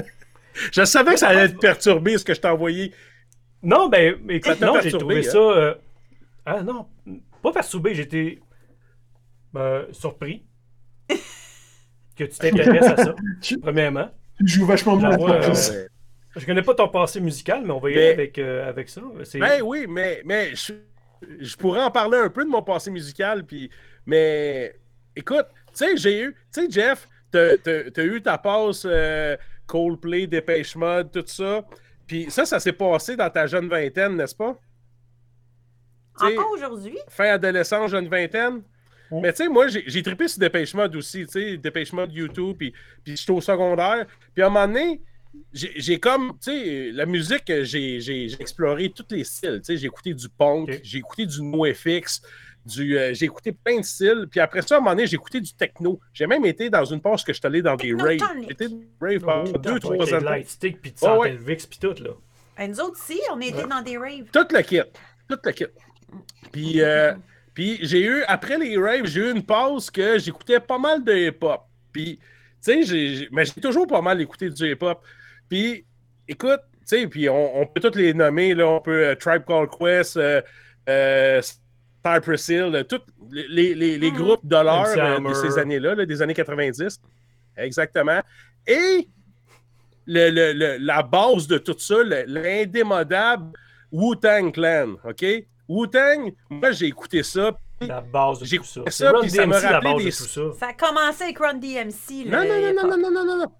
[0.72, 2.94] Je savais que ça allait te perturber ce que je t'ai envoyé.
[3.62, 5.30] Non, ben, écoute, non, j'ai perturbé, trouvé hein?
[5.30, 5.38] ça.
[5.38, 5.74] euh,
[6.46, 6.86] Ah non,
[7.43, 8.39] pas perturbé, j'étais
[9.57, 10.45] euh, surpris
[12.16, 14.11] que tu t'intéresses à ça, Tu- premièrement.
[14.39, 15.11] Tu joues vachement bien.
[15.18, 15.89] Euh.
[16.37, 18.89] Je connais pas ton passé musical, mais on va y Mais- aller avec, euh, avec
[18.89, 19.01] ça.
[19.24, 20.72] C'est- Ben oui, mais, mais je,
[21.41, 23.70] je pourrais en parler un peu de mon passé musical, puis,
[24.05, 24.74] mais
[25.14, 29.37] écoute, tu sais, j'ai eu, tu sais, Jeff, t'as t'as- t'as eu ta passe euh,
[29.66, 31.64] Coldplay, Dépêche Mode, tout ça,
[32.07, 34.59] puis ça, ça s'est passé dans ta jeune vingtaine, n'est-ce pas?
[36.20, 36.98] Encore aujourd'hui?
[37.08, 38.62] fin adolescent, jeune vingtaine.
[39.10, 39.20] Mm.
[39.20, 42.56] Mais tu sais, moi, j'ai trippé sur Dépêche Mode aussi, tu sais, Dépêche Mode YouTube,
[42.58, 42.72] puis,
[43.04, 44.06] puis j'étais au secondaire.
[44.34, 45.00] Puis à un moment donné,
[45.52, 49.86] j'ai j'ai comme, tu sais, la musique, j'ai exploré tous les styles, tu sais, j'ai
[49.86, 50.80] écouté du punk, Ok.
[50.82, 52.22] j'ai écouté du NoFX,
[52.64, 55.14] du, euh, j'ai écouté plein de styles, puis après ça, à un moment donné, j'ai
[55.14, 56.00] écouté du techno.
[56.12, 58.18] J'ai même été dans une pause que je suis allé dans des raves.
[58.48, 60.18] J'étais dans des raves pendant Oh, deux, trois ans.
[60.20, 61.30] Lightstick, puis de Ouais, ouais.
[61.30, 62.10] Santelvix, puis tout, là.
[62.58, 63.68] Ben, nous autres, si, on était Ouais.
[63.68, 64.24] dans des raves.
[64.32, 64.80] Tout le kit.
[65.28, 65.66] Tout le kit.
[66.52, 67.14] Puis, euh,
[67.54, 71.12] puis j'ai eu, après les raves, j'ai eu une pause que j'écoutais pas mal de
[71.14, 71.62] hip-hop.
[71.92, 72.18] Puis,
[72.64, 75.02] tu sais, mais j'ai toujours pas mal écouté du hip-hop.
[75.48, 75.84] Puis,
[76.28, 79.44] écoute, tu sais, puis on, on peut tous les nommer, là, on peut euh, Tribe
[79.44, 80.40] Called Quest, euh,
[80.88, 81.42] euh,
[82.04, 83.00] Cypress Hill, euh, tous
[83.32, 84.16] les, les, les Mhm.
[84.16, 87.00] groupes de l'heure de ces années-là, là, des années 90.
[87.57, 88.20] Exactement.
[88.66, 89.09] Et
[90.07, 93.52] le- le- le- la base de tout ça, le- l'indémodable
[93.90, 95.24] Wu-Tang Clan, OK?
[95.68, 97.52] Wu-Tang, moi, j'ai écouté ça.
[97.80, 98.80] La base de J'ai tout ça.
[98.88, 100.40] ça, Run puis ça me la rappelait base des- de ça.
[100.58, 102.24] Ça a commencé avec Run DMC.
[102.26, 103.52] Non, non, non, non, non, non, non, non, non.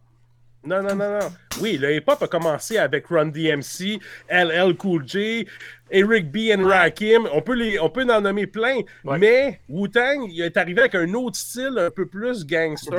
[0.65, 1.29] Non, non, non, non.
[1.61, 5.47] Oui, le hip-hop a commencé avec Run DMC, LL Cool J,
[5.91, 6.51] Eric B.
[6.57, 7.29] and Rakim.
[7.33, 8.79] On peut, les, on peut en nommer plein.
[9.05, 9.19] Ouais.
[9.19, 12.99] Mais Wu-Tang, il est arrivé avec un autre style un peu plus gangster.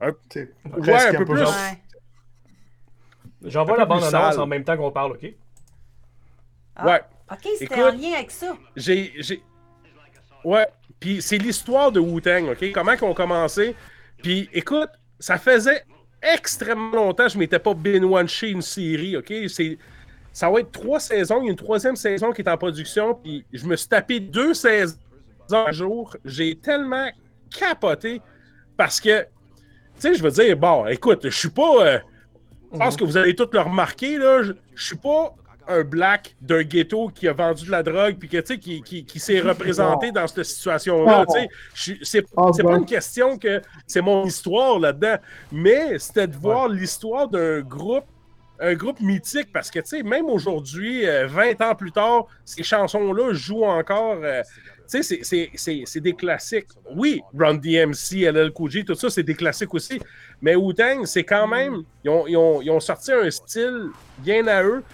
[0.00, 0.12] Un-
[0.78, 1.44] Ouais, un peu plus.
[3.44, 5.34] J'envoie la bande-annonce en même temps qu'on parle, OK?
[6.76, 6.86] Ah.
[6.86, 7.00] Ouais.
[7.32, 8.56] Ok, c'était Écoute- en lien avec ça.
[8.76, 9.12] j'ai.
[9.18, 9.42] j'ai-
[10.44, 10.66] Ouais.
[11.00, 12.72] Puis c'est l'histoire de Wu-Tang, OK?
[12.72, 13.74] Comment qu'ils ont commencé?
[14.22, 15.84] Puis écoute, ça faisait
[16.22, 19.32] extrêmement longtemps que je m'étais pas binge-watché une série, OK?
[19.48, 19.78] C'est.
[20.32, 21.40] Ça va être trois saisons.
[21.42, 23.14] Il y a une troisième saison qui est en production.
[23.14, 24.96] Puis je me suis tapé deux saisons
[25.50, 26.16] un jour.
[26.24, 27.10] J'ai tellement
[27.50, 28.22] capoté
[28.76, 29.26] parce que, tu
[29.98, 31.86] sais, je veux dire, bon, écoute, je suis pas.
[31.86, 31.98] euh,
[32.72, 34.42] je pense que vous allez tous le remarquer, là.
[34.42, 35.34] Je je suis pas
[35.68, 38.82] un black d'un ghetto qui a vendu de la drogue puis que, tu sais, qui,
[38.82, 41.24] qui, qui s'est représenté dans cette situation-là.
[41.26, 41.48] tu sais.
[41.74, 45.16] Je suis- C'est Ah, c'est pas une question que c'est mon histoire là-dedans,
[45.50, 48.04] mais c'était de voir l'histoire d'un groupe
[48.64, 52.62] un groupe mythique parce que, tu sais, même aujourd'hui, euh, 20 ans plus tard, ces
[52.62, 54.18] chansons-là jouent encore.
[54.22, 54.40] euh,
[54.88, 56.68] tu sais, c'est- c'est- c'est c'est des classiques.
[56.94, 60.00] Oui, Run DMC, LL Cool J, tout ça, c'est des classiques aussi.
[60.40, 61.82] Mais Wu-Tang, c'est quand même.
[62.04, 63.86] Ils ont, ils ont- ils ont sorti un style
[64.18, 64.84] bien à eux.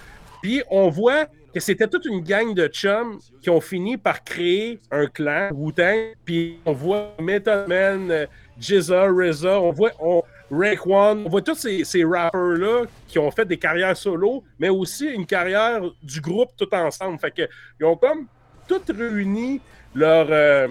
[0.43, 4.79] Puis on voit que c'était toute une gang de chums qui ont fini par créer
[4.91, 6.15] un clan, Wu-Tang.
[6.25, 8.27] Puis on voit Method Man,
[8.59, 13.45] Jizza, RZA, on voit, on, Raekwon, on voit tous ces, ces rappers-là qui ont fait
[13.47, 17.19] des carrières solo, mais aussi une carrière du groupe tout ensemble.
[17.19, 17.43] Fait que
[17.81, 18.27] ils ont comme
[18.67, 19.61] tout réuni
[19.95, 20.27] leur.
[20.31, 20.69] euh,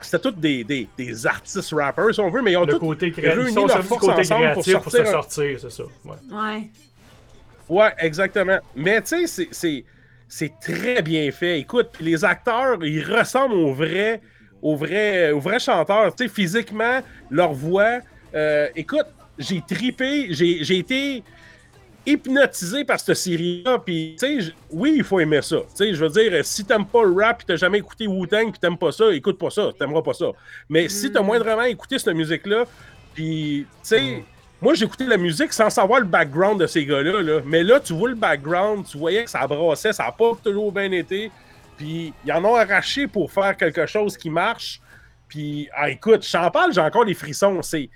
[0.00, 2.78] C'était tous des, des, des artistes rappers, si on veut, mais ils ont Le tous
[2.78, 3.38] côté créatif.
[3.40, 5.82] réuni leur force côté ensemble pour créatif pour se sortir un- sortir, c'est ça.
[6.04, 6.16] Ouais.
[6.30, 6.70] Ouais.
[7.68, 8.58] Ouais, exactement.
[8.74, 9.48] Mais tu sais,
[10.28, 11.60] c'est- très bien fait.
[11.60, 14.20] Écoute, les acteurs, ils ressemblent aux vrais,
[14.62, 16.14] aux vrais, aux vrais chanteurs.
[16.14, 17.00] Tu sais, physiquement,
[17.30, 18.00] leur voix.
[18.34, 19.06] euh, écoute,
[19.38, 21.22] j'ai tripé, j'ai été
[22.06, 23.78] hypnotisé par cette série-là.
[23.84, 25.58] Puis, tu sais, oui, il faut aimer ça.
[25.60, 28.50] Tu sais, je veux dire, si t'aimes pas le rap, puis t'as jamais écouté Wu-Tang,
[28.50, 30.26] puis t'aimes pas ça, écoute pas ça, t'aimeras pas ça.
[30.68, 32.64] Mais si t'as moindrement écouté cette musique-là,
[33.14, 34.24] puis, tu sais,
[34.60, 37.22] moi, j'écoutais la musique sans savoir le background de ces gars-là.
[37.22, 37.40] là.
[37.44, 40.72] Mais là, tu vois le background, tu voyais que ça brassait, ça n'a pas toujours
[40.72, 41.30] bien été.
[41.76, 44.80] Puis, ils en ont arraché pour faire quelque chose qui marche.
[45.28, 47.62] Puis, ah, écoute, j'en parle, j'ai encore des frissons.
[47.62, 47.88] C'est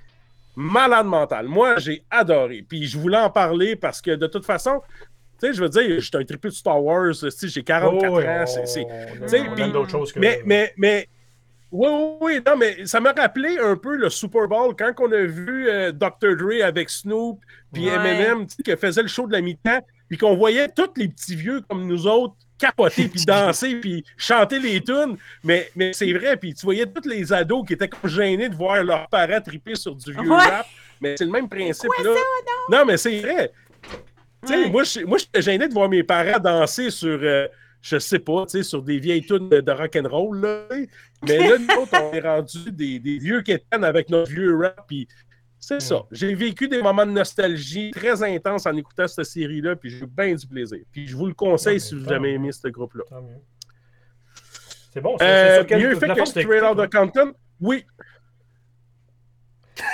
[0.54, 1.46] malade mental.
[1.48, 2.64] Moi, j'ai adoré.
[2.68, 4.82] Puis, je voulais en parler parce que, de toute façon,
[5.40, 8.28] tu sais, je veux dire, j'étais un triple de Star Wars, j'ai 44 Oh, ouais,
[8.28, 8.46] ans.
[8.46, 10.20] c'est- c'est- on- tu sais, on puis- aime d'autres choses que.
[10.20, 11.08] mais, mais, mais,
[11.72, 15.10] oui, oui, oui, non, mais ça m'a rappelé un peu le Super Bowl quand on
[15.10, 16.36] a vu euh, Dr.
[16.36, 17.40] Dre avec Snoop,
[17.72, 17.94] puis Ouais.
[17.96, 21.08] Eminem, tu sais, qui faisait le show de la mi-temps, puis qu'on voyait tous les
[21.08, 25.16] petits vieux comme nous autres capoter, puis danser, puis chanter les tunes.
[25.42, 28.54] Mais, mais c'est vrai, puis tu voyais tous les ados qui étaient comme gênés de
[28.54, 30.36] voir leurs parents triper sur du vieux Ouais.
[30.36, 30.66] rap.
[31.00, 32.10] Mais c'est le même principe, là.
[32.70, 32.84] non?
[32.84, 33.50] mais c'est vrai.
[34.46, 35.04] Tu sais, Ouais.
[35.06, 37.48] moi, j'étais gêné de voir mes parents danser sur, euh,
[37.82, 40.66] je sais pas, tu sais, sur des vieilles tunes de, de rock'n'roll, là.
[41.26, 44.86] Mais là, nous autres, on est rendus des, des vieux quétaines avec notre vieux rap,
[44.86, 45.06] puis
[45.58, 46.02] c'est ça.
[46.10, 50.06] J'ai vécu des moments de nostalgie très intenses en écoutant cette série-là, puis j'ai eu
[50.06, 50.78] bien du plaisir.
[50.90, 53.04] Puis je vous le conseille Ouais, si vous avez aimé ce groupe-là.
[54.92, 55.16] C'est bon.
[55.18, 56.86] c'est- c'est Euh, quelle mieux fait que Straight Outta?
[56.88, 57.84] Compton, oui.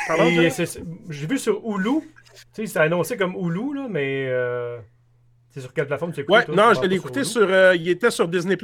[0.07, 0.55] Pardon, Et Jeff?
[0.55, 2.01] c'est- c'est- J'ai vu sur Hulu.
[2.01, 2.07] Tu
[2.53, 4.27] sais, c'est annoncé comme Hulu, là, mais.
[4.29, 4.79] euh,
[5.59, 7.43] C'est sur quelle plateforme tu écoutes Ouais, non, je l'ai écouté sur.
[7.51, 8.57] euh, il était sur Disney.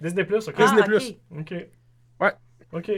[0.00, 0.54] Disney Plus, ok.
[0.58, 1.16] Ah, Disney+.
[1.30, 1.40] ok.
[1.40, 1.54] Ok.
[2.20, 2.32] Ouais.
[2.72, 2.90] Ok.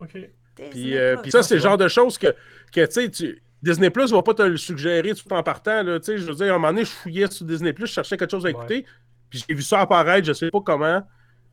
[0.00, 0.10] Ok.
[0.12, 1.22] Disney Puis, euh, Plus.
[1.22, 2.28] puis ça, c'est le genre de choses que,
[2.72, 5.82] que tu sais, tu- Disney Plus va pas te le suggérer tout en partant.
[5.82, 7.86] Là, tu sais, je veux dire, à un moment donné, je fouillais sur Disney Plus,
[7.88, 8.86] je cherchais quelque chose à écouter,
[9.28, 11.02] puis j'ai vu ça apparaître, je sais pas comment.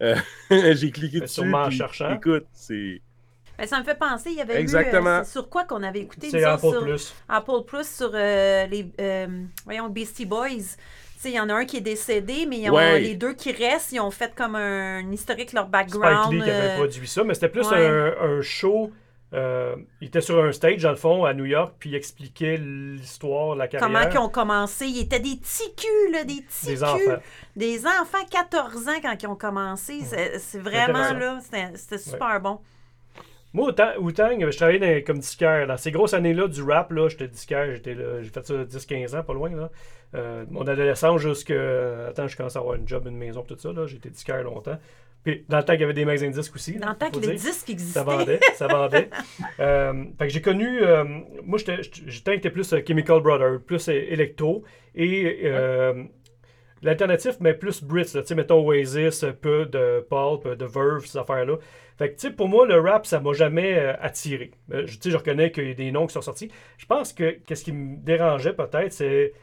[0.01, 0.15] Euh,
[0.75, 1.33] j'ai cliqué Ben, dessus.
[1.35, 2.13] sûrement en puis, cherchant.
[2.15, 3.01] Écoute, c'est.
[3.57, 5.17] Ben, ça me fait penser, il y avait Exactement.
[5.17, 5.21] eu.
[5.21, 7.13] euh, sur quoi qu'on avait écouté C'est Apple sur Plus.
[7.29, 9.27] Apple Plus sur euh, les euh,
[9.65, 10.49] voyons Beastie Boys.
[10.49, 12.99] Tu sais, il y en a un qui est décédé, mais ils ont- Ouais.
[12.99, 16.33] les deux qui restent, ils ont fait comme un historique leur Spike background.
[16.33, 17.85] Lee qui avait produit ça, mais c'était plus ouais.
[17.87, 18.91] un, un show.
[19.35, 22.55] euh, il était sur un stage, dans le fond, à New York, puis il expliquait
[22.57, 24.85] l'histoire, la carrière comment ils ont commencé.
[24.85, 26.83] Ils étaient des petits culs, là, des petits des culs.
[26.83, 27.21] enfants.
[27.55, 30.01] Des enfants, 14 ans quand ils ont commencé.
[30.05, 32.59] C'est- C'est vraiment, là, c'était c'était super bon.
[33.53, 35.67] Moi, Wu-Tang, Wu-Tang, je travaillais dans- comme disquaire.
[35.67, 37.71] Dans ces grosses années-là du rap, là, j'étais disquaire.
[37.75, 39.49] J'étais là- J'ai fait ça 10-15 ans, pas loin.
[39.55, 39.69] Là.
[40.15, 42.07] Euh, mon adolescence jusqu'à...
[42.09, 43.71] Attends, je commence à avoir une job, une maison, tout ça.
[43.71, 43.85] là.
[43.85, 44.77] J'étais disquaire longtemps.
[45.23, 46.73] Puis dans le temps qu'il y avait des magasins de disques aussi.
[46.77, 47.99] Dans là, le temps que les disques existaient.
[47.99, 49.09] Ça vendait, ça vendait.
[49.59, 51.03] Euh, fait que j'ai connu, euh,
[51.45, 54.63] moi j'étais, j'étais plus euh, Chemical Brother, plus euh, électro
[54.95, 56.03] et euh,
[56.81, 60.65] l'alternatif, mais plus Brits, là, tu sais, mettons Oasis, euh, peu de Pulp, euh, de
[60.65, 61.55] Verve, ces affaires-là.
[61.97, 64.51] Fait que, tu sais, pour moi, le rap, ça m'a jamais euh, attiré.
[64.71, 66.51] Euh, je- Tu sais, je reconnais qu'il y a des noms qui sont sortis.
[66.77, 69.33] Je pense que qu'est-ce qui me dérangeait peut-être, c'est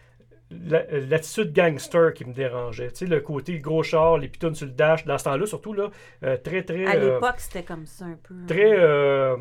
[0.51, 2.89] la- l'attitude gangster qui me dérangeait.
[2.91, 5.73] Tu sais, le côté gros char, les pitons sur le dash, dans ce temps-là, surtout,
[5.75, 5.91] là,
[6.25, 6.85] euh, très, très...
[6.87, 8.35] À euh, l'époque, c'était comme ça un peu.
[8.49, 9.37] très euh,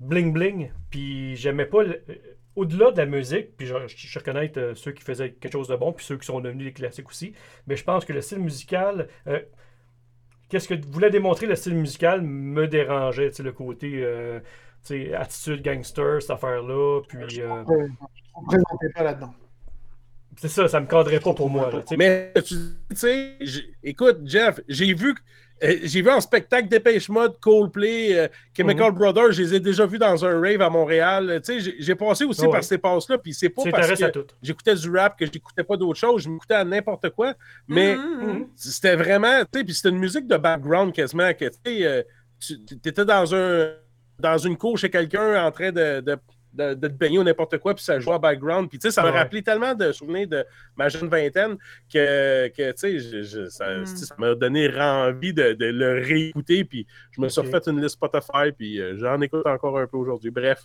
[0.00, 0.70] bling bling.
[0.90, 1.82] Puis j'aimais pas.
[1.82, 2.02] le-
[2.54, 5.68] Au-delà de la musique, puis je, je, je reconnais euh, ceux qui faisaient quelque chose
[5.68, 7.34] de bon, puis ceux qui sont devenus des classiques aussi.
[7.66, 9.08] Mais je pense que le style musical.
[9.26, 9.40] euh,
[10.48, 14.40] Qu'est-ce que voulait démontrer le style musical me dérangeait, tu sais, le côté euh,
[15.14, 17.00] attitude gangster, cette affaire-là.
[17.08, 17.88] Puis euh, je ne
[18.34, 19.34] représentais pas là-dedans.
[20.36, 21.70] c'est ça, ça me cadrait pas pour moi.
[21.70, 21.96] là, tu sais.
[21.96, 22.56] Mais tu
[22.94, 23.36] sais,
[23.82, 25.14] écoute, Jeff, j'ai vu.
[25.62, 28.98] Euh, J'ai vu en spectacle Dépêche Mode, Coldplay, euh, Chemical Mhm.
[28.98, 31.40] Brothers, je les ai déjà vus dans un rave à Montréal.
[31.42, 32.50] Sais, j'ai- passé aussi ouais.
[32.50, 35.98] par ces passes-là, puis c'est pas parce que j'écoutais du rap que j'écoutais pas d'autres
[35.98, 37.34] choses, je m'écoutais à n'importe quoi,
[37.68, 38.46] mais Mhm, mhm.
[38.54, 42.02] c'était vraiment, tu sais, puis c'était une musique de background quasiment, que tu euh,
[42.38, 42.54] tu
[42.84, 43.70] étais dans un
[44.18, 46.16] dans une cour chez quelqu'un en train de, de,
[46.56, 48.90] de- de te baigner ou n'importe quoi, puis ça jouait en background, puis tu sais,
[48.92, 49.18] ça m'a Ouais.
[49.18, 50.44] rappelé tellement de souvenirs de
[50.76, 51.56] ma jeune vingtaine
[51.92, 53.86] que, que tu sais, je- je- ça Mm.
[53.86, 57.80] sais, ça m'a donné envie de, de le réécouter, puis je me suis refait une
[57.80, 60.30] liste Spotify, puis euh, j'en écoute encore un peu aujourd'hui.
[60.30, 60.62] Bref,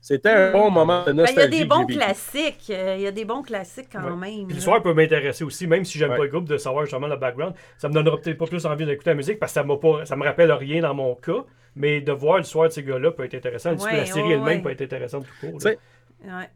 [0.00, 1.48] c'était un bon moment de Ben, nostalgie.
[1.48, 2.70] il y a des bons classiques.
[2.70, 4.16] euh, Il y a des bons classiques quand Ouais.
[4.30, 4.46] même.
[4.46, 6.16] Puis l'histoire peut m'intéresser aussi, même si j'aime Ouais.
[6.16, 7.54] pas le groupe, de savoir justement le background.
[7.78, 10.04] Ça me donnera peut-être pas plus envie d'écouter la musique parce que ça m'a pas,
[10.04, 11.44] ça me rappelle rien dans mon cas.
[11.74, 13.74] Mais de voir l'histoire de ces gars-là peut être intéressant.
[13.76, 14.62] Ouais, la série ouais, elle-même ouais.
[14.62, 15.58] peut être intéressante tout court.
[15.60, 15.78] Tu sais,
[16.26, 16.38] là.
[16.38, 16.44] Ouais.
[16.44, 16.50] Tu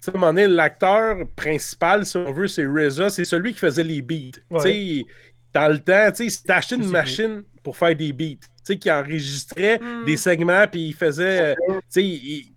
[0.00, 3.58] sais, à un moment donné, l'acteur principal, si on veut, c'est RZA, c'est celui qui
[3.60, 4.38] faisait les beats.
[4.50, 4.60] Ouais.
[4.60, 4.68] Tu
[5.02, 5.04] sais,
[5.54, 8.34] dans le temps, tu sais, il s'était acheté une machine pour faire des beats.
[8.40, 10.04] Tu sais, qui enregistrait Mm.
[10.04, 11.52] des segments, puis il faisait.
[11.52, 12.55] euh, tu sais, il, il-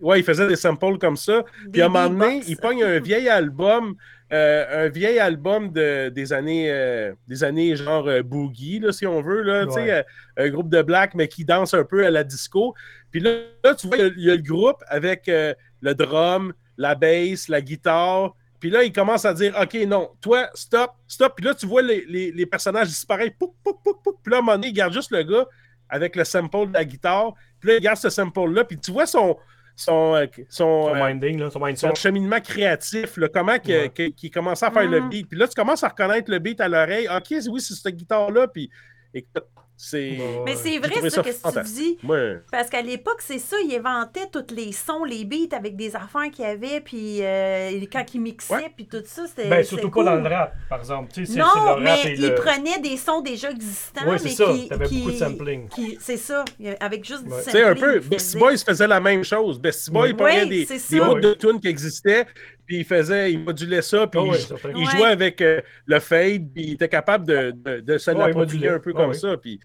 [0.00, 1.44] ouais, il faisait des samples comme ça.
[1.72, 3.94] Puis à un moment donné, il pogne un vieil album,
[4.32, 9.06] euh, un vieil album de, des années, euh, des années genre euh, boogie, là, si
[9.06, 10.04] on veut, là, tu sais, Ouais.
[10.36, 12.74] un groupe de black, mais qui danse un peu à la disco.
[13.10, 13.30] Puis là,
[13.62, 16.94] là, tu vois, il y a- il y, a le groupe avec le drum, la
[16.94, 18.34] bass, la guitare.
[18.58, 21.34] Puis là, il commence à dire OK, non, toi, stop, stop.
[21.36, 23.36] Puis là, tu vois les, les- les personnages disparaître.
[23.38, 23.54] Pouc.
[23.62, 25.46] Puis là, à un moment donné, il garde juste le gars
[25.88, 27.34] avec le sample de la guitare.
[27.60, 28.64] Puis là, il garde ce sample-là.
[28.64, 29.36] Puis tu vois son,
[29.76, 31.88] son, euh, son, Son euh, minding, là, son mindset.
[31.88, 34.12] son cheminement créatif, là, comment que- Ouais.
[34.12, 35.08] qu'il commençait à faire le Mhm.
[35.08, 35.28] beat.
[35.28, 37.08] Puis là, tu commences à reconnaître le beat à l'oreille.
[37.08, 38.48] OK, oui, c'est cette guitare-là.
[38.48, 38.70] Puis
[39.12, 39.44] écoute.
[40.46, 41.22] Mais c'est vrai, ça, ça
[41.62, 41.98] que tu dis.
[42.50, 46.30] Parce qu'à l'époque, c'est ça, il inventait tous les sons, les beats avec des affaires
[46.32, 48.72] qu'il y avait, puis euh, quand il mixait, Ouais.
[48.74, 49.48] puis tout ça, c'était.
[49.48, 50.04] Ben, c'était surtout cool.
[50.04, 51.10] pas dans le rap, par exemple.
[51.12, 53.50] Tu sais, c'est- c'est Non, le rap mais et il le- prenait des sons déjà
[53.50, 54.46] existants, mais c'est ça.
[54.52, 54.68] qui.
[54.68, 55.68] T'avais qui- beaucoup de sampling.
[55.68, 56.44] qui- C'est ça,
[56.80, 57.42] avec juste du Ouais.
[57.44, 58.38] Tu sais, un peu, faisait.
[58.38, 59.58] Boys faisait la même chose.
[59.60, 60.14] Bestie Boy, Oui.
[60.16, 62.26] prenait Oui, des, c'est des bouts de tunes qui existaient,
[62.66, 64.70] puis il faisait, il modulait ça, puis Ah il, certain.
[64.70, 64.84] il Ouais.
[64.90, 68.68] jouait avec euh, le fade, puis il était capable de, de, de se il l'approprier
[68.68, 69.36] un peu comme ça.
[69.36, 69.60] Puis,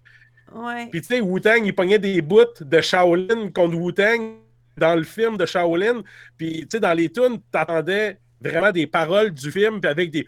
[0.54, 0.88] Ouais.
[0.90, 4.34] puis tu sais, Wu-Tang, il pognait des bouts de Shaolin contre Wu-Tang
[4.76, 6.02] dans le film de Shaolin,
[6.36, 10.26] puis tu sais, dans les tunes, t'entendais vraiment des paroles du film, puis avec des...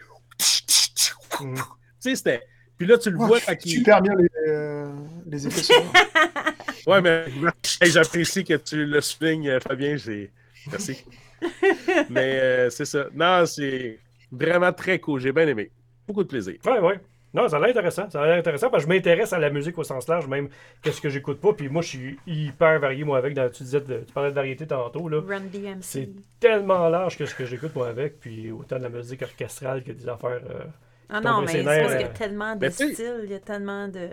[1.41, 1.55] Mm.
[2.03, 2.41] Tu sais, c'était...
[2.77, 3.71] Puis là, tu le Ouais, vois il...
[3.71, 4.91] super bien les, euh,
[5.25, 5.93] les effets sonores.
[6.87, 7.25] Ouais, mais
[7.81, 9.95] j'apprécie que tu le soulignes, euh, Fabien.
[9.95, 10.31] J'ai...
[10.69, 11.05] Merci.
[12.09, 13.05] mais euh, c'est ça.
[13.13, 13.99] Non, c'est
[14.31, 15.19] vraiment très cool.
[15.19, 15.71] J'ai bien aimé.
[16.07, 16.55] Beaucoup de plaisir.
[16.65, 16.99] Ouais, ouais.
[17.33, 18.07] Non, ça a l'air intéressant.
[18.11, 20.49] Ça a l'air intéressant parce que je m'intéresse à la musique au sens large, même
[20.83, 21.53] qu'est-ce que j'écoute pas.
[21.53, 23.33] Puis moi, je suis hyper varié, moi, avec.
[23.33, 25.19] Dans, tu disais, de- tu parlais de variété tantôt, là.
[25.27, 25.77] Run DMC.
[25.81, 26.09] C'est
[26.39, 28.19] tellement large que ce que j'écoute, moi, avec.
[28.19, 30.41] Puis autant de la musique orchestrale que des affaires.
[30.47, 30.63] euh,
[31.09, 33.33] Ah non, mais c'est parce qu'il y a euh, tellement de ben, styles, il y
[33.33, 34.09] a tellement de.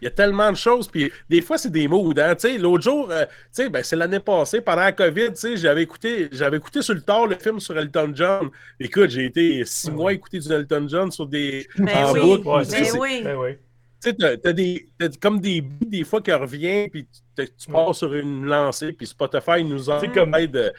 [0.00, 0.88] Il y a tellement de choses.
[0.88, 2.14] Puis des fois, c'est des moods.
[2.16, 2.34] Hein?
[2.34, 5.36] Tu sais, L'autre jour, euh, tu sais, ben, c'est l'année passée, pendant la COVID, tu
[5.36, 8.50] sais, j'avais écouté, j'avais écouté sur le tard le film sur Elton John.
[8.80, 11.66] Écoute, j'ai été six mois à écouter du Elton John sur des.
[11.76, 13.22] Ben en oui, boucle, ben oui.
[13.22, 13.50] Ben oui.
[14.00, 18.14] Tu sais, t'as, des, t'as comme des des fois qui reviennent, puis tu, pars sur
[18.14, 20.70] une lancée, puis Spotify nous en C'est comme- aide euh,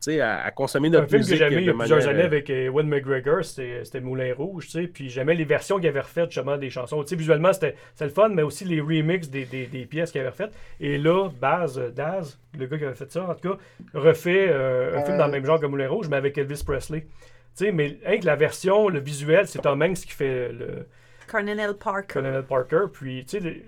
[0.00, 1.38] sais, à, à consommer Un notre film que musique.
[1.38, 4.66] j'aimais il y a plusieurs manière, années euh, avec euh, Ewan McGregor, c'était Moulin Rouge,
[4.66, 4.86] tu sais.
[4.86, 7.02] Puis j'aimais les versions qu'il avait refaites, justement, des chansons.
[7.04, 10.20] Tu sais, visuellement, c'était le fun, mais aussi les remixes des, des, des pièces qu'il
[10.20, 10.52] avait refaites.
[10.78, 13.58] Et là, Baz, Daz, le gars qui avait fait ça, en tout cas,
[13.94, 15.04] refait euh, un Euh.
[15.06, 17.06] film dans le même genre que Moulin Rouge, mais avec Elvis Presley.
[17.56, 20.86] Tu sais, mais que la version, le visuel, c'est Tom Hanks qui fait le
[21.28, 22.12] Colonel Parker.
[22.14, 22.86] Colonel Parker.
[22.92, 23.64] Puis, tu sais,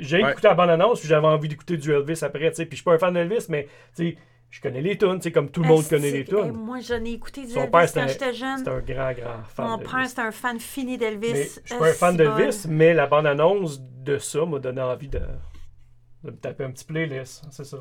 [0.00, 0.32] j'ai Ouais.
[0.32, 2.66] écouté la bande-annonce, puis j'avais envie d'écouter du Elvis après, tu sais.
[2.66, 4.16] Puis je suis pas un fan d'Elvis, mais, tu sais,
[4.50, 6.52] je connais les tunes, tu sais, comme tout le monde connaît les tunes.
[6.52, 8.58] moi, j'en ai écouté du Son Elvis père, quand c'était- j'étais jeune.
[8.58, 11.60] C'est un grand, grand fan Mon père, c'était un fan fini d'Elvis.
[11.64, 15.18] Je suis pas un fan d'Elvis, mais la bande-annonce de ça m'a donné envie de,
[15.18, 17.78] de me taper un petit playlist, c'est ça.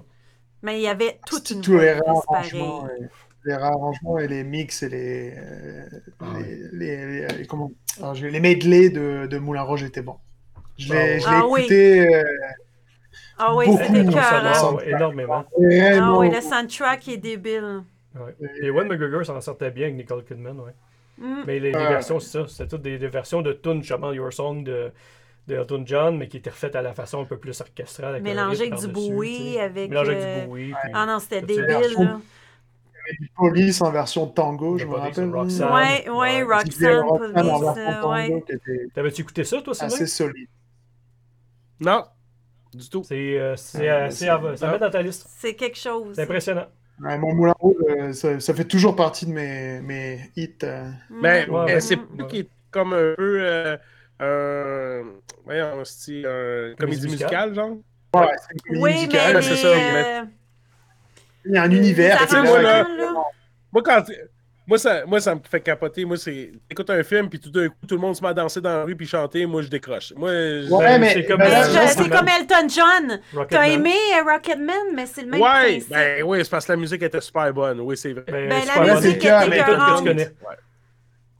[0.61, 3.03] Mais il y avait toute une voix réarrangements, pareille.
[3.03, 3.07] et-
[3.45, 5.85] les réarrangements et les mix et les, euh,
[6.19, 10.17] Ah les, les- les- les- comment alors, les medley de, de Moulin Rouge étaient bons.
[10.77, 11.59] Je l'ai l'ai Ah oui.
[11.61, 12.23] écouté euh,
[13.37, 15.45] Ah oui, sonore énormément.
[15.45, 17.83] Ah oui, le soundtrack est débile.
[18.15, 18.35] Ouais.
[18.61, 20.71] Et Ewan McGregor s'en sortait bien avec Nicole Kidman, ouais.
[21.17, 21.43] Mm.
[21.45, 21.89] Mais les, les Ouais.
[21.89, 22.47] versions, c'est ça.
[22.47, 24.91] C'était toutes des, des versions de tunes, justement, Your Song de,
[25.47, 28.15] de Elton John, mais qui étaient refaites à la façon un peu plus orchestrale.
[28.15, 30.73] Avec un Mélangé rythme avec du Bowie, avec, Mélangé euh, avec du Bowie.
[30.93, 31.67] Ah non, c'était débile,
[31.97, 32.19] là.
[33.19, 35.29] Du Police en version tango, je me rappelle.
[35.29, 36.43] Ouais, ouais, Ouais.
[36.43, 38.31] Roxanne, Police,
[38.67, 39.93] euh, T'avais-tu écouté ça, toi, Sylvain?
[39.93, 40.47] assez solide.
[41.79, 42.05] Non,
[42.73, 43.03] du tout.
[43.03, 45.27] C'est, euh, c'est, euh, c'est à- ça met dans ta liste.
[45.37, 46.15] C'est quelque chose.
[46.15, 46.67] C'est impressionnant.
[47.01, 50.55] Ouais, mon Moulin Rouge, euh, ça, ça fait toujours partie de mes, mes hits.
[50.63, 50.89] euh.
[51.09, 51.81] Mais, Ouais, mais ouais.
[51.81, 52.17] c'est Mm.
[52.17, 53.77] pas qui est comme un peu euh,
[54.19, 55.03] un,
[55.43, 57.49] voyons, c'est un comédie musicale?
[57.49, 57.69] musicale, genre.
[58.15, 59.33] Ouais, c'est une comédie Oui, musicale.
[59.35, 60.21] mais c'est ça, mais-
[61.45, 62.19] Il y a un univers.
[62.43, 62.85] moi, là,
[63.83, 64.03] quand.
[64.65, 66.05] Moi ça, moi, ça me fait capoter.
[66.05, 66.51] Moi, c'est.
[66.71, 68.69] Écoute un film, puis tout d'un coup, tout le monde se met à danser dans
[68.77, 69.45] la rue, puis chanter.
[69.45, 70.13] Moi, je décroche.
[70.15, 73.19] Moi, je- Ouais, Ben, mais, c'est comme, mais euh, je- c'est comme Elton John.
[73.49, 75.89] T'as aimé euh, Rocketman, mais c'est le même Ouais, principe.
[75.89, 77.81] ben oui, c'est parce que la musique était super bonne.
[77.81, 78.23] Oui, c'est vrai.
[78.25, 78.95] Ben, Ben, la bonne.
[79.03, 80.27] musique C'est était toutes des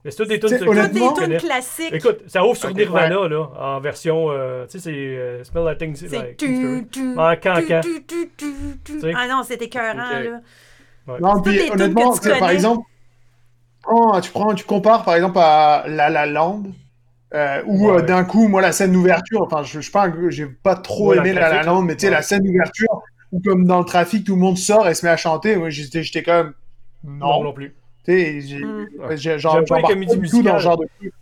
[0.04, 1.94] Mais c'est toutes des tunes honnêtement, classiques.
[1.94, 5.64] Écoute, ça ouvre sur Ok, Nirvana, là, en version, euh, tu sais, c'est euh, Smell
[5.64, 7.80] Like Teen C'est like tu, tu, En cancan.
[7.82, 8.54] tu, tu, tu,
[8.84, 9.00] tu.
[9.00, 9.12] sais?
[9.16, 10.40] Ah non, c'était écœurant, là.
[11.20, 12.84] Non, puis honnêtement, que tu par exemple,
[13.88, 16.64] oh, tu, prends, tu compares par exemple à La La Land,
[17.34, 17.98] Euh, où Ouais.
[17.98, 21.08] euh, d'un coup, moi, la scène d'ouverture, enfin, je, je sais pas, j'ai pas trop
[21.10, 22.12] Ouais, aimé la La Land, mais tu sais, ouais.
[22.12, 23.02] la scène d'ouverture,
[23.32, 25.68] où comme dans le trafic, tout le monde sort et se met à chanter, moi,
[25.70, 26.52] j'étais j'étais comme,
[27.02, 27.74] Non, non, non plus.
[28.04, 28.88] Tu sais, j'ai- Mm.
[29.16, 31.12] j'ai- genre, pas tout dans ce genre de truc.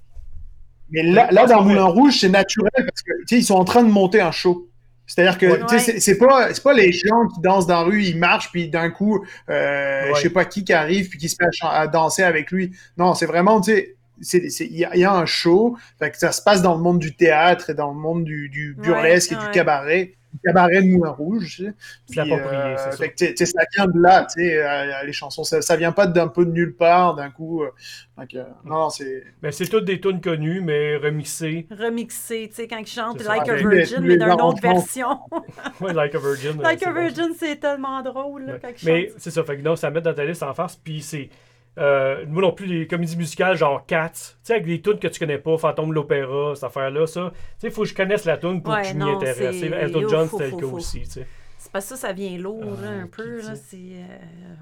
[0.90, 1.62] Mais là, Ouais, là dans.
[1.62, 4.30] Moulin Rouge, c'est naturel parce que, tu sais, ils sont en train de monter un
[4.30, 4.68] show.
[5.06, 5.60] C'est-à-dire que, Ouais.
[5.68, 8.50] tu sais, c'est- pas, c'est pas les gens qui dansent dans la rue, ils marchent,
[8.52, 10.12] puis d'un coup, euh, Ouais.
[10.16, 12.72] je sais pas qui qui arrive, puis qui se met à, danser avec lui.
[12.96, 15.76] Non, c'est vraiment, tu sais, c'est- c'est- il y, a- il y a un show,
[15.98, 18.48] fait que ça se passe dans le monde du théâtre et dans le monde du,
[18.48, 19.44] du burlesque et ouais.
[19.44, 20.12] du cabaret.
[20.44, 21.72] Cabaret de Moulin Rouge, tu sais.
[22.06, 22.76] C'est Puis, approprié, euh,
[23.16, 23.46] c'est ça.
[23.46, 25.44] ça vient de là, tu sais, euh, les chansons.
[25.44, 27.62] Ça, ça vient pas d'un peu de nulle part, d'un coup.
[27.62, 27.70] euh,
[28.16, 29.24] donc, euh, non, non, c'est.
[29.42, 31.66] Mais c'est toutes des tunes connues, mais remixées.
[31.70, 33.22] Remixé, tu sais, quand ils chantent.
[33.24, 35.18] Like a Virgin, mais d'une autre version.
[35.80, 36.60] Ouais, Like a Virgin.
[36.62, 36.92] like a.
[36.92, 38.59] Virgin, c'est tellement drôle, là, Ouais.
[38.62, 40.76] quand ils Mais c'est ça, fait que non, ça met dans ta liste en face,
[40.76, 41.28] puis c'est.
[41.78, 45.08] Euh, moi non plus, les comédies musicales genre Cats, tu sais, avec des tunes que
[45.08, 47.30] tu connais pas, Fantôme de l'Opéra, cette affaire-là, ça.
[47.32, 49.58] Tu sais, il faut que je connaisse la tune pour Ouais, que je m'y intéresse.
[49.58, 51.26] c'est- Elton John, c'était le cas aussi, tu sais.
[51.56, 54.04] C'est parce que ça, ça vient lourd, là, Euh, un peu, là, euh,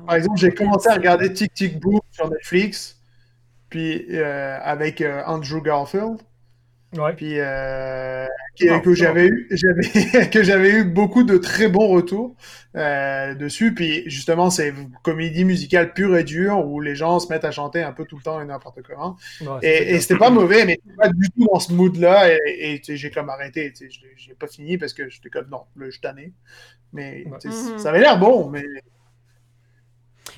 [0.06, 3.00] Par exemple, j'ai commencé à regarder Tic Tic Boom sur Netflix,
[3.70, 6.18] puis euh, avec euh, Andrew Garfield,
[6.96, 7.12] Ouais.
[7.14, 8.26] puis euh,
[8.58, 8.94] que, Non, que non.
[8.96, 12.34] j'avais eu, j'avais, que j'avais eu beaucoup de très bons retours
[12.76, 13.74] euh, dessus.
[13.74, 17.52] Puis justement, c'est une comédie musicale pure et dure où les gens se mettent à
[17.52, 19.16] chanter un peu tout le temps et n'importe comment.
[19.40, 22.32] Ouais, Et, c'était pas mauvais, mais pas du tout dans ce mood-là.
[22.34, 22.38] Et,
[22.74, 23.72] et, tu sais, j'ai comme arrêté.
[24.16, 26.32] j'ai pas fini parce que j'étais comme non, là, je tanné.
[26.92, 27.38] Mais Ouais.
[27.40, 27.78] tu sais, Mhm.
[27.78, 28.64] ça avait l'air bon, mais.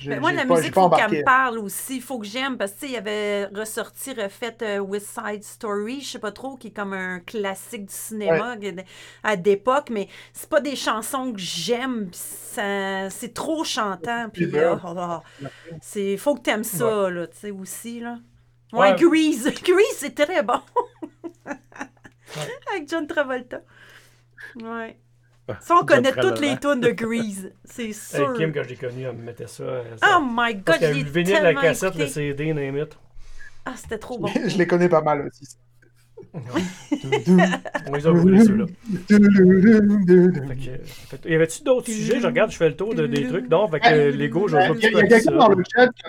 [0.07, 1.95] Mais moi, j'ai la pas- musique, pas faut qu'elle me parle aussi.
[1.97, 5.43] Il faut que j'aime parce que, tu il y avait ressorti, refait euh, West Side
[5.43, 8.55] Story, je sais pas trop, qui est comme un classique du cinéma
[9.23, 12.09] à d'époque, mais c'est pas des chansons que j'aime.
[12.13, 14.29] C'est trop chantant.
[14.29, 15.23] Puis, ah, ah.
[15.81, 18.19] c'est faut que t'aimes ça, là, tu sais, aussi, là.
[18.71, 18.95] Ouais, Ouais.
[18.95, 19.45] Grease.
[19.63, 20.59] Grease, c'est très bon.
[21.45, 23.61] Avec John Travolta.
[24.55, 24.97] Ouais.
[25.61, 27.51] Ça, on connaît toutes les tunes de Grease.
[27.65, 28.33] C'est Hey, sûr.
[28.33, 29.63] Kim, quand j'ai connu, elle me mettait ça.
[29.97, 32.03] ça- Oh my god, l'ai le vinyle, la tellement cassette, écouté.
[32.03, 32.97] le CD, name it.
[33.65, 34.27] Ah, c'était trop bon.
[34.47, 35.57] je les connais pas mal aussi.
[36.33, 38.65] On les a volés, ceux-là.
[39.07, 39.13] Que,
[40.11, 42.19] euh, y avait-tu d'autres sujets?
[42.19, 43.49] Je regarde, je fais le tour de, des trucs.
[43.49, 45.49] Non, fait que euh, Lego, je Il y a, vois il y a quelqu'un dans
[45.49, 45.87] le chat.
[45.87, 46.01] qui-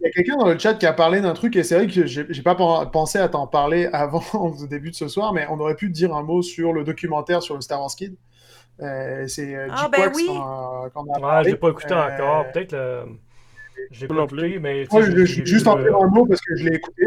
[0.00, 1.86] Il y a quelqu'un dans le chat qui a parlé d'un truc et c'est vrai
[1.86, 5.32] que j'ai j'ai pas pen- pensé à t'en parler avant au début de ce soir,
[5.32, 8.16] mais on aurait pu dire un mot sur le documentaire sur le Star Wars Kid.
[8.82, 10.26] Euh, c'est euh, Ah, ben oui.
[10.26, 12.50] qu'on a je l'ai pas écouté Euh, encore.
[12.52, 13.04] Peut-être le.
[13.90, 14.86] Je l'ai pas non écouté, mais.
[14.90, 17.02] Moi, je juste en dire un mot parce que je l'ai écouté,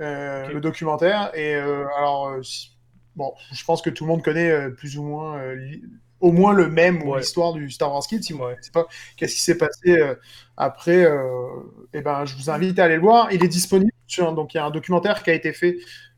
[0.00, 1.30] euh, le documentaire.
[1.34, 2.76] Et euh, alors, si-
[3.16, 5.82] bon, je pense que tout le monde connaît euh, plus ou moins, euh, li-
[6.20, 7.20] au moins le même ou Ouais.
[7.20, 8.22] l'histoire du Star Wars Kid.
[8.22, 8.86] Si vous ne connaissez pas
[9.16, 10.14] qu'est-ce qui s'est passé euh,
[10.56, 11.46] après, euh,
[11.94, 13.32] eh ben, je vous invite à aller le voir.
[13.32, 14.32] Il est disponible sur.
[14.34, 15.76] Donc, il y a un documentaire qui a été fait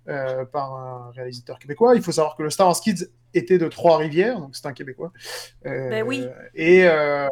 [0.09, 1.95] euh, par un réalisateur québécois.
[1.95, 5.13] Il faut savoir que le Star Wars Kids était de Trois-Rivières, donc c'est un Québécois.
[5.67, 6.27] Euh, Ben oui.
[6.55, 7.27] Et, euh,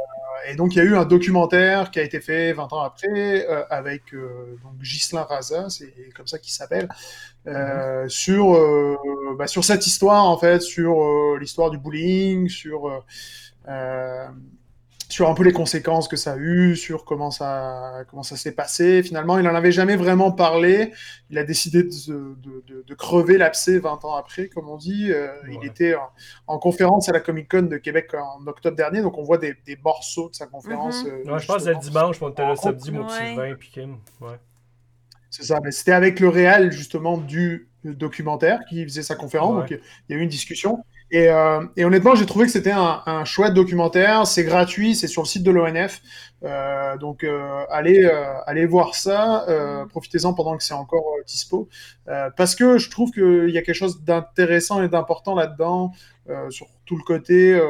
[0.49, 3.47] et donc, il y a eu un documentaire qui a été fait 20 ans après
[3.49, 6.89] euh, avec euh, donc Ghislain Raza, c'est comme ça qu'il s'appelle,
[7.47, 8.97] euh, sur, euh,
[9.39, 12.99] bah, sur cette histoire, en fait, sur l'histoire du bullying, sur, euh,
[13.69, 14.27] euh,
[15.11, 18.53] sur un peu les conséquences que ça a eu, sur comment ça, comment ça s'est
[18.53, 19.03] passé.
[19.03, 20.93] Finalement, il n'en avait jamais vraiment parlé.
[21.29, 25.13] Il a décidé de, de, de, de crever l'abcès 20 ans après, comme on dit.
[25.13, 25.59] Euh, Ouais.
[25.61, 26.09] Il était en,
[26.47, 29.55] en conférence à la Comic Con de Québec en octobre dernier, donc on voit des,
[29.67, 31.05] des morceaux de sa conférence.
[31.05, 33.97] Euh, Ouais, je pense que le dimanche, on était là samedi, puis Sylvain, puis Kim.
[34.21, 34.39] Ouais.
[35.31, 39.61] C'est ça, mais c'était avec le réal justement du documentaire qui faisait sa conférence, Ouais.
[39.61, 39.71] donc
[40.09, 40.85] il y a eu une discussion.
[41.13, 45.09] Et, euh, et honnêtement, j'ai trouvé que c'était un, un chouette documentaire, c'est gratuit, c'est
[45.09, 46.03] sur le site de l'ONF,
[46.45, 51.25] euh, donc euh, allez, euh, allez voir ça, euh, profitez-en pendant que c'est encore euh,
[51.27, 51.69] dispo,
[52.37, 55.93] parce que je trouve qu'il y a quelque chose d'intéressant et d'important là-dedans,
[56.51, 57.61] sur tout le côté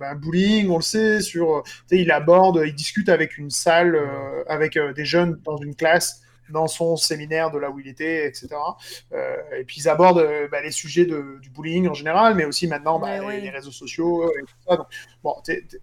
[0.00, 3.98] ben, bullying, on le sait, sur, il aborde, il discute avec une salle,
[4.46, 8.48] avec des jeunes dans une classe, dans son séminaire de là où il était, etc.
[9.12, 12.44] Euh, et puis ils abordent euh, bah, les sujets de- du bullying en général, mais
[12.44, 14.76] aussi maintenant bah, les, réseaux sociaux et tout ça.
[14.76, 14.86] Donc,
[15.22, 15.34] bon,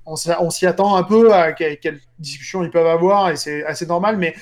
[0.06, 3.36] on s'y on s'y attend un peu à que- quelles discussions ils peuvent avoir et
[3.38, 4.36] c'est assez normal, mais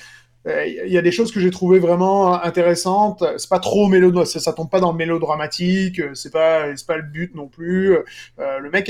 [0.47, 3.23] euh, il y a des choses que j'ai trouvées vraiment intéressantes.
[3.37, 6.97] C'est pas trop mélodramatique, ça, ça tombe pas dans le mélodramatique, euh, c'est pas, pas
[6.97, 7.97] le but non plus.
[8.39, 8.89] Euh, le mec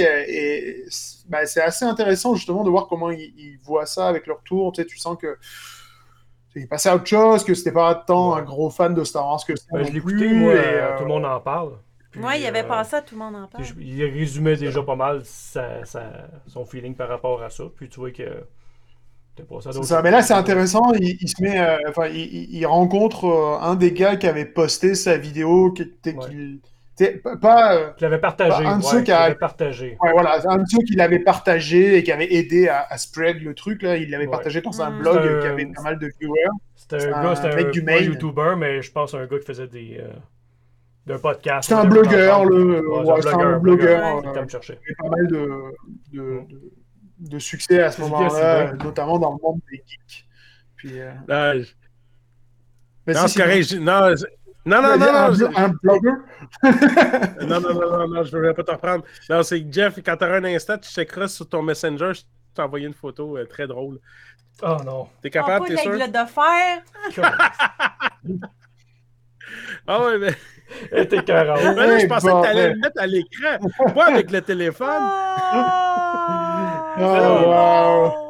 [1.28, 4.72] bah, c'est assez intéressant justement de voir comment il, il voit ça avec leur tour.
[4.72, 5.38] Tu sais, tu sens que
[6.58, 8.42] il est passé à autre chose, que c'était pas tant Ouais.
[8.42, 9.66] un gros fan de Star Wars que ça.
[9.72, 9.92] Ben, je
[10.34, 10.62] moi, et, euh,
[10.94, 11.74] euh, tout le monde en parle.
[12.12, 13.64] Puis, Ouais, il y avait euh, passé à tout le monde en parle.
[13.64, 17.66] je- Il résumait déjà pas mal sa- sa- son feeling par rapport à ça.
[17.76, 18.24] Puis tu vois que
[19.62, 19.72] ça.
[19.72, 20.02] choses.
[20.04, 20.94] Mais là, c'est intéressant.
[21.00, 24.96] Il, il se met, euh, enfin, il, rencontre euh, un des gars qui avait posté
[24.96, 26.26] sa vidéo, qui était, Ouais.
[26.30, 26.70] qui- t'es-
[27.22, 28.66] pas- pas, euh, Je l'avais partagé.
[28.66, 29.98] Un de ouais, ceux qui a- partagé.
[30.02, 33.42] ouais, voilà, un de ceux qui l'avait partagé et qui avait aidé à, à spread
[33.42, 33.98] le truc là.
[33.98, 34.32] Il l'avait Ouais.
[34.32, 35.00] partagé dans un Mm.
[35.02, 36.44] blog C'est un- qui avait pas mal de viewers.
[36.76, 38.00] C'était un un gars, c'était mec un, du pas.
[38.00, 39.98] YouTuber, mais je pense un gars qui faisait des.
[40.02, 40.12] euh,
[41.06, 41.70] d'un podcast.
[41.70, 44.22] C'était un blogueur, le- un blogueur, euh.
[44.24, 45.50] Il y a pas mal de,
[46.12, 50.28] de, de, de succès à ce moment-là, notamment dans le monde des geeks.
[50.76, 51.74] Puis, euh, Non, je-
[53.06, 53.74] mais non, si, c'est correct.
[53.80, 54.14] Non,
[54.68, 55.46] non, non, non, non, je-
[57.46, 59.04] non, non, non, non, non, je ne veux pas t'en reprendre.
[59.30, 62.22] Non, c'est que Jeff, quand tu auras un instant, tu checkeras sur ton Messenger, je
[62.54, 64.00] t'ai envoyé une photo euh, très drôle.
[64.64, 65.08] Oh non.
[65.22, 65.94] T'es Oh, capable, pas t'es sûr?
[65.94, 66.82] de fer.
[69.88, 70.34] Ah ouais, mais,
[71.24, 71.74] carrée.
[71.76, 73.58] mais là, je pensais que t'allais le mettre à l'écran,
[73.96, 74.90] pas avec le téléphone.
[74.90, 76.84] Ah!
[77.00, 77.04] Oh,
[77.48, 78.27] wow.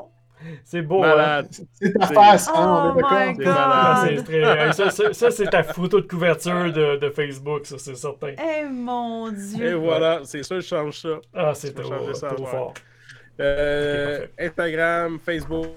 [0.70, 1.44] C'est beau, hein?
[1.80, 3.02] C'est ta face, hein, Oh.
[4.06, 7.96] C'est très- ça, ça, ça, c'est ta photo de couverture de, de Facebook, ça, c'est
[7.96, 8.34] certain.
[8.38, 9.74] Eh mon Et dieu.
[9.76, 11.20] voilà, c'est sûr, je change ça.
[11.34, 12.74] Ah, c'est trop, ça fort.
[13.40, 15.68] Euh, Instagram, Facebook,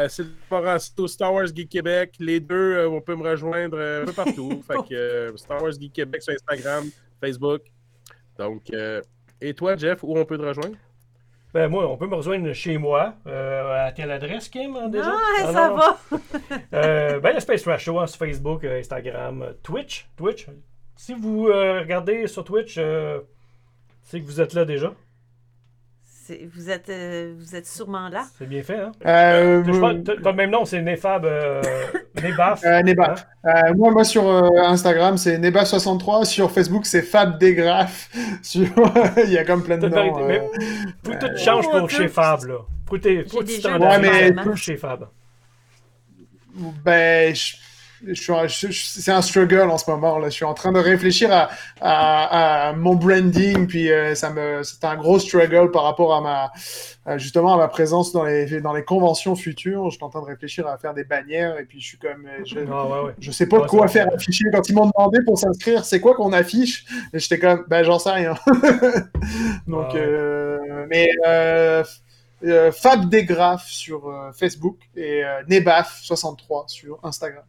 [0.00, 2.14] euh, c'est Morasito, Star Wars Geek Québec.
[2.18, 4.64] Les deux, euh, on peut me rejoindre euh, un peu partout.
[4.66, 6.86] fait que euh, Star Wars Geek Québec sur Instagram,
[7.20, 7.62] Facebook.
[8.36, 9.00] Donc, euh,
[9.40, 10.74] et toi, Jeff, où on peut te rejoindre?
[11.54, 13.14] Ben, moi, on peut me rejoindre chez moi.
[13.28, 15.12] Euh, à quelle adresse, Kim, hein, déjà?
[15.14, 15.76] Ah, ça non, non.
[15.76, 15.98] va.
[16.74, 20.08] Euh, ben, le Space Trash Show hein, sur Facebook, euh, Instagram, Twitch.
[20.16, 20.48] Twitch.
[20.96, 24.92] Si vous regardez sur Twitch, c'est que vous êtes là déjà.
[26.54, 28.24] Vous êtes, euh, vous êtes sûrement là.
[28.38, 28.92] C'est bien fait, hein?
[29.04, 31.24] Euh, le même nom, c'est Nefab.
[31.24, 31.62] Euh,
[32.22, 32.62] Nebaf.
[32.64, 33.26] Euh, Nebaf.
[33.44, 36.24] Euh, moi, moi, sur euh, Instagram, c'est Nebaf63.
[36.24, 38.08] Sur Facebook, c'est FabDegraph.
[38.42, 38.68] Sur...
[39.24, 40.26] Il y a comme plein de noms.
[40.26, 40.40] mais
[41.08, 41.36] euh.
[41.36, 41.98] changes Oh, pour Dieu.
[42.02, 42.58] chez Fab, là.
[42.90, 45.08] Ouais, ailles mais- pour chez Fab.
[46.84, 47.56] Ben, je,
[48.14, 50.18] c'est un struggle en ce moment.
[50.18, 50.28] Là.
[50.28, 51.48] Je suis en train de réfléchir à,
[51.80, 56.20] à, à mon branding, puis euh, ça me, c'est un gros struggle par rapport à
[56.20, 56.52] ma,
[57.06, 59.90] à justement à ma présence dans les, dans les conventions futures.
[59.90, 62.26] Je suis en train de réfléchir à faire des bannières, et puis je suis comme,
[62.26, 63.12] euh, je, Ah, ouais, ouais.
[63.18, 64.44] je sais pas Ouais, quoi faire afficher.
[64.52, 66.84] Quand ils m'ont demandé pour s'inscrire, c'est quoi qu'on affiche?
[67.12, 68.34] J'étais comme, ben j'en sais rien.
[69.66, 71.82] Donc, Ah euh, mais euh,
[72.44, 77.44] euh, Fab Desgraphes sur euh, Facebook et euh, Nebaf63 sur Instagram.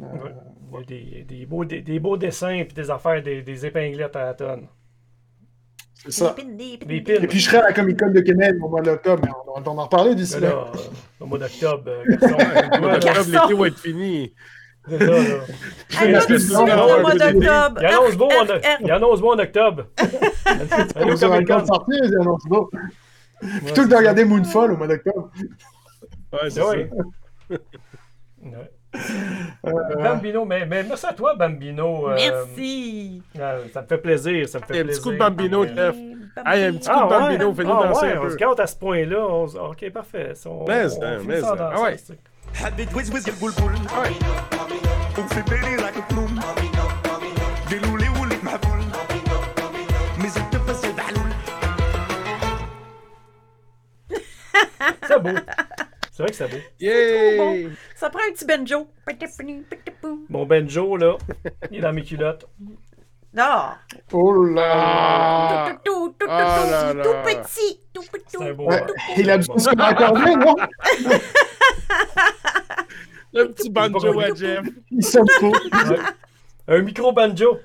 [0.00, 0.04] Euh,
[0.72, 0.84] Ouais.
[0.88, 4.34] Des, des, beaux, des, des beaux dessins et des affaires, des, des épinglettes à la
[4.34, 4.66] tonne.
[6.04, 6.34] C'est ça.
[6.36, 7.22] Des Des pins.
[7.22, 9.60] Et puis je serai à la Comic Con de Québec au mois d'octobre, mais on
[9.60, 10.72] va en reparler d'ici Là, là.
[11.20, 12.36] au mois d'octobre, garçon,
[12.76, 14.34] Au mois d'octobre, l'été va être fini.
[14.88, 14.98] c'est
[16.40, 16.86] ça, là.
[16.86, 17.80] Ouais, mois d'octobre.
[17.80, 19.86] Il annonce beau en, arc, il annonce beau en octobre.
[22.04, 22.48] Ils annoncent
[23.64, 25.30] Plutôt que de regarder Moonfall au mois d'octobre.
[26.32, 26.90] Ouais, c'est vrai.
[27.50, 28.70] ouais.
[28.96, 32.10] Euh, euh, Bambino, mais, mais, merci à toi, Bambino.
[32.10, 33.22] Euh, merci.
[33.38, 34.48] Euh, ça me fait plaisir.
[34.48, 35.02] Ça me fait un plaisir.
[35.02, 35.96] petit coup de Bambino, Jeff.
[36.46, 37.54] Hey, un petit ah, coup de ah, Bambino, ouais.
[37.54, 38.06] venez ah, danser.
[38.06, 38.46] Ouais, un peu.
[38.46, 39.26] On à ce point-là.
[39.26, 39.44] On...
[39.44, 40.32] Ok, parfait.
[40.46, 41.96] On, mais on, on mais ça, ah, ouais.
[42.64, 43.72] Habit whiz whiz boule boule.
[43.72, 44.12] Ouais.
[45.18, 46.40] On fait bailer like a plume.
[47.68, 48.03] Déloulé.
[55.06, 55.30] C'est beau.
[56.12, 56.56] C'est vrai que c'est beau.
[56.80, 57.70] Yay!
[57.96, 58.88] Ça prend un petit banjo.
[60.28, 61.16] Mon Benjo, là,
[61.70, 62.46] il est dans mes culottes.
[63.36, 63.78] Ah.
[64.12, 67.80] Oh là Tout, tout, tout, Ah là petit.
[67.92, 68.36] Tout petit.
[68.54, 68.68] Beau.
[68.68, 68.84] Ouais.
[69.16, 70.54] Il a besoin de se faire accorder, non?
[73.32, 74.64] Le petit banjo à Jeff.
[74.92, 75.50] Il sonne trop.
[75.52, 75.98] Ouais.
[76.68, 77.58] Un micro banjo.